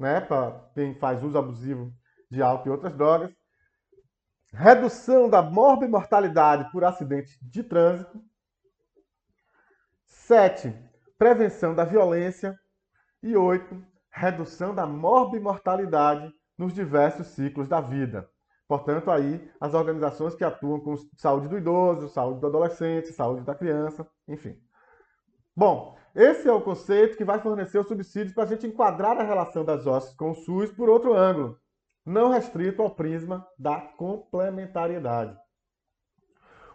né, 0.00 0.20
para 0.20 0.68
quem 0.74 0.94
faz 0.94 1.22
uso 1.22 1.36
abusivo 1.36 1.92
de 2.30 2.42
álcool 2.42 2.68
e 2.68 2.72
outras 2.72 2.96
drogas. 2.96 3.30
Redução 4.52 5.28
da 5.28 5.42
morbimortalidade 5.42 6.70
por 6.72 6.82
acidente 6.82 7.38
de 7.42 7.62
trânsito. 7.62 8.20
7. 10.06 10.74
Prevenção 11.18 11.74
da 11.74 11.84
violência. 11.84 12.58
E 13.22 13.36
8. 13.36 13.84
Redução 14.10 14.74
da 14.74 14.86
morbimortalidade 14.86 16.32
nos 16.56 16.72
diversos 16.72 17.28
ciclos 17.28 17.68
da 17.68 17.80
vida. 17.80 18.28
Portanto, 18.66 19.10
aí 19.10 19.50
as 19.60 19.74
organizações 19.74 20.34
que 20.34 20.44
atuam 20.44 20.80
com 20.80 20.96
saúde 21.16 21.48
do 21.48 21.58
idoso, 21.58 22.08
saúde 22.08 22.40
do 22.40 22.46
adolescente, 22.46 23.12
saúde 23.12 23.44
da 23.44 23.54
criança, 23.54 24.06
enfim. 24.26 24.56
Bom, 25.54 25.96
esse 26.14 26.48
é 26.48 26.52
o 26.52 26.60
conceito 26.60 27.16
que 27.16 27.24
vai 27.24 27.38
fornecer 27.38 27.78
os 27.78 27.86
subsídios 27.86 28.34
para 28.34 28.44
a 28.44 28.46
gente 28.46 28.66
enquadrar 28.66 29.16
a 29.18 29.22
relação 29.22 29.64
das 29.64 29.86
OSCs 29.86 30.14
com 30.16 30.30
o 30.30 30.34
SUS 30.34 30.70
por 30.72 30.88
outro 30.88 31.14
ângulo, 31.14 31.56
não 32.04 32.30
restrito 32.30 32.82
ao 32.82 32.90
prisma 32.90 33.46
da 33.58 33.80
complementariedade. 33.80 35.36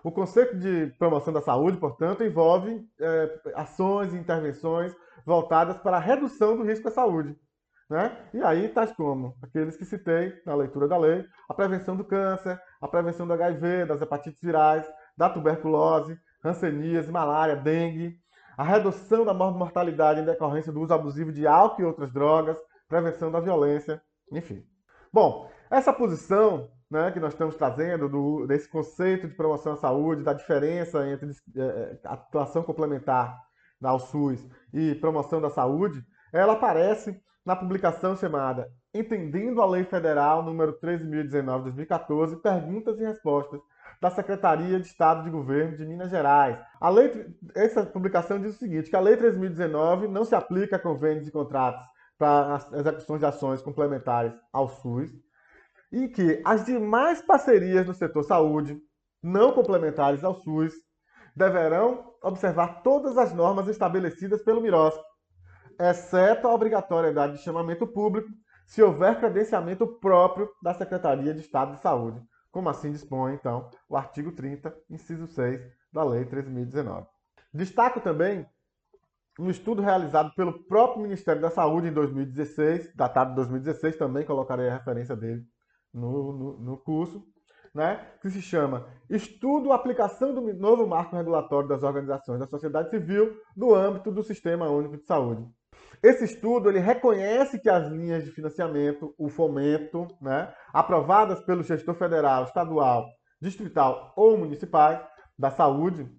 O 0.04 0.12
conceito 0.12 0.56
de 0.56 0.88
promoção 1.00 1.34
da 1.34 1.42
saúde, 1.42 1.78
portanto, 1.78 2.24
envolve 2.24 2.88
é, 3.00 3.40
ações 3.56 4.14
e 4.14 4.18
intervenções 4.18 4.96
voltadas 5.26 5.78
para 5.80 5.98
a 5.98 6.00
redução 6.00 6.56
do 6.56 6.64
risco 6.64 6.88
à 6.88 6.92
saúde, 6.92 7.36
né? 7.90 8.16
E 8.34 8.42
aí, 8.44 8.70
tais 8.70 8.92
como 8.92 9.36
aqueles 9.42 9.76
que 9.76 9.84
citei 9.84 10.34
na 10.46 10.54
leitura 10.54 10.88
da 10.88 10.96
lei, 10.96 11.26
a 11.50 11.54
prevenção 11.54 11.98
do 11.98 12.04
câncer, 12.04 12.62
a 12.80 12.88
prevenção 12.88 13.26
do 13.26 13.34
HIV, 13.34 13.86
das 13.86 14.02
hepatites 14.02 14.40
virais, 14.42 14.86
da 15.18 15.28
tuberculose, 15.28 16.18
hanseníase, 16.44 17.12
malária, 17.12 17.56
dengue, 17.56 18.20
a 18.58 18.64
redução 18.64 19.26
da 19.26 19.34
mortalidade 19.34 20.22
em 20.22 20.26
decorrência 20.26 20.72
do 20.72 20.82
uso 20.82 20.94
abusivo 20.94 21.32
de 21.32 21.46
álcool 21.46 21.82
e 21.82 21.86
outras 21.86 22.12
drogas, 22.12 22.58
prevenção 22.88 23.32
da 23.32 23.40
violência, 23.40 24.02
enfim. 24.32 24.64
Bom, 25.12 25.50
essa 25.70 25.92
posição 25.92 26.70
né, 26.90 27.12
que 27.12 27.20
nós 27.20 27.34
estamos 27.34 27.56
trazendo 27.56 28.08
do, 28.08 28.46
desse 28.46 28.70
conceito 28.70 29.28
de 29.28 29.36
promoção 29.36 29.74
à 29.74 29.78
saúde, 29.78 30.24
da 30.24 30.34
diferença 30.34 31.08
entre 31.08 31.32
é, 31.58 32.00
atuação 32.04 32.64
complementar 32.64 33.38
ao 33.84 34.00
SUS 34.00 34.48
e 34.74 34.96
promoção 34.96 35.42
da 35.42 35.50
saúde, 35.50 36.04
ela 36.32 36.54
aparece 36.54 37.20
na 37.46 37.56
publicação 37.56 38.16
chamada 38.16 38.68
Entendendo 38.94 39.62
a 39.62 39.66
Lei 39.66 39.84
Federal 39.84 40.42
número 40.42 40.80
13.019 40.80 41.58
de 41.58 41.64
2014, 41.64 42.38
perguntas 42.38 42.98
e 42.98 43.04
respostas 43.04 43.60
da 44.02 44.10
Secretaria 44.10 44.80
de 44.80 44.88
Estado 44.88 45.24
de 45.24 45.30
Governo 45.30 45.78
de 45.78 45.86
Minas 45.86 46.10
Gerais. 46.10 46.58
A 46.80 46.90
lei, 46.90 47.28
essa 47.56 47.86
publicação 47.86 48.40
diz 48.40 48.56
o 48.56 48.60
seguinte, 48.60 48.90
que 48.90 48.96
a 48.96 49.00
Lei 49.00 49.18
3.019 49.18 50.08
não 50.08 50.26
se 50.26 50.36
aplica 50.36 50.76
a 50.76 50.80
convênios 50.80 51.28
e 51.28 51.32
contratos 51.32 51.86
para 52.18 52.60
execuções 52.74 53.20
de 53.20 53.26
ações 53.26 53.62
complementares 53.62 54.34
ao 54.54 54.70
SUS 54.70 55.12
e 55.92 56.08
que 56.08 56.42
as 56.46 56.66
demais 56.66 57.22
parcerias 57.22 57.86
no 57.86 57.94
setor 57.94 58.24
saúde, 58.24 58.78
não 59.22 59.54
complementares 59.54 60.24
ao 60.24 60.36
SUS, 60.36 60.74
deverão 61.36 62.14
observar 62.24 62.82
todas 62.82 63.18
as 63.18 63.34
normas 63.34 63.68
estabelecidas 63.68 64.42
pelo 64.44 64.62
MIROSP, 64.62 65.02
exceto 65.80 66.48
a 66.48 66.54
obrigatoriedade 66.54 67.38
de 67.38 67.44
chamamento 67.44 67.86
público, 67.86 68.30
se 68.66 68.82
houver 68.82 69.20
credenciamento 69.20 69.86
próprio 70.00 70.50
da 70.62 70.74
Secretaria 70.74 71.34
de 71.34 71.42
Estado 71.42 71.74
de 71.74 71.82
Saúde, 71.82 72.22
como 72.56 72.70
assim 72.70 72.90
dispõe, 72.90 73.34
então, 73.34 73.70
o 73.90 73.98
artigo 73.98 74.32
30, 74.32 74.74
inciso 74.90 75.28
6 75.28 75.60
da 75.92 76.06
Lei 76.06 76.24
13.019. 76.24 77.06
Destaco 77.54 78.00
também 78.00 78.48
um 79.38 79.50
estudo 79.50 79.82
realizado 79.82 80.34
pelo 80.36 80.64
próprio 80.66 81.02
Ministério 81.02 81.42
da 81.42 81.50
Saúde 81.50 81.90
em 81.90 81.92
2016, 81.92 82.96
datado 82.96 83.32
de 83.32 83.36
2016, 83.36 83.98
também 83.98 84.26
colocarei 84.26 84.70
a 84.70 84.74
referência 84.74 85.18
dele 85.18 85.44
no, 85.94 86.32
no, 86.32 86.60
no 86.62 86.78
curso, 86.78 87.22
né, 87.74 88.08
que 88.22 88.30
se 88.30 88.42
chama 88.42 88.88
Estudo 89.10 89.74
Aplicação 89.74 90.34
do 90.34 90.54
Novo 90.54 90.88
Marco 90.88 91.14
Regulatório 91.14 91.68
das 91.68 91.84
Organizações 91.84 92.40
da 92.40 92.48
Sociedade 92.48 92.90
Civil 92.90 93.38
no 93.54 93.76
âmbito 93.76 94.14
do 94.14 94.24
Sistema 94.24 94.70
Único 94.70 94.96
de 94.96 95.04
Saúde. 95.04 95.46
Esse 96.02 96.26
estudo 96.26 96.70
ele 96.70 96.80
reconhece 96.80 97.60
que 97.60 97.70
as 97.70 97.88
linhas 97.88 98.24
de 98.24 98.32
financiamento, 98.32 99.14
o 99.18 99.30
fomento, 99.30 100.08
né, 100.22 100.54
aprovadas 100.74 101.42
pelo 101.42 101.64
gestor 101.64 101.96
federal, 101.96 102.44
estadual, 102.44 103.08
distrital 103.42 104.14
ou 104.16 104.38
municipais 104.38 105.00
da 105.38 105.50
saúde, 105.50 106.10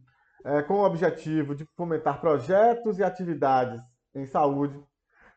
é, 0.44 0.62
com 0.62 0.74
o 0.74 0.84
objetivo 0.84 1.54
de 1.54 1.66
fomentar 1.76 2.20
projetos 2.20 2.98
e 2.98 3.04
atividades 3.04 3.80
em 4.14 4.26
saúde, 4.26 4.80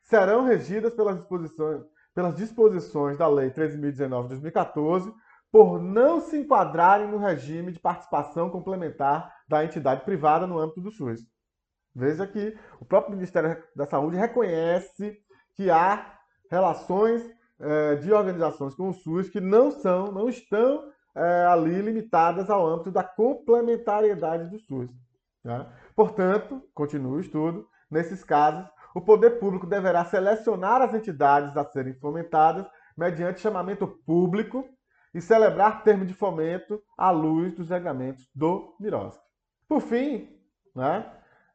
serão 0.04 0.46
regidas 0.46 0.94
pelas 0.94 1.18
disposições, 1.18 1.82
pelas 2.14 2.36
disposições 2.36 3.18
da 3.18 3.28
Lei 3.28 3.50
13.019 3.50 4.24
de 4.24 4.30
2014, 4.30 5.14
por 5.52 5.82
não 5.82 6.22
se 6.22 6.38
enquadrarem 6.38 7.08
no 7.08 7.18
regime 7.18 7.72
de 7.72 7.80
participação 7.80 8.50
complementar 8.50 9.34
da 9.48 9.64
entidade 9.64 10.04
privada 10.06 10.46
no 10.46 10.60
âmbito 10.60 10.82
do 10.82 10.92
SUS. 10.92 11.22
Veja 11.96 12.26
que 12.28 12.58
o 12.80 12.86
próprio 12.86 13.16
Ministério 13.16 13.62
da 13.76 13.86
Saúde 13.86 14.18
reconhece 14.18 15.18
que 15.56 15.70
há 15.70 16.18
relações 16.50 17.24
é, 17.60 17.96
de 17.96 18.12
organizações 18.14 18.74
com 18.74 18.90
o 18.90 18.94
SUS 18.94 19.30
que 19.30 19.42
não 19.42 19.72
são, 19.72 20.12
não 20.12 20.30
estão 20.30 20.90
é, 21.16 21.46
ali 21.46 21.82
limitadas 21.82 22.50
ao 22.50 22.66
âmbito 22.66 22.92
da 22.92 23.04
complementariedade 23.04 24.50
do 24.50 24.60
SUS. 24.60 24.90
Né? 25.44 25.68
Portanto, 25.96 26.62
continua 26.74 27.18
o 27.18 27.20
estudo, 27.20 27.68
nesses 27.90 28.24
casos, 28.24 28.70
o 28.96 29.02
poder 29.02 29.40
público 29.40 29.68
deverá 29.68 30.06
selecionar 30.06 30.82
as 30.82 30.94
entidades 30.94 31.56
a 31.56 31.64
serem 31.66 31.94
fomentadas 31.94 32.66
mediante 32.98 33.42
chamamento 33.42 33.88
público 33.88 34.68
e 35.14 35.22
celebrar 35.22 35.84
termo 35.84 36.06
de 36.06 36.14
fomento 36.14 36.82
à 36.98 37.12
luz 37.12 37.54
dos 37.56 37.70
regulamentos 37.70 38.28
do 38.34 38.76
MIROSC. 38.80 39.20
Por 39.68 39.82
fim, 39.82 40.30
né, 40.76 41.06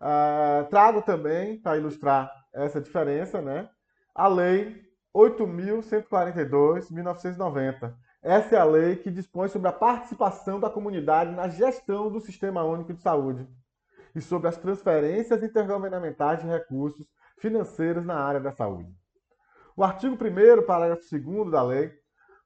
Uh, 0.04 0.68
trago 0.68 1.00
também, 1.00 1.58
para 1.58 1.78
ilustrar 1.78 2.30
essa 2.52 2.78
diferença, 2.78 3.40
né, 3.40 3.70
a 4.14 4.28
Lei 4.28 4.84
8.142-1990. 5.16 7.94
Essa 8.22 8.56
é 8.56 8.58
a 8.58 8.64
lei 8.64 8.96
que 8.96 9.10
dispõe 9.10 9.48
sobre 9.48 9.68
a 9.68 9.72
participação 9.72 10.60
da 10.60 10.68
comunidade 10.68 11.30
na 11.30 11.48
gestão 11.48 12.10
do 12.10 12.20
Sistema 12.20 12.62
Único 12.64 12.92
de 12.92 13.00
Saúde 13.00 13.48
e 14.14 14.20
sobre 14.20 14.48
as 14.48 14.56
transferências 14.56 15.42
intergovernamentais 15.42 16.40
de 16.40 16.46
recursos 16.46 17.06
financeiros 17.38 18.04
na 18.04 18.16
área 18.16 18.40
da 18.40 18.52
saúde. 18.52 18.94
O 19.76 19.84
artigo 19.84 20.14
1 20.14 20.18
parágrafo 20.66 21.02
2 21.10 21.50
da 21.50 21.62
lei, 21.62 21.92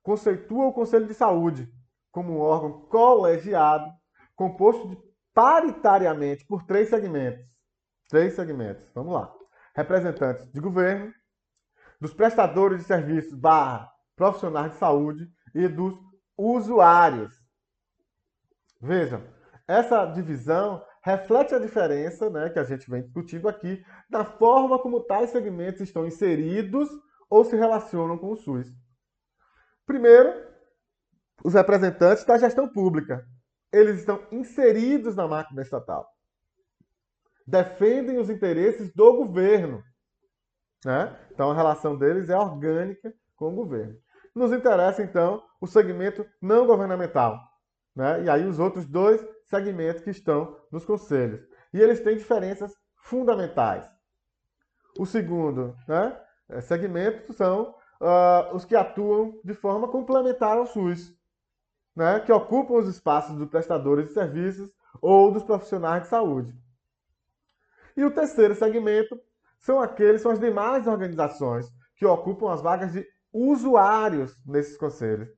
conceitua 0.03 0.67
o 0.67 0.73
Conselho 0.73 1.07
de 1.07 1.15
Saúde 1.15 1.73
como 2.11 2.35
um 2.35 2.41
órgão 2.41 2.81
colegiado 2.89 3.93
composto 4.35 4.89
de 4.89 5.08
paritariamente 5.39 6.45
por 6.45 6.65
três 6.65 6.89
segmentos. 6.89 7.47
Três 8.09 8.35
segmentos. 8.35 8.91
Vamos 8.93 9.13
lá. 9.13 9.33
Representantes 9.73 10.51
de 10.51 10.59
governo, 10.59 11.15
dos 12.01 12.13
prestadores 12.13 12.81
de 12.81 12.85
serviços 12.85 13.39
barra 13.39 13.89
profissionais 14.17 14.73
de 14.73 14.79
saúde 14.79 15.31
e 15.55 15.69
dos 15.69 15.95
usuários. 16.37 17.33
Veja, 18.83 19.23
essa 19.69 20.07
divisão 20.07 20.85
reflete 21.05 21.55
a 21.55 21.61
diferença 21.61 22.29
né, 22.29 22.51
que 22.51 22.59
a 22.59 22.65
gente 22.65 22.91
vem 22.91 23.03
discutindo 23.03 23.49
aqui 23.49 23.81
da 24.11 24.25
forma 24.25 24.77
como 24.81 25.05
tais 25.05 25.31
segmentos 25.31 25.83
estão 25.83 26.05
inseridos 26.05 26.89
ou 27.31 27.45
se 27.45 27.55
relacionam 27.55 28.19
com 28.19 28.33
o 28.33 28.37
SUS. 28.37 28.67
Primeiro, 29.87 30.35
os 31.45 31.55
representantes 31.55 32.25
da 32.25 32.37
gestão 32.39 32.69
pública. 32.69 33.25
Eles 33.73 33.99
estão 33.99 34.27
inseridos 34.31 35.15
na 35.15 35.27
máquina 35.27 35.63
estatal. 35.63 36.09
Defendem 37.47 38.19
os 38.19 38.31
interesses 38.31 38.93
do 38.95 39.13
governo. 39.17 39.83
Né? 40.85 41.19
Então, 41.31 41.51
a 41.51 41.55
relação 41.55 41.97
deles 41.97 42.29
é 42.29 42.37
orgânica 42.37 43.13
com 43.37 43.53
o 43.53 43.57
governo. 43.57 43.97
Nos 44.35 44.53
interessa, 44.53 45.03
então, 45.03 45.43
o 45.61 45.67
segmento 45.67 46.27
não 46.41 46.67
governamental. 46.67 47.39
Né? 47.95 48.25
E 48.25 48.31
aí, 48.31 48.45
os 48.45 48.59
outros 48.59 48.87
dois 48.87 49.27
segmentos 49.49 50.03
que 50.03 50.11
estão 50.11 50.57
nos 50.71 50.85
conselhos. 50.85 51.41
E 51.73 51.81
eles 51.81 52.01
têm 52.01 52.17
diferenças 52.17 52.73
fundamentais. 53.03 53.89
O 54.99 55.07
segundo 55.07 55.77
né, 55.87 56.21
é, 56.49 56.61
segmento 56.61 57.33
são 57.33 57.75
uh, 58.01 58.55
os 58.55 58.65
que 58.65 58.77
atuam 58.77 59.41
de 59.45 59.55
forma 59.55 59.89
complementar 59.89 60.57
ao 60.57 60.67
SUS, 60.67 61.15
né, 61.99 62.21
que 62.21 62.33
ocupam 62.33 62.75
os 62.75 62.87
espaços 62.87 63.35
dos 63.37 63.49
prestadores 63.49 64.07
de 64.07 64.15
serviços 64.15 64.71
ou 65.03 65.33
dos 65.33 65.43
profissionais 65.43 66.05
de 66.05 66.09
saúde. 66.09 66.55
E 67.97 68.05
o 68.05 68.11
terceiro 68.13 68.55
segmento 68.55 69.21
são 69.59 69.81
aqueles, 69.81 70.23
são 70.23 70.31
as 70.31 70.39
demais 70.39 70.87
organizações 70.87 71.67
que 71.97 72.07
ocupam 72.07 72.53
as 72.53 72.63
vagas 72.63 72.93
de 72.93 73.05
usuários 73.33 74.33
nesses 74.47 74.77
conselhos. 74.77 75.29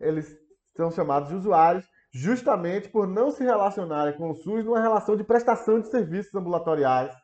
Eles 0.00 0.34
são 0.74 0.90
chamados 0.90 1.28
de 1.28 1.34
usuários 1.34 1.86
justamente 2.10 2.88
por 2.88 3.06
não 3.06 3.30
se 3.30 3.44
relacionarem 3.44 4.16
com 4.16 4.30
o 4.30 4.34
SUS 4.34 4.64
numa 4.64 4.80
relação 4.80 5.18
de 5.18 5.24
prestação 5.24 5.80
de 5.80 5.88
serviços 5.88 6.34
ambulatoriais. 6.34 7.14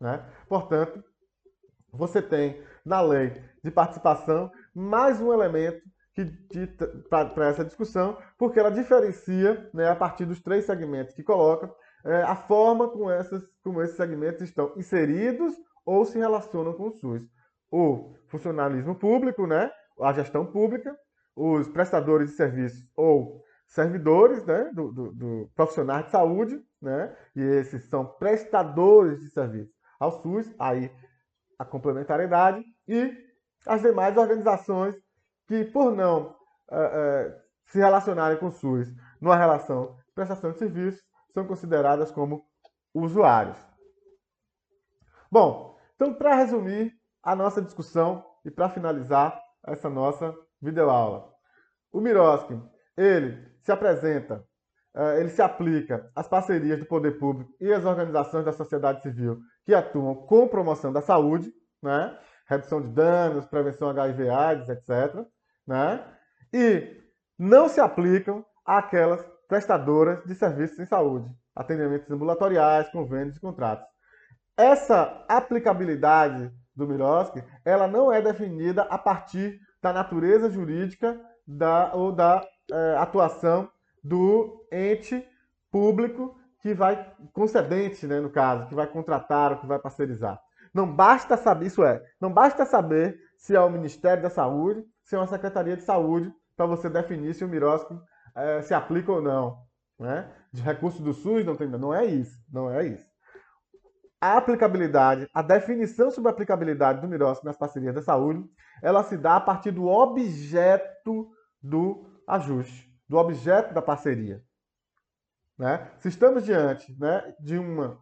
Né? 0.00 0.24
Portanto, 0.48 1.02
você 1.92 2.22
tem 2.22 2.62
na 2.84 3.00
lei 3.00 3.42
de 3.64 3.72
participação 3.72 4.52
mais 4.72 5.20
um 5.20 5.32
elemento 5.32 5.82
para 7.08 7.48
essa 7.48 7.64
discussão, 7.64 8.18
porque 8.38 8.58
ela 8.58 8.70
diferencia, 8.70 9.68
né, 9.72 9.88
a 9.88 9.96
partir 9.96 10.24
dos 10.24 10.40
três 10.40 10.64
segmentos 10.64 11.14
que 11.14 11.22
coloca, 11.22 11.72
é, 12.04 12.22
a 12.22 12.34
forma 12.34 12.88
como, 12.88 13.10
essas, 13.10 13.42
como 13.62 13.82
esses 13.82 13.96
segmentos 13.96 14.42
estão 14.42 14.72
inseridos 14.76 15.54
ou 15.84 16.04
se 16.04 16.18
relacionam 16.18 16.72
com 16.72 16.88
o 16.88 16.92
SUS. 16.92 17.22
O 17.70 18.14
funcionalismo 18.28 18.94
público, 18.94 19.46
né, 19.46 19.70
a 20.00 20.12
gestão 20.12 20.46
pública, 20.46 20.96
os 21.36 21.68
prestadores 21.68 22.30
de 22.30 22.36
serviços 22.36 22.88
ou 22.96 23.42
servidores 23.66 24.44
né, 24.44 24.70
do, 24.74 24.92
do, 24.92 25.12
do 25.12 25.50
de 26.04 26.10
saúde, 26.10 26.60
né, 26.80 27.14
e 27.36 27.40
esses 27.40 27.88
são 27.88 28.04
prestadores 28.04 29.20
de 29.20 29.30
serviços 29.30 29.74
ao 29.98 30.22
SUS, 30.22 30.52
aí 30.58 30.90
a 31.58 31.64
complementariedade, 31.64 32.64
e 32.88 33.16
as 33.66 33.82
demais 33.82 34.16
organizações 34.16 34.96
que, 35.50 35.64
por 35.64 35.96
não 35.96 36.28
uh, 36.70 36.76
uh, 36.76 37.34
se 37.66 37.78
relacionarem 37.80 38.38
com 38.38 38.46
o 38.46 38.52
SUS 38.52 38.86
numa 39.20 39.34
relação 39.34 39.96
de 40.06 40.12
prestação 40.14 40.52
de 40.52 40.58
serviços, 40.58 41.02
são 41.34 41.44
consideradas 41.44 42.12
como 42.12 42.44
usuários. 42.94 43.58
Bom, 45.28 45.76
então, 45.96 46.14
para 46.14 46.36
resumir 46.36 46.92
a 47.20 47.34
nossa 47.34 47.60
discussão 47.60 48.24
e 48.44 48.50
para 48.50 48.68
finalizar 48.68 49.42
essa 49.66 49.90
nossa 49.90 50.32
videoaula, 50.62 51.28
o 51.92 52.00
Miroski, 52.00 52.56
ele 52.96 53.44
se 53.60 53.72
apresenta, 53.72 54.44
eh, 54.94 55.20
ele 55.20 55.30
se 55.30 55.42
aplica 55.42 56.10
às 56.14 56.28
parcerias 56.28 56.78
do 56.78 56.86
poder 56.86 57.18
público 57.18 57.52
e 57.60 57.72
às 57.72 57.84
organizações 57.84 58.44
da 58.44 58.52
sociedade 58.52 59.02
civil 59.02 59.40
que 59.64 59.74
atuam 59.74 60.14
com 60.14 60.46
promoção 60.46 60.92
da 60.92 61.02
saúde, 61.02 61.52
né? 61.82 62.16
redução 62.46 62.80
de 62.80 62.88
danos, 62.88 63.46
prevenção 63.46 63.88
HIV/AIDS, 63.90 64.68
etc. 64.68 65.24
Né? 65.66 66.04
E 66.52 67.00
não 67.38 67.68
se 67.68 67.80
aplicam 67.80 68.44
àquelas 68.64 69.24
prestadoras 69.48 70.24
de 70.24 70.34
serviços 70.34 70.78
em 70.78 70.86
saúde, 70.86 71.28
atendimentos 71.54 72.10
ambulatoriais, 72.10 72.88
convênios 72.90 73.36
e 73.36 73.40
contratos. 73.40 73.86
Essa 74.56 75.24
aplicabilidade 75.28 76.52
do 76.74 76.86
Miroski, 76.86 77.42
ela 77.64 77.88
não 77.88 78.12
é 78.12 78.20
definida 78.20 78.82
a 78.82 78.98
partir 78.98 79.58
da 79.82 79.92
natureza 79.92 80.50
jurídica 80.50 81.20
da, 81.46 81.92
ou 81.94 82.12
da 82.12 82.46
é, 82.70 82.96
atuação 82.98 83.68
do 84.02 84.66
ente 84.70 85.26
público 85.70 86.38
que 86.60 86.74
vai, 86.74 87.12
concedente, 87.32 88.06
né, 88.06 88.20
no 88.20 88.30
caso, 88.30 88.66
que 88.68 88.74
vai 88.74 88.86
contratar 88.86 89.52
ou 89.52 89.58
que 89.58 89.66
vai 89.66 89.78
parcerizar. 89.78 90.40
Não 90.72 90.86
basta 90.86 91.36
saber, 91.36 91.66
isso 91.66 91.82
é, 91.82 92.02
não 92.20 92.32
basta 92.32 92.64
saber 92.64 93.18
se 93.36 93.56
é 93.56 93.60
o 93.60 93.70
Ministério 93.70 94.22
da 94.22 94.30
Saúde, 94.30 94.84
se 95.10 95.16
é 95.16 95.18
uma 95.18 95.26
Secretaria 95.26 95.76
de 95.76 95.82
Saúde, 95.82 96.32
para 96.56 96.66
você 96.66 96.88
definir 96.88 97.34
se 97.34 97.44
o 97.44 97.48
Mirosco 97.48 98.00
é, 98.32 98.62
se 98.62 98.72
aplica 98.72 99.10
ou 99.10 99.20
não. 99.20 99.60
Né? 99.98 100.32
De 100.52 100.62
recurso 100.62 101.02
do 101.02 101.12
SUS, 101.12 101.44
não, 101.44 101.56
tem, 101.56 101.66
não 101.66 101.92
é 101.92 102.06
isso, 102.06 102.38
não 102.48 102.70
é 102.70 102.86
isso. 102.86 103.10
A 104.20 104.36
aplicabilidade, 104.36 105.28
a 105.34 105.42
definição 105.42 106.12
sobre 106.12 106.28
a 106.28 106.32
aplicabilidade 106.32 107.00
do 107.00 107.08
Mirosco 107.08 107.44
nas 107.44 107.56
parcerias 107.56 107.92
da 107.92 108.02
saúde, 108.02 108.48
ela 108.80 109.02
se 109.02 109.16
dá 109.16 109.34
a 109.34 109.40
partir 109.40 109.72
do 109.72 109.88
objeto 109.88 111.28
do 111.60 112.06
ajuste 112.24 112.88
do 113.08 113.16
objeto 113.16 113.74
da 113.74 113.82
parceria. 113.82 114.40
Né? 115.58 115.90
Se 115.98 116.06
estamos 116.06 116.44
diante 116.44 116.96
né, 116.96 117.34
de 117.40 117.58
uma 117.58 117.98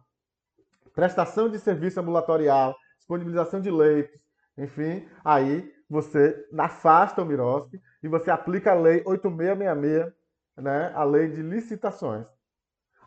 prestação 0.93 1.49
de 1.49 1.57
serviço 1.57 1.99
ambulatorial, 1.99 2.75
disponibilização 2.99 3.59
de 3.59 3.71
leitos, 3.71 4.21
enfim, 4.55 5.09
aí 5.25 5.73
você 5.89 6.47
afasta 6.57 7.21
o 7.21 7.25
Miroski 7.25 7.81
e 8.03 8.07
você 8.07 8.29
aplica 8.29 8.71
a 8.71 8.75
lei 8.75 9.01
8666, 9.05 10.13
né, 10.57 10.91
a 10.93 11.03
lei 11.03 11.29
de 11.29 11.41
licitações. 11.41 12.27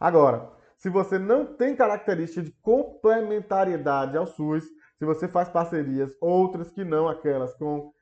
Agora, 0.01 0.51
se 0.77 0.89
você 0.89 1.19
não 1.19 1.47
tem 1.47 1.77
característica 1.77 2.43
de 2.43 2.51
complementariedade 2.61 4.17
ao 4.17 4.27
SUS, 4.27 4.65
se 4.99 5.05
você 5.05 5.29
faz 5.29 5.49
parcerias 5.49 6.17
outras 6.21 6.71
que 6.71 6.85
não 6.85 7.09
aquelas 7.09 7.55
com 7.55 7.93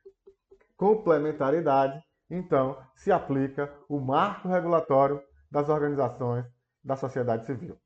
complementariedade, 0.77 2.03
então 2.31 2.79
se 2.95 3.13
aplica 3.13 3.71
o 3.89 4.01
marco 4.01 4.49
regulatório 4.49 5.23
das 5.51 5.69
organizações 5.69 6.47
da 6.83 6.97
sociedade 6.97 7.45
civil. 7.45 7.77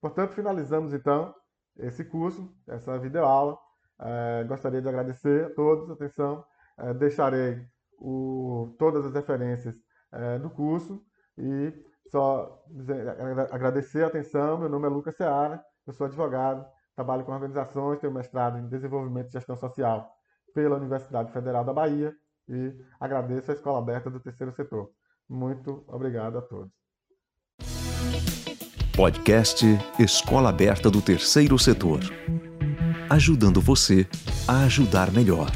Portanto, 0.00 0.32
finalizamos 0.32 0.92
então 0.92 1.34
esse 1.76 2.04
curso, 2.04 2.52
essa 2.66 2.98
videoaula. 2.98 3.58
É, 4.00 4.44
gostaria 4.44 4.82
de 4.82 4.88
agradecer 4.88 5.46
a 5.46 5.50
todos 5.50 5.90
a 5.90 5.94
atenção. 5.94 6.44
É, 6.78 6.94
deixarei 6.94 7.66
o, 7.98 8.74
todas 8.78 9.06
as 9.06 9.14
referências 9.14 9.74
é, 10.12 10.38
do 10.38 10.50
curso 10.50 11.02
e 11.38 11.72
só 12.10 12.62
dizer, 12.68 13.08
agradecer 13.50 14.04
a 14.04 14.08
atenção. 14.08 14.58
Meu 14.58 14.68
nome 14.68 14.86
é 14.86 14.90
Lucas 14.90 15.16
Seara, 15.16 15.62
eu 15.86 15.92
sou 15.92 16.06
advogado, 16.06 16.66
trabalho 16.94 17.24
com 17.24 17.32
organizações, 17.32 17.98
tenho 17.98 18.12
mestrado 18.12 18.58
em 18.58 18.68
Desenvolvimento 18.68 19.28
e 19.28 19.32
Gestão 19.32 19.56
Social 19.56 20.08
pela 20.54 20.76
Universidade 20.76 21.32
Federal 21.32 21.64
da 21.64 21.72
Bahia 21.72 22.14
e 22.48 22.72
agradeço 23.00 23.50
a 23.50 23.54
Escola 23.54 23.78
Aberta 23.78 24.10
do 24.10 24.20
Terceiro 24.20 24.52
Setor. 24.52 24.90
Muito 25.28 25.84
obrigado 25.88 26.38
a 26.38 26.42
todos. 26.42 26.72
Podcast 28.96 29.66
Escola 29.98 30.48
Aberta 30.48 30.90
do 30.90 31.02
Terceiro 31.02 31.58
Setor. 31.58 32.00
Ajudando 33.08 33.60
você 33.60 34.04
a 34.48 34.64
ajudar 34.64 35.12
melhor. 35.12 35.50